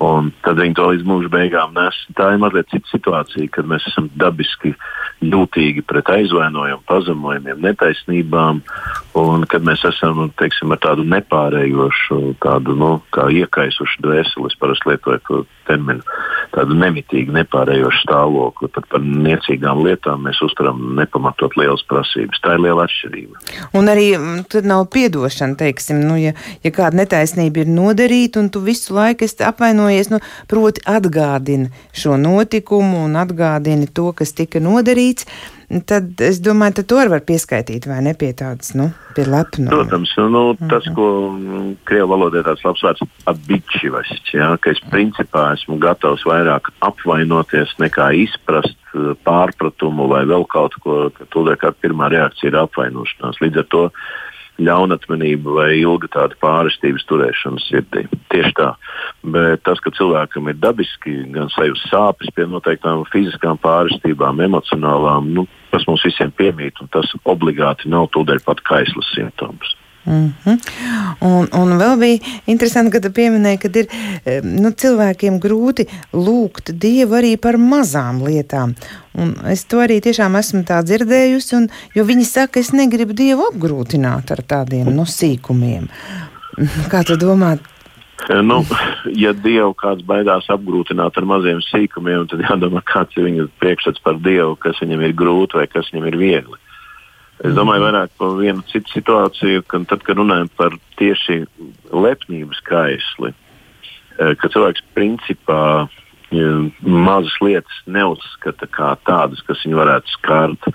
Un 0.07 0.29
tad 0.45 0.61
viņi 0.61 0.77
to 0.77 0.87
līdz 0.93 1.07
mūža 1.09 1.33
beigām 1.33 1.75
nes. 1.75 1.99
Tā 2.15 2.29
ir 2.35 2.41
mazliet 2.43 2.69
cita 2.71 2.93
situācija, 2.93 3.49
kad 3.55 3.67
mēs 3.67 3.87
esam 3.91 4.11
dabiski 4.15 4.75
jūtīgi 5.25 5.83
pret 5.89 6.11
aizvainojumiem, 6.13 6.85
pazemojumiem, 6.87 7.63
netaisnībām, 7.65 8.61
un 9.17 9.47
kad 9.51 9.65
mēs 9.67 9.83
esam 9.89 10.29
teiksim, 10.39 10.75
ar 10.77 10.83
tādu 10.85 11.07
nepārējošu, 11.09 12.37
tādu 12.45 12.77
nu, 12.77 12.91
iekaisušu 13.17 14.05
dvēseli, 14.05 14.51
es 14.53 14.59
parasti 14.61 14.93
lietoju 14.93 15.25
to 15.27 15.45
terminu, 15.67 16.03
tādu 16.55 16.77
nemitīgu, 16.79 17.35
nepārējošu 17.37 18.03
stāvokli. 18.05 18.71
Pat 18.75 18.89
par 18.93 19.03
niecīgām 19.05 19.83
lietām 19.87 20.27
mēs 20.27 20.41
uzturam 20.47 20.81
nepamatot 20.99 21.57
lielas 21.61 21.85
prasības. 21.91 22.41
Tā 22.45 22.57
ir 22.57 22.65
liela 22.67 22.87
atšķirība. 22.87 23.43
Un 23.79 23.91
arī 23.93 24.07
mm, 24.17 24.47
tur 24.53 24.69
nav 24.69 24.87
piedošana, 24.95 25.59
teiksim, 25.61 26.01
nu, 26.07 26.19
ja, 26.21 26.37
ja 26.65 26.75
kāda 26.75 27.03
netaisnība 27.03 27.65
ir 27.65 27.73
nodarīta, 27.73 28.43
un 28.43 28.51
tu 28.55 28.63
visu 28.65 28.97
laiku 28.97 29.27
esi 29.27 29.45
apvainojies, 29.47 30.13
nu, 30.15 30.23
proti 30.51 30.85
atgādini 30.87 31.73
šo 31.97 32.17
notikumu 32.21 33.05
un 33.07 33.19
atgādini 33.21 33.91
to, 33.93 34.11
kas 34.17 34.35
tika 34.37 34.63
nodarīts 34.63 35.29
tad 35.87 36.21
es 36.23 36.39
domāju, 36.43 36.79
ka 36.79 36.85
to 36.93 37.01
var 37.11 37.23
pieskaitīt 37.27 37.89
vai 37.91 37.99
ne 38.07 38.13
pie 38.19 38.31
tādas, 38.37 38.73
nu, 38.79 38.89
pie 39.17 39.25
lepnuma. 39.27 39.73
Protams, 39.73 40.13
nu, 40.31 40.43
tas, 40.71 40.87
ko 40.97 41.09
krievu 41.89 42.11
valodā 42.13 42.41
ir 42.41 42.49
tāds 42.49 42.65
labs 42.67 42.85
vārds- 42.87 43.07
abičivasts, 43.33 44.35
ja, 44.35 44.53
ka 44.63 44.71
es 44.71 44.83
principā 44.93 45.49
esmu 45.57 45.79
gatavs 45.83 46.25
vairāk 46.29 46.71
apvainoties 46.87 47.75
nekā 47.83 48.13
izprast 48.23 48.77
eh, 48.95 49.15
pārpratumu 49.27 50.09
vai 50.13 50.25
vēl 50.25 50.47
kaut 50.47 50.79
ko, 50.85 51.11
ka 51.11 51.27
tūlīt 51.35 51.59
kā 51.63 51.75
pirmā 51.75 52.11
reakcija 52.15 52.53
ir 52.53 52.61
apvainošanās. 52.63 53.43
Līdz 53.43 53.65
ar 53.65 53.69
to 53.75 53.91
ļaunatmenība 54.63 55.55
vai 55.59 55.69
ilga 55.81 56.09
tāda 56.13 56.39
pārestības 56.43 57.05
turēšana 57.11 57.63
sirdī. 57.67 58.07
Tieši 58.33 58.53
tā. 58.59 58.73
Bet 59.37 59.65
tas, 59.69 59.81
ka 59.85 59.93
cilvēkam 59.97 60.51
ir 60.51 60.59
dabiski 60.63 61.17
gan 61.35 61.51
sajūta 61.55 61.91
sāpes 61.91 62.33
pie 62.37 62.49
noteiktām 62.51 63.05
fiziskām 63.13 63.61
pārestībām, 63.63 64.43
emocionālām, 64.49 65.33
nu, 65.37 65.47
tas 65.73 65.87
mums 65.89 66.05
visiem 66.07 66.33
piemīt, 66.37 66.81
un 66.81 66.93
tas 66.93 67.13
obligāti 67.25 67.91
nav 67.93 68.11
tūdaļ 68.17 68.45
pat 68.47 68.65
kaislas 68.67 69.13
simptoms. 69.15 69.77
Mm 70.07 70.33
-hmm. 70.45 70.59
un, 71.21 71.49
un 71.53 71.79
vēl 71.79 71.99
bija 71.99 72.19
interesanti, 72.47 72.93
ka 72.93 73.01
tu 73.01 73.11
pieminēji, 73.11 73.59
ka 73.59 73.69
ir 73.75 73.87
nu, 74.45 74.71
cilvēkiem 74.71 75.41
grūti 75.43 75.89
lūgt 76.13 76.73
Dievu 76.73 77.19
arī 77.19 77.37
par 77.37 77.59
mazām 77.59 78.23
lietām. 78.23 78.75
Un 79.19 79.35
es 79.51 79.65
to 79.65 79.81
arī 79.83 80.01
tiešām 80.01 80.37
esmu 80.39 80.63
dzirdējusi, 80.63 81.57
un, 81.57 81.69
jo 81.95 82.05
viņi 82.05 82.25
saka, 82.25 82.61
es 82.61 82.73
negribu 82.73 83.13
Dievu 83.13 83.43
apgrūtināt 83.51 84.31
ar 84.31 84.43
tādiem 84.43 84.95
no 84.95 85.03
sīkumiem. 85.03 85.89
Kā 86.89 87.03
tu 87.05 87.17
domā? 87.17 87.59
Nu, 88.43 88.63
ja 89.25 89.33
Dievu 89.33 89.75
kāds 89.75 90.05
baidās 90.07 90.49
apgrūtināt 90.53 91.19
ar 91.19 91.25
maziem 91.25 91.61
sīkumiem, 91.61 92.29
tad 92.31 92.45
jādomā, 92.47 92.83
kāds 92.87 93.17
ir 93.17 93.29
viņa 93.29 93.49
priekšstats 93.63 94.03
par 94.05 94.21
Dievu, 94.23 94.57
kas 94.57 94.81
viņam 94.83 95.05
ir 95.07 95.17
grūti 95.19 95.61
vai 95.61 95.67
kas 95.67 95.91
viņam 95.93 96.09
ir 96.13 96.17
viegli. 96.21 96.61
Es 97.45 97.53
domāju 97.57 97.85
vairāk 97.85 98.15
par 98.17 98.33
vienu 98.39 98.65
citu 98.71 98.95
situāciju, 98.95 99.65
ka 99.69 99.83
tad, 99.91 100.05
kad 100.07 100.17
runājam 100.17 100.49
par 100.57 100.77
tieši 100.97 101.43
lepnības 101.93 102.63
kaisli, 102.65 103.35
eh, 104.17 104.35
ka 104.41 104.49
cilvēks 104.49 104.85
principā 104.97 105.89
mazas 106.83 107.35
lietas 107.41 107.77
neuzskata 107.87 108.67
kā 108.67 108.97
tādas, 109.07 109.43
kas 109.47 109.63
viņu 109.65 109.79
varētu 109.79 110.11
skart. 110.11 110.69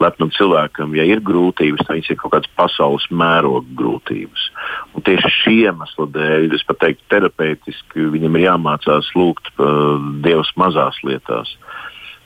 Lepnam 0.00 0.30
cilvēkam, 0.32 0.94
ja 0.96 1.04
ir 1.04 1.20
grūtības, 1.20 1.84
tad 1.84 1.96
viņas 1.98 2.10
ir 2.10 2.16
kaut 2.16 2.32
kādas 2.32 2.50
pasaules 2.56 3.04
mēroga 3.10 3.66
grūtības. 3.76 4.48
Un 4.94 5.02
tieši 5.02 5.32
šī 5.44 5.56
iemesla 5.68 6.08
dēļ, 6.08 6.54
es 6.54 6.64
pat 6.64 6.80
teiktu, 6.80 7.04
terapeitiski 7.12 8.08
viņam 8.16 8.38
ir 8.38 8.46
jāmācās 8.48 9.12
lūgt 9.14 9.52
uh, 9.58 10.00
Dievs 10.24 10.54
mazās 10.56 10.96
lietās. 11.04 11.52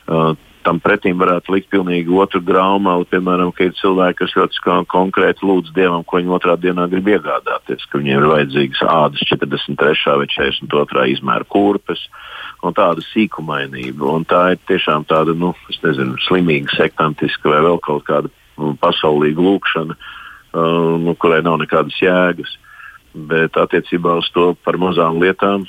Uh, 0.07 0.37
tam 0.67 0.79
pretim 0.83 1.19
varētu 1.21 1.55
likt 1.55 1.69
pilnīgi 1.73 2.13
otru 2.15 2.41
graumāli. 2.45 3.07
Piemēram, 3.11 3.51
ka 3.55 3.67
ir 3.67 3.77
cilvēki, 3.79 4.19
kas 4.21 4.35
ļoti 4.39 4.85
konkrēti 4.91 5.47
lūdz 5.47 5.73
Dievam, 5.77 6.05
ko 6.05 6.21
viņi 6.21 6.35
otrā 6.37 6.57
dienā 6.61 6.89
grib 6.91 7.11
iegādāties, 7.15 7.87
ka 7.89 8.01
viņiem 8.01 8.23
ir 8.23 8.29
vajadzīgas 8.33 8.83
ādas 8.89 9.25
43. 9.31 10.17
vai 10.23 10.29
42. 10.35 11.07
izmēra 11.15 11.49
kurpes 11.49 12.05
un 12.63 12.77
tāda 12.77 13.05
sīkumainība. 13.11 14.13
Un 14.13 14.27
tā 14.29 14.43
ir 14.55 14.63
tiešām 14.71 15.07
tāda, 15.09 15.35
nu, 15.37 15.55
nezinu, 15.85 16.19
slimīga, 16.27 16.75
sektantiska 16.77 17.53
vai 17.53 17.65
vēl 17.67 17.83
kaut 17.85 18.07
kāda 18.09 18.33
nu, 18.59 18.75
pasaulīga 18.83 19.45
lūkšana, 19.45 19.99
uh, 19.99 20.97
nu, 21.03 21.15
kurai 21.21 21.43
nav 21.47 21.61
nekādas 21.63 21.99
jēgas. 22.03 22.57
Bet 23.29 23.57
attiecībā 23.59 24.19
uz 24.21 24.29
to 24.35 24.53
par 24.67 24.77
mazām 24.79 25.23
lietām, 25.23 25.65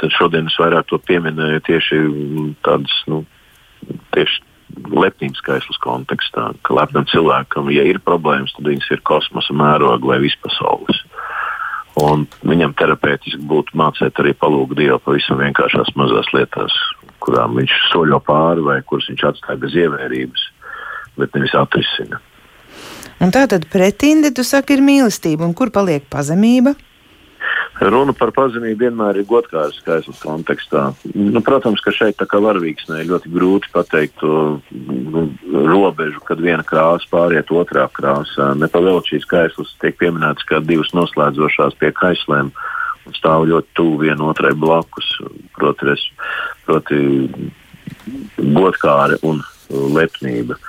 tad 0.00 0.14
šodien 0.14 0.48
es 0.50 0.56
vairāk 0.60 0.88
to 0.90 0.98
pieminēju 1.02 1.62
tieši 1.68 2.00
tādas, 2.66 2.94
nu, 3.10 3.22
tieši 4.16 4.42
lepnības 4.72 5.40
skaislas 5.42 5.78
kontekstā, 5.84 6.48
ka 6.64 6.76
lepnam 6.76 7.06
cilvēkam, 7.10 7.68
ja 7.74 7.84
ir 7.88 8.00
problēmas, 8.04 8.54
tad 8.56 8.70
viņas 8.70 8.88
ir 8.94 9.02
kosmosa 9.06 9.54
mēroga 9.56 10.14
vai 10.14 10.18
vispasaules. 10.22 11.02
Un 12.00 12.24
viņam 12.48 12.72
terapeitiski 12.80 13.42
būtu 13.50 13.76
mācīt 13.76 14.16
arī 14.22 14.32
palūgt 14.40 14.78
Dievu 14.78 14.96
pavisam 15.04 15.42
vienkāršās 15.42 15.92
mazās 16.00 16.30
lietās, 16.32 16.76
kurām 17.20 17.58
viņš 17.60 17.74
soļo 17.90 18.20
pāri 18.24 18.64
vai 18.64 18.78
kuras 18.88 19.10
viņš 19.12 19.26
atstāja 19.28 19.60
bez 19.60 19.76
ievērības, 19.76 20.46
bet 21.20 21.36
nevis 21.36 21.56
atrisina. 21.58 22.22
Un 23.22 23.30
tā 23.30 23.44
tad 23.46 23.68
pretinde, 23.70 24.32
tu 24.34 24.42
saki, 24.42 24.78
ir 24.78 24.82
mīlestība, 24.82 25.44
un 25.44 25.52
kur 25.54 25.70
paliek 25.74 26.08
pazemība? 26.10 26.72
Runa 27.80 28.12
par 28.12 28.30
pazemību 28.36 28.84
vienmēr 28.84 29.22
ir 29.22 29.26
godkāras 29.28 29.78
skaislas 29.80 30.18
kontekstā. 30.20 30.90
Nu, 31.16 31.40
protams, 31.44 31.80
ka 31.80 31.94
šeit 31.94 32.18
tā 32.20 32.26
kā 32.28 32.40
varvīksnē 32.44 33.00
ir 33.00 33.08
ļoti 33.08 33.32
grūti 33.32 33.70
pateikt 33.72 34.18
to 34.20 34.60
nu, 34.70 35.24
robežu, 35.50 36.20
kad 36.26 36.42
viena 36.42 36.66
krāsa 36.68 37.08
pāriet 37.10 37.48
otrā 37.54 37.86
krāsā. 37.96 38.52
Nepavēlot 38.60 39.08
šīs 39.08 39.24
skaislas 39.24 39.72
tiek 39.80 39.96
pieminētas 40.00 40.44
kā 40.48 40.60
divas 40.60 40.92
noslēdzošās 40.96 41.78
pie 41.80 41.94
kaislēm 41.96 42.52
un 43.08 43.16
stāv 43.16 43.48
ļoti 43.48 43.74
tuvu 43.78 44.02
vienotrai 44.04 44.52
blakus. 44.52 45.08
Proti, 45.56 45.88
res, 45.88 46.04
proti 46.68 47.00
godkāra 48.52 49.16
un 49.24 49.40
lepnība. 49.96 50.60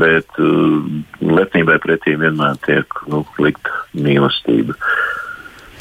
Bet 0.00 0.38
uh, 0.40 0.76
lepnībai 1.20 1.78
pretī 1.84 2.16
vienmēr 2.18 2.58
tiek 2.66 3.02
nu, 3.12 3.22
likt 3.38 3.68
mīlestība. 3.94 4.74
Uh, 4.74 5.18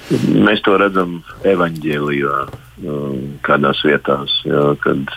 Mēs 0.09 0.63
to 0.65 0.73
redzam 0.81 1.19
evanģēlijā, 1.45 2.37
um, 2.81 3.17
kādās 3.45 3.83
vietās, 3.85 4.33
jā, 4.41 4.71
kad 4.81 5.13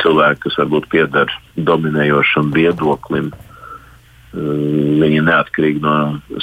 cilvēki, 0.00 0.40
kas 0.42 0.58
varbūt 0.58 0.88
pieder 0.90 1.30
dominējošam 1.54 2.50
viedoklim, 2.56 3.30
um, 3.30 4.98
viņi 4.98 5.22
neatkarīgi 5.28 5.84
no 5.86 5.94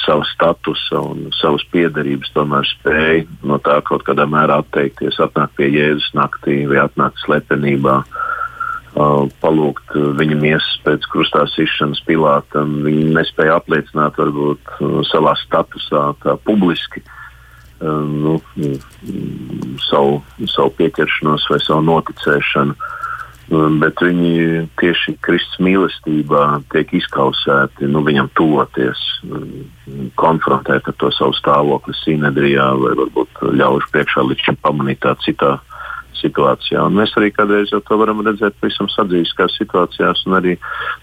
sava 0.06 0.24
statusa 0.32 1.04
un 1.12 1.28
savas 1.42 1.68
piedarības, 1.76 2.32
tomēr 2.38 2.72
spēj 2.72 3.26
no 3.44 3.60
tā 3.60 3.82
kaut 3.84 4.08
kādā 4.08 4.30
mērā 4.32 4.62
atteikties, 4.64 5.20
atnākt 5.20 5.60
pie 5.60 5.74
Jēzus 5.76 6.14
naktī 6.16 6.64
vai 6.72 6.86
atnākt 6.88 7.20
slepenībā. 7.26 8.02
Uh, 8.92 9.28
palūgt 9.44 9.92
viņa 9.96 10.36
miesas 10.40 10.80
pēc 10.84 11.04
krustā 11.12 11.46
sišanas 11.52 12.00
pilātam. 12.08 12.82
Viņi 12.84 13.12
nespēja 13.16 13.60
apliecināt, 13.60 14.20
varbūt 14.20 14.78
uh, 14.80 15.00
savā 15.08 15.32
statusā, 15.40 16.12
tā 16.24 16.36
publiski 16.44 17.00
uh, 17.00 17.18
nu, 17.82 18.38
savu, 19.90 20.22
savu 20.46 20.74
pieķeršanos 20.80 21.48
vai 21.52 21.62
savu 21.64 21.86
noticēšanu. 21.90 22.76
Um, 23.52 23.82
bet 23.82 24.00
viņi 24.00 24.62
tieši 24.80 25.18
Kristus 25.26 25.60
mīlestībā 25.60 26.62
tiek 26.72 26.94
izkausēti, 26.96 27.90
nu, 27.92 28.00
viņam 28.06 28.30
tuvoties, 28.40 29.02
um, 29.28 29.66
konfrontēt 30.16 30.88
ar 30.88 30.96
to 31.02 31.10
savu 31.12 31.36
stāvokli 31.36 31.92
Sinedrijā 32.00 32.70
vai 32.80 32.94
varbūt 33.02 33.42
ļaužu 33.60 33.92
priekšā 33.92 34.24
līdz 34.30 34.46
šim 34.46 34.60
pamanīt 34.64 35.02
tā 35.04 35.18
citā 35.26 35.58
situācijā. 36.22 36.86
Un 36.86 36.96
mēs 37.02 37.12
arī 37.20 37.34
kādreiz 37.36 37.74
to 37.74 37.98
varam 38.00 38.24
redzēt 38.24 38.56
pavisam 38.62 38.88
sadzīviskās 38.94 39.58
situācijās 39.60 40.24
un 40.30 40.38
arī 40.40 40.56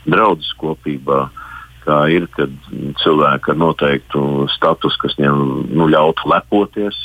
draudzes 0.07 0.55
kopībā. 0.62 1.26
Kā 1.89 2.03
ir, 2.12 2.26
kad 2.36 2.53
cilvēki 3.03 3.55
ar 3.55 3.61
noteiktu 3.61 4.22
statusu, 4.53 5.01
kas 5.01 5.16
viņiem 5.16 5.39
nu, 5.72 5.89
ļautu 5.89 6.28
lepoties 6.28 6.99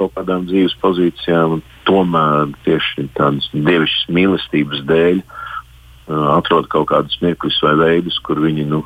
kaut 0.00 0.14
kādām 0.16 0.46
dzīves 0.48 0.74
pozīcijām, 0.80 1.60
tomēr 1.88 2.52
tieši 2.64 3.06
tādas 3.16 3.48
dievišķas 3.52 4.12
mīlestības 4.16 4.84
dēļ 4.88 5.20
uh, 5.20 6.28
atrod 6.38 6.70
kaut 6.72 6.88
kādus 6.92 7.18
mirkļus 7.20 7.58
vai 7.66 7.74
veidus, 7.80 8.16
kur 8.24 8.40
viņi 8.40 8.64
nu, 8.70 8.80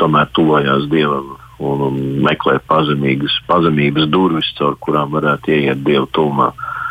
tomēr 0.00 0.30
tuvojās 0.36 0.88
dievam 0.92 1.34
un, 1.60 1.84
un 1.90 2.00
meklē 2.24 2.56
pazemīgas, 2.70 3.36
pazemības 3.50 4.08
durvis, 4.12 4.48
caur 4.60 4.78
kurām 4.80 5.12
varētu 5.16 5.56
ieiet 5.56 5.84
dievu 5.84 6.08
tuvumā. 6.16 6.52
Uh, 6.54 6.87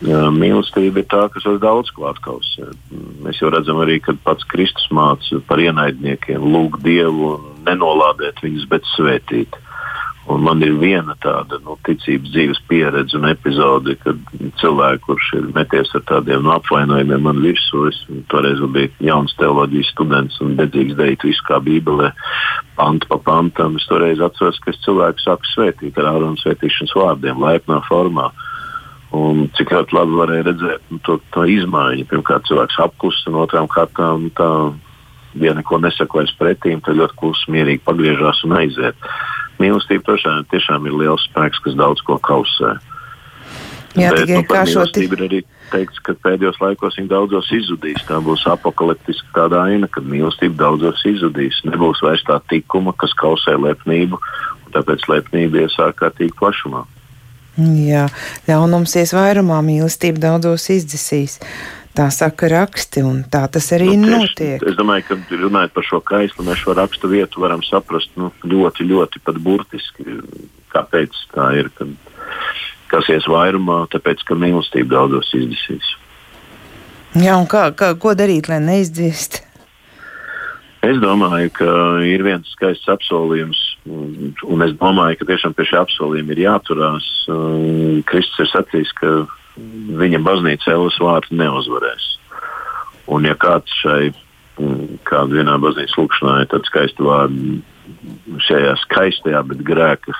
Mīlestība 0.00 1.02
ir 1.02 1.08
tā, 1.12 1.26
kas 1.28 1.44
var 1.44 1.58
daudz 1.60 1.90
ko 1.92 2.06
atkausēt. 2.08 2.76
Mēs 3.20 3.40
jau 3.42 3.50
redzam 3.52 3.82
arī, 3.82 3.98
kad 4.00 4.16
pats 4.24 4.46
Kristus 4.48 4.86
māca 4.96 5.42
par 5.44 5.60
ienaidniekiem, 5.60 6.40
lūgt 6.40 6.80
Dievu 6.86 7.34
un 7.34 7.66
nenolādēt 7.66 8.40
viņus, 8.40 8.64
bet 8.70 8.88
svētīt. 8.96 9.58
Un 10.30 10.44
man 10.46 10.62
ir 10.62 10.76
viena 10.78 11.16
tāda 11.20 11.58
nu, 11.64 11.74
ticības 11.84 12.32
dzīves 12.32 12.60
pieredze 12.70 13.18
un 13.18 13.26
epizode, 13.28 13.96
kad 14.00 14.16
cilvēks, 14.60 15.04
kurš 15.04 15.30
ir 15.36 15.48
meties 15.56 15.92
ar 15.98 16.04
tādiem 16.08 16.44
nu, 16.46 16.52
apvainojumiem 16.54 17.24
man 17.26 17.40
virsū, 17.44 17.88
es 17.90 17.98
toreiz 18.32 18.60
biju 18.72 18.92
jauns 19.04 19.34
teoloģijas 19.40 19.90
students 19.92 20.38
un 20.44 20.54
dedzīgs 20.60 20.96
darīt 20.96 21.26
visu 21.26 21.44
kā 21.48 21.58
Bībelē, 21.64 22.12
pantu 22.78 23.10
pa 23.10 23.18
pantam. 23.26 23.76
Es 23.76 23.88
toreiz 23.90 24.22
atceros, 24.22 24.60
ka 24.62 24.72
es 24.72 24.80
cilvēku 24.86 25.24
sāku 25.24 25.50
svētīt 25.50 25.98
ar 26.00 26.14
āronu 26.14 26.40
svētīšanas 26.40 26.96
vārdiem, 26.96 27.42
laipnā 27.42 27.82
formā. 27.90 28.30
Uh, 28.30 28.46
Un 29.16 29.48
cik 29.58 29.72
ļoti 29.74 29.96
labi 29.96 30.18
varēja 30.20 30.46
redzēt 30.46 30.92
nu, 30.92 31.00
to, 31.06 31.16
to 31.34 31.42
izmaiņu. 31.50 32.06
Pirmkārt, 32.10 32.46
cilvēks 32.46 32.78
apklusa, 32.84 33.26
un 33.30 33.40
otrām 33.42 33.66
kārtām 33.70 34.28
tā, 34.38 34.50
ja 35.42 35.54
neko 35.56 35.80
nesaka 35.82 36.20
vairs 36.20 36.34
pretīm, 36.38 36.82
tad 36.86 36.98
ļoti 37.00 37.18
klusi, 37.18 37.50
mierīgi 37.50 37.82
pagriežās 37.86 38.44
un 38.46 38.54
aiziet. 38.60 39.10
Mīlestība 39.60 40.12
tiešām, 40.12 40.46
tiešām 40.52 40.86
ir 40.86 40.94
liels 41.02 41.26
spēks, 41.26 41.58
kas 41.64 41.74
daudz 41.80 42.04
ko 42.06 42.20
kausē. 42.22 42.76
Jā, 43.98 44.12
Bet, 44.14 44.30
nu, 44.30 44.44
par 44.46 44.62
mīlestību 44.68 45.18
ir 45.18 45.24
arī 45.26 45.40
teikts, 45.72 45.98
ka 46.06 46.14
pēdējos 46.22 46.60
laikos 46.62 46.94
viņa 47.00 47.10
daudzos 47.10 47.50
izzudīs. 47.54 48.04
Tā 48.06 48.20
būs 48.22 48.46
apakaliptiska 48.46 49.34
tāda 49.34 49.64
aina, 49.66 49.90
kad 49.90 50.06
mīlestība 50.06 50.54
daudzos 50.62 51.02
izzudīs. 51.10 51.58
Nebūs 51.66 52.02
vairs 52.06 52.22
tā 52.30 52.38
tikuma, 52.52 52.94
kas 52.94 53.14
kausē 53.18 53.56
lepnību, 53.58 54.22
un 54.62 54.78
tāpēc 54.78 55.10
lepnība 55.10 55.64
ies 55.66 55.74
ārkārtīgi 55.82 56.38
plašumā. 56.38 56.86
Jā, 57.60 58.06
ļaunums 58.48 58.94
ies 59.00 59.12
vairumā, 59.16 59.58
mīlestība 59.66 60.22
daudzos 60.22 60.68
izdzisīs. 60.72 61.38
Tā 61.96 62.06
saka 62.14 62.46
raksti, 62.48 63.02
un 63.02 63.24
tā 63.26 63.42
tas 63.50 63.66
arī 63.74 63.96
nu, 63.98 64.12
notiek. 64.14 64.62
Es 64.62 64.76
domāju, 64.78 65.08
ka 65.08 65.40
runājot 65.42 65.74
par 65.74 65.86
šo 65.88 65.98
kaislu, 66.06 66.46
mēs 66.46 66.62
šo 66.62 66.76
rakstu 66.78 67.10
vietu 67.10 67.42
varam 67.42 67.64
saprast 67.66 68.14
nu, 68.16 68.30
ļoti, 68.46 68.86
ļoti 68.86 69.22
pat 69.26 69.40
burtiski. 69.42 70.20
Kāpēc 70.70 71.18
tā 71.34 71.48
ir? 71.58 71.72
Kad, 71.74 71.90
kas 72.90 73.10
ies 73.10 73.26
vairumā, 73.30 73.82
tāpēc, 73.90 74.22
ka 74.26 74.38
mīlestība 74.38 74.94
daudzos 74.94 75.34
izdzisīs. 75.34 75.94
Jā, 77.18 77.34
un 77.34 77.48
kā, 77.50 77.72
kā, 77.74 77.90
ko 77.98 78.14
darīt, 78.14 78.46
lai 78.50 78.60
neizdzist? 78.62 79.42
Es 80.86 80.96
domāju, 81.02 81.50
ka 81.58 81.70
ir 82.06 82.22
viens 82.24 82.48
skaists 82.54 82.88
apsolījums, 82.88 83.58
un 83.88 84.64
es 84.66 84.72
domāju, 84.78 85.20
ka 85.20 85.28
tiešām 85.30 85.54
pie 85.56 85.66
šī 85.68 85.78
apsolījuma 85.80 86.34
ir 86.34 86.42
jāturās. 86.44 87.08
Kristus 88.10 88.44
ir 88.44 88.50
sacījis, 88.52 88.92
ka 89.00 89.12
viņa 90.00 90.20
baznīca 90.24 90.74
Elas 90.74 90.98
vārtu 91.00 91.36
neuzvarēs. 91.40 92.08
Un 93.10 93.26
ja 93.26 93.34
kāds 93.40 93.72
šai, 93.80 94.12
kādā 95.08 95.40
vienā 95.40 95.56
baznīcas 95.62 95.96
lūkšanā 95.98 96.42
ir 96.44 96.50
tāds 96.52 96.70
skaists 96.70 97.02
vārds 97.02 97.66
šajā 98.46 98.74
skaistajā, 98.84 99.42
bet 99.48 99.64
grēka 99.66 100.14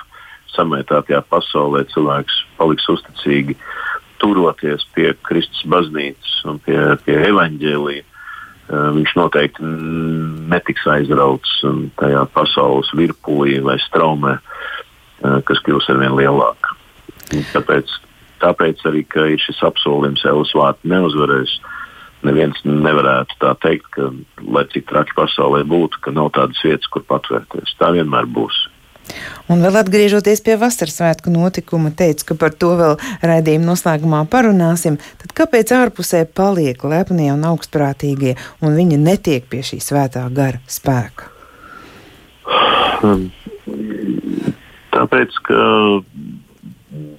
samētātajā 0.55 1.21
pasaulē, 1.31 1.85
cilvēks 1.93 2.41
paliks 2.57 2.89
uzticīgi 2.91 3.55
turoties 4.21 4.83
pie 4.95 5.13
Kristus 5.25 5.63
baznīcas 5.71 6.33
un 6.49 6.59
pie, 6.65 6.77
pie 7.05 7.15
evaņģēlīja 7.29 8.10
viņš 8.71 9.15
noteikti 9.19 9.65
netiks 10.51 10.85
aizrauts 10.87 11.59
tajā 11.99 12.23
pasaules 12.35 12.91
virpulī 12.95 13.59
vai 13.63 13.77
straumē, 13.83 14.37
eh, 14.37 15.41
kas 15.47 15.59
kļūs 15.65 15.89
ar 15.89 15.99
vien 15.99 16.15
lielāka. 16.15 16.77
Tāpēc, 17.31 17.91
tāpēc 18.41 18.81
arī 18.85 19.05
ir 19.33 19.39
šis 19.39 19.61
apsolījums, 19.63 20.25
Elas 20.25 20.51
vārtu 20.55 20.87
neuzvarēs. 20.87 21.59
Neviens 22.23 22.59
nevarētu 22.63 23.33
tā 23.41 23.55
teikt, 23.57 23.87
ka, 23.95 24.11
lai 24.45 24.65
cik 24.69 24.85
traki 24.85 25.15
pasaulē 25.17 25.63
būtu, 25.65 26.01
ka 26.01 26.11
nav 26.11 26.31
tādas 26.31 26.59
vietas, 26.61 26.87
kur 26.87 27.01
patvērties. 27.01 27.73
Tā 27.79 27.89
vienmēr 27.95 28.29
būs. 28.29 28.67
Un 29.51 29.59
vēl 29.63 29.81
atgriežoties 29.81 30.43
pie 30.45 30.55
vasaras 30.59 30.95
svētku 30.99 31.31
notikuma, 31.33 31.91
teicu, 31.91 32.29
ka 32.29 32.37
par 32.39 32.53
to 32.55 32.71
vēl 32.79 32.97
raidījuma 33.25 33.71
noslēgumā 33.71 34.21
parunāsim. 34.31 34.99
Tad 35.21 35.33
kāpēc 35.37 35.73
ārpusē 35.75 36.23
paliek 36.39 36.83
lepnie 36.87 37.31
un 37.33 37.43
augstprātīgie, 37.49 38.37
un 38.63 38.77
viņi 38.79 38.99
netiek 39.01 39.47
pie 39.51 39.63
šī 39.67 39.81
svētā 39.83 40.23
gara 40.35 40.61
spēka? 40.71 41.31
Tāpēc, 44.91 45.41
ka 45.47 45.63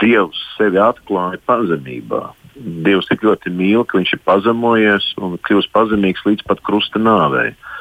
Dievs 0.02 0.40
sevi 0.56 0.80
atklāja 0.82 1.40
pazemībā. 1.48 2.22
Dievs 2.86 3.08
tik 3.08 3.22
ļoti 3.24 3.50
mīl, 3.54 3.84
ka 3.88 3.98
viņš 3.98 4.16
ir 4.16 4.24
pazemojies 4.28 5.12
un 5.20 5.38
kļūst 5.46 5.72
pazemīgs 5.74 6.24
līdz 6.26 6.44
pat 6.48 6.60
krusta 6.64 7.00
nāvei. 7.02 7.52
Uh, 7.52 7.71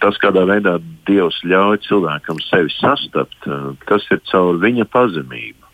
tas, 0.00 0.18
kādā 0.22 0.44
veidā 0.48 0.78
Dievs 1.08 1.40
ļauj 1.44 1.80
cilvēkam 1.86 2.40
sevi 2.46 2.72
sastapt, 2.78 3.38
eh, 3.46 3.70
tas 3.88 4.04
ir 4.10 4.20
caur 4.30 4.60
viņa 4.62 4.86
pazemību. 4.92 5.64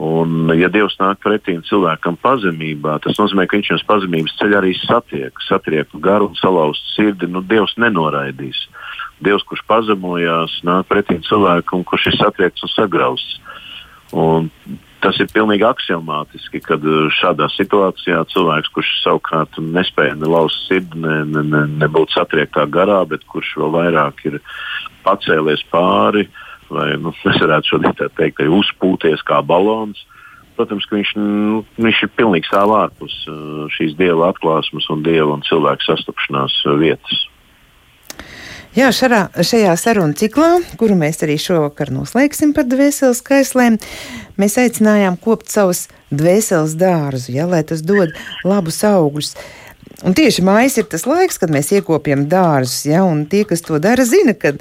Un, 0.00 0.48
ja 0.56 0.70
Dievs 0.72 0.96
nāk 0.96 1.20
pretī 1.20 1.58
cilvēkam 1.68 2.16
pazemībā, 2.24 2.96
tas 3.04 3.18
nozīmē, 3.20 3.44
ka 3.46 3.58
viņš 3.58 3.72
uz 3.74 3.82
pazemības 3.84 4.36
ceļa 4.38 4.60
arī 4.62 4.72
satiek, 4.80 5.42
satiek 5.44 5.92
garu 6.00 6.30
un 6.30 6.38
salauztu 6.40 6.94
sirdi. 6.94 7.28
Nu, 7.28 7.42
Dievs 7.44 7.76
nenoraidīs. 7.76 8.62
Dievs, 9.20 9.44
kurš 9.44 9.60
pazemojās, 9.68 10.54
nāk 10.64 10.88
pretī 10.88 11.18
cilvēkam, 11.28 11.84
kurš 11.84 12.08
ir 12.08 12.16
satriekts 12.16 12.64
un 12.64 12.72
sagrausts. 12.72 13.36
Un 14.16 14.48
Tas 15.00 15.16
ir 15.16 15.30
pilnīgi 15.32 15.64
axiomātiski, 15.64 16.60
kad 16.60 16.84
uh, 16.84 17.08
šādā 17.16 17.46
situācijā 17.54 18.20
cilvēks, 18.32 18.68
kurš 18.74 18.90
savukārt 19.00 19.56
nespēja 19.56 20.18
ne 20.20 20.28
lauzt 20.28 20.66
sirdi, 20.66 21.00
ne, 21.00 21.22
ne, 21.24 21.44
ne, 21.46 21.62
nebūt 21.80 22.12
satriektā 22.12 22.66
garā, 22.68 23.00
bet 23.08 23.24
kurš 23.32 23.54
vēl 23.62 23.72
vairāk 23.78 24.20
ir 24.28 24.36
pacēlies 25.06 25.64
pāri, 25.72 26.26
vai 26.68 26.92
nu, 27.00 27.14
es 27.32 27.40
varētu 27.40 27.74
šodien 27.74 27.96
tā 27.96 28.10
teikt, 28.20 28.44
uzpūties 28.44 29.24
kā 29.24 29.40
balons. 29.40 30.04
Protams, 30.58 30.84
ka 30.84 30.98
viņš, 30.98 31.14
nu, 31.16 31.62
viņš 31.80 32.04
ir 32.04 32.12
pilnīgi 32.20 32.50
stāv 32.50 32.74
ārpus 32.76 33.16
uh, 33.32 33.64
šīs 33.72 33.96
dieva 33.96 34.28
atklāsmes 34.34 34.90
un 34.92 35.06
dieva 35.06 35.32
un 35.32 35.46
cilvēka 35.48 35.88
sastapšanās 35.88 36.60
vietas. 36.82 37.24
Jā, 38.70 38.92
šarā, 38.94 39.24
šajā 39.34 39.72
sarunu 39.74 40.14
ciklā, 40.14 40.60
kuru 40.78 40.94
mēs 40.94 41.16
arī 41.26 41.34
šovakar 41.42 41.88
noslēgsim 41.90 42.52
par 42.54 42.68
dvēseles 42.70 43.18
kaislēm, 43.26 43.80
mēs 44.38 44.54
aicinājām 44.62 45.16
kopt 45.18 45.48
savus 45.50 45.88
dvēseles 46.14 46.76
dārzu, 46.78 47.32
ja, 47.34 47.48
lai 47.50 47.64
tas 47.66 47.82
dod 47.82 48.12
labus 48.46 48.78
augļus. 48.86 49.32
Un 50.06 50.14
tieši 50.14 50.44
mājas 50.46 50.78
ir 50.78 50.86
tas 50.92 51.02
laiks, 51.10 51.40
kad 51.42 51.50
mēs 51.50 51.72
iekopjam 51.74 52.28
dārzus, 52.30 52.84
ja, 52.86 53.02
tie, 53.32 53.40
kas 53.48 53.66
to 53.66 53.80
dara, 53.82 54.06
zina, 54.06 54.36
ka 54.38 54.52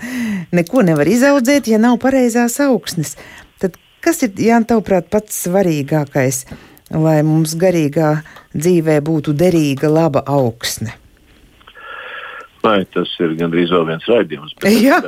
neko 0.58 0.82
nevar 0.88 1.06
izaudzēt, 1.06 1.70
ja 1.70 1.78
nav 1.78 2.00
pareizās 2.02 2.58
augsnes. 2.66 3.14
Tad 3.62 3.78
kas 4.02 4.24
ir, 4.26 4.34
Jānis, 4.42 4.72
tavuprāt, 4.72 5.12
pats 5.14 5.38
svarīgākais, 5.46 6.48
lai 6.98 7.20
mums 7.22 7.54
garīgā 7.62 8.16
dzīvē 8.58 8.98
būtu 9.06 9.38
derīga, 9.38 9.94
laba 9.94 10.26
augsne? 10.26 10.98
Vai 12.64 12.84
tas 12.92 13.12
ir 13.24 13.38
gandrīz 13.40 13.72
vēl 13.72 13.86
viens 13.88 14.06
raidījums? 14.10 14.52
Jā, 14.68 15.00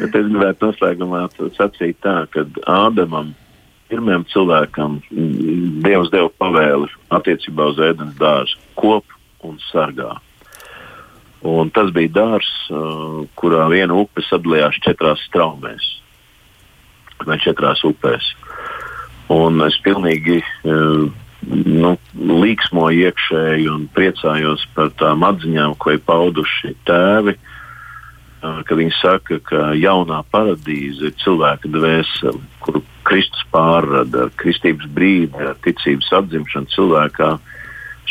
bet 0.00 0.16
es 0.18 0.26
gribētu 0.26 0.66
noslēgumā 0.66 1.22
sacīt 1.54 2.00
tā, 2.02 2.16
ka 2.34 2.42
Ādamam, 2.70 3.32
pirmajam 3.90 4.26
cilvēkam, 4.32 4.98
Dievs 5.84 6.10
deva 6.14 6.32
pavēli 6.42 6.90
attiecībā 7.14 7.70
uz 7.70 7.82
ēdienas 7.86 8.18
dārzu- 8.18 8.58
kop 8.80 9.18
un 9.46 9.60
sargā. 9.70 10.16
Un 11.44 11.70
tas 11.70 11.92
bija 11.92 12.08
dārzs, 12.08 12.54
kurā 13.36 13.68
viena 13.70 13.94
upe 14.00 14.24
sadalījās 14.24 14.80
četrās 14.82 15.20
straumēs 15.28 15.90
vai 17.24 17.38
četrās 17.38 17.84
upēs. 17.86 18.32
Un 19.32 19.60
es 19.64 19.76
pilnīgi 19.84 20.40
uh, 20.40 21.06
nu, 21.48 21.94
līksmoju 22.14 23.08
iekšēji 23.08 23.68
un 23.72 23.88
priecājos 23.94 24.64
par 24.76 24.92
tām 25.00 25.24
atziņām, 25.26 25.76
ko 25.78 25.94
ir 25.94 26.02
pauduši 26.06 26.74
tēvi. 26.88 27.36
Ka 28.68 28.76
viņi 28.76 28.92
saka, 28.98 29.38
ka 29.40 29.70
jaunā 29.80 30.18
paradīze 30.28 31.08
ir 31.08 31.14
cilvēka 31.22 31.70
dvēsele, 31.72 32.42
kuru 32.60 32.82
Kristus 33.08 33.44
pārrada 33.52 34.26
ar 34.26 34.34
kristības 34.40 34.90
brīdi, 34.92 35.38
ar 35.40 35.56
ticības 35.64 36.10
atzimšanu 36.20 36.68
cilvēkā. 36.74 37.30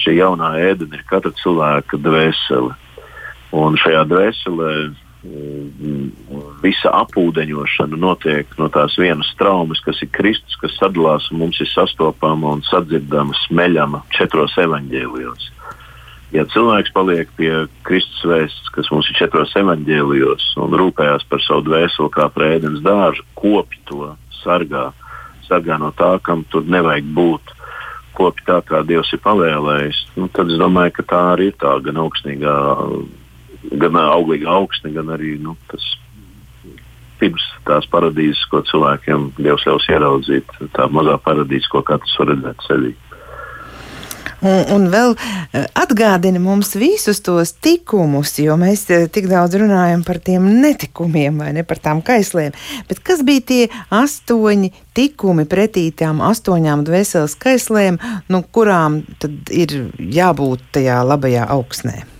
Šī 0.01 0.17
jaunā 0.17 0.55
ēdena 0.71 0.97
ir 0.97 1.05
katra 1.09 1.29
cilvēka 1.37 2.01
dvēsele. 2.01 2.73
Un 3.53 3.77
šajā 3.77 4.07
dvēselē 4.09 4.71
visa 6.63 6.91
apūdeņošana 6.99 7.99
notiek 7.99 8.49
no 8.59 8.67
tās 8.71 8.97
vienas 8.99 9.29
traumas, 9.39 9.79
kas 9.83 10.01
ir 10.03 10.11
Kristus, 10.11 10.57
kas 10.59 10.75
sadalās 10.79 11.29
un 11.31 11.39
mums 11.43 11.59
ir 11.63 11.69
sastopama 11.71 12.57
un 12.57 12.63
sadzirdama, 12.67 13.35
smeļama 13.45 14.03
četros 14.15 14.57
evaņģēlijos. 14.59 15.49
Ja 16.33 16.43
cilvēks 16.49 16.91
paliek 16.95 17.29
pie 17.37 17.51
Kristus 17.87 18.23
vēsts, 18.25 18.71
kas 18.73 18.89
mums 18.91 19.07
ir 19.11 19.19
četros 19.21 19.53
evaņģēlijos, 19.59 20.49
un 20.65 20.75
rūpējas 20.81 21.27
par 21.29 21.43
savu 21.45 21.67
dvēseli 21.69 22.13
kā 22.15 22.27
prēdienas 22.33 22.83
dārzu, 22.83 23.25
kopj 23.37 23.79
to, 23.87 24.13
sargā, 24.41 24.89
sargā 25.47 25.77
no 25.79 25.93
tā, 25.95 26.15
kam 26.25 26.43
tur 26.51 26.65
nevajag 26.67 27.11
būt, 27.15 27.53
kopj 28.17 28.47
tā, 28.49 28.59
kā 28.65 28.81
Dievs 28.87 29.13
ir 29.13 29.21
pavēlējis, 29.23 30.05
nu, 30.17 30.27
tad 30.33 30.51
es 30.51 30.59
domāju, 30.59 30.97
ka 30.97 31.11
tā 31.13 31.21
arī 31.35 31.51
ir 31.53 31.59
tā 31.61 31.77
gan 31.85 32.01
augstīgā 32.01 32.57
gan 33.71 33.99
auglīga 33.99 34.49
augsne, 34.51 34.93
gan 34.95 35.11
arī 35.13 35.37
nu, 35.41 35.55
tas 35.71 35.85
pirms 37.21 37.45
tās 37.67 37.87
paradīzes, 37.91 38.43
ko 38.51 38.63
cilvēkiem 38.67 39.31
Dievs 39.39 39.65
ļaus 39.67 39.87
ieraudzīt, 39.91 40.53
tā 40.75 40.89
mazā 40.91 41.17
paradīze, 41.23 41.69
ko 41.71 41.83
katrs 41.87 42.19
var 42.19 42.33
redzēt 42.33 42.67
sevī. 42.67 42.93
Un, 44.43 44.65
un 44.75 44.87
vēl 44.91 45.13
atgādina 45.79 46.39
mums 46.43 46.73
visus 46.75 47.21
tos 47.23 47.53
tikumus, 47.63 48.33
jo 48.43 48.57
mēs 48.59 48.83
tik 49.15 49.29
daudz 49.31 49.55
runājam 49.61 50.03
par 50.03 50.19
tiem 50.19 50.49
netikumiem, 50.59 51.39
vai 51.39 51.53
ne 51.55 51.63
par 51.67 51.79
tām 51.79 52.03
kaislēm. 52.03 52.51
Bet 52.89 52.99
kas 53.07 53.23
bija 53.23 53.45
tie 53.53 53.61
astoņi 53.87 54.73
tikumi 54.97 55.47
pretī 55.47 55.87
tām 55.95 56.19
astoņām 56.27 56.83
dvēseles 56.89 57.37
kaislēm, 57.39 58.01
nu, 58.27 58.43
kurām 58.51 59.05
tad 59.23 59.53
ir 59.55 59.93
jābūt 59.95 60.73
tajā 60.75 60.99
labajā 61.07 61.47
augsnē? 61.55 62.12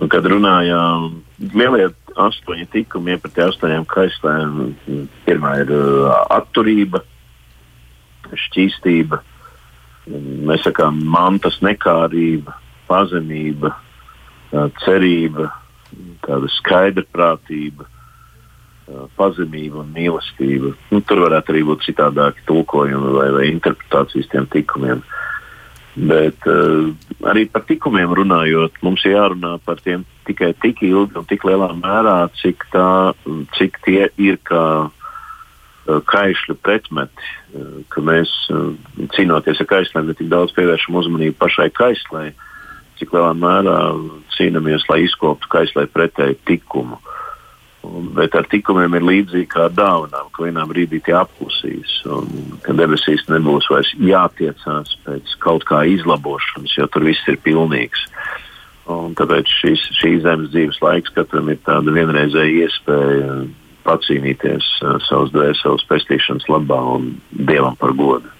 Kad 0.00 0.26
runājām, 0.26 1.20
lielie 1.54 1.90
astoņi 2.18 2.66
tikumi 2.72 3.18
pret 3.22 3.38
astoņām 3.44 3.84
kaislēm, 3.90 4.72
pirmā 5.26 5.52
ir 5.62 5.72
uh, 5.76 6.14
atturība, 6.32 7.02
šķīstība, 8.32 9.20
mēs 10.48 10.64
sakām, 10.66 11.02
mantas 11.12 11.60
nekārība, 11.64 12.56
pazemība, 12.88 13.74
cerība, 14.82 15.50
tāda 16.26 16.50
skaidrprātība, 16.58 17.86
pazemība 19.16 19.82
un 19.82 19.92
mīlestība. 19.94 20.72
Nu, 20.90 21.00
tur 21.06 21.22
varētu 21.24 21.54
arī 21.54 21.62
būt 21.68 21.86
citādāki 21.86 22.44
tulkojumi 22.48 23.12
vai, 23.16 23.28
vai 23.36 23.44
interpretācijas 23.52 24.30
tiem 24.32 24.48
tikumiem. 24.52 25.04
Bet 25.92 26.46
uh, 26.48 26.88
arī 27.28 27.44
par 27.52 27.66
tikumiem 27.68 28.14
runājot, 28.16 28.78
mums 28.84 29.04
ir 29.04 29.16
jārunā 29.18 29.58
par 29.66 29.82
tiem 29.84 30.06
tikai 30.24 30.54
tik 30.62 30.80
ilgi 30.88 31.18
un 31.20 31.26
tik 31.28 31.44
lielā 31.44 31.68
mērā, 31.76 32.16
cik, 32.40 32.64
tā, 32.72 33.12
cik 33.58 33.76
tie 33.84 34.06
ir 34.16 34.38
kā 34.48 34.64
uh, 34.88 36.00
kaišļu 36.08 36.56
pretmeti. 36.64 37.28
Uh, 37.52 37.82
ka 37.92 38.00
mēs 38.00 38.32
uh, 38.54 38.72
cīnoties 39.12 39.60
ar 39.60 39.68
kaislēm, 39.74 40.08
ne 40.08 40.16
tik 40.16 40.32
daudz 40.32 40.56
pievēršam 40.56 40.96
uzmanību 41.02 41.36
pašai 41.42 41.68
kaislē, 41.76 42.30
cik 42.96 43.12
lielā 43.12 43.34
mērā 43.36 43.78
cīnāmies, 44.38 44.88
lai 44.88 45.02
izkoptu 45.04 45.52
kaislē 45.52 45.90
pretēju 45.92 46.40
tikumu. 46.48 46.96
Uh, 46.96 47.21
Bet 48.16 48.36
ar 48.38 48.46
tikumiem 48.46 48.94
ir 48.94 49.06
līdzīgi 49.08 49.48
kā 49.50 49.66
dāvanām, 49.74 50.28
ka 50.34 50.44
vienā 50.46 50.62
brīdī 50.70 51.00
tie 51.02 51.16
apklusīs, 51.18 51.96
un 52.06 52.28
ka 52.62 52.74
debesīs 52.78 53.24
nebūs 53.26 53.66
vairs 53.72 53.90
jātiecās 53.98 54.92
pēc 55.06 55.34
kaut 55.42 55.66
kā 55.66 55.82
izlabošanas, 55.90 56.76
jo 56.78 56.86
tur 56.92 57.08
viss 57.08 57.26
ir 57.32 57.40
pilnīgs. 57.42 58.06
Un 58.92 59.16
tāpēc 59.18 59.50
šīs, 59.60 59.82
šī 59.98 60.12
zemes 60.22 60.52
dzīves 60.54 60.78
laiks 60.82 61.14
katram 61.16 61.50
ir 61.50 61.58
tāda 61.66 61.94
vienreizēja 61.94 62.66
iespēja 62.66 63.34
pacīnīties 63.86 64.68
uh, 64.82 64.96
savas 65.08 65.34
dvēseles 65.34 65.86
pestīšanas 65.90 66.46
labā 66.50 66.78
un 66.96 67.12
dievam 67.34 67.74
par 67.78 67.94
godu. 67.98 68.30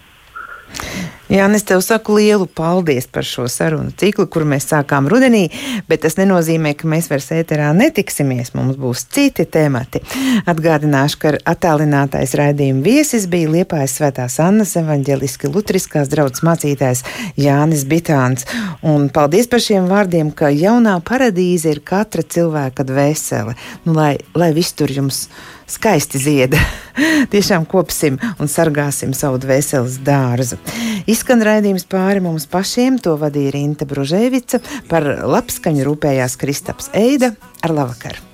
Jā, 1.32 1.46
es 1.56 1.62
tev 1.64 1.80
saku 1.80 2.18
lielu 2.18 2.44
paldies 2.44 3.06
par 3.08 3.24
šo 3.24 3.46
sarunu 3.48 3.88
ciklu, 3.96 4.26
kuru 4.28 4.44
mēs 4.50 4.66
sākām 4.68 5.06
rudenī, 5.08 5.46
bet 5.88 6.02
tas 6.04 6.18
nenozīmē, 6.18 6.74
ka 6.76 6.90
mēs 6.92 7.06
vairs 7.08 7.30
ēterā 7.32 7.70
netiksimies. 7.72 8.50
Mums 8.52 8.76
būs 8.76 9.06
citi 9.14 9.46
temati. 9.48 10.02
Atgādināšu, 10.50 11.20
ka 11.22 11.32
attālinātais 11.54 12.34
raidījuma 12.36 12.84
viesis 12.84 13.24
bija 13.32 13.48
Liepājas 13.54 13.96
Svētās 13.96 14.36
Annas 14.44 14.74
evaņģeliski 14.82 15.48
lutriskās 15.54 16.12
draudzes 16.12 16.44
mācītājs 16.44 17.00
Jānis 17.40 17.86
Bitāns. 17.88 18.44
Un 18.84 19.08
paldies 19.08 19.48
par 19.48 19.64
šiem 19.64 19.88
vārdiem, 19.88 20.34
ka 20.36 20.52
jaunā 20.52 20.98
paradīze 21.00 21.72
ir 21.72 21.80
katra 21.80 22.26
cilvēka 22.28 22.84
dvēsele. 22.92 23.56
Nu, 23.86 23.96
lai, 23.96 24.18
lai 24.36 24.52
viss 24.52 24.76
tur 24.76 24.92
jums 24.92 25.24
skaisti 25.72 26.20
zieda. 26.22 26.60
Tiešām 27.32 27.66
kopsim 27.70 28.18
un 28.38 28.50
sargāsim 28.50 29.14
savu 29.16 29.40
dvēseles 29.42 30.00
dārzu. 30.06 30.58
Izskan 31.10 31.44
raidījums 31.44 31.88
pāri 31.90 32.22
mums 32.24 32.48
pašiem, 32.50 33.00
to 33.02 33.16
vadīja 33.20 33.54
Rīta 33.56 33.88
Bružēvica, 33.88 34.62
par 34.90 35.08
labskaņu 35.36 35.88
rūpējās 35.88 36.38
Kristaps 36.40 36.92
Eida 36.96 37.34
ar 37.62 37.74
labvakaru. 37.80 38.31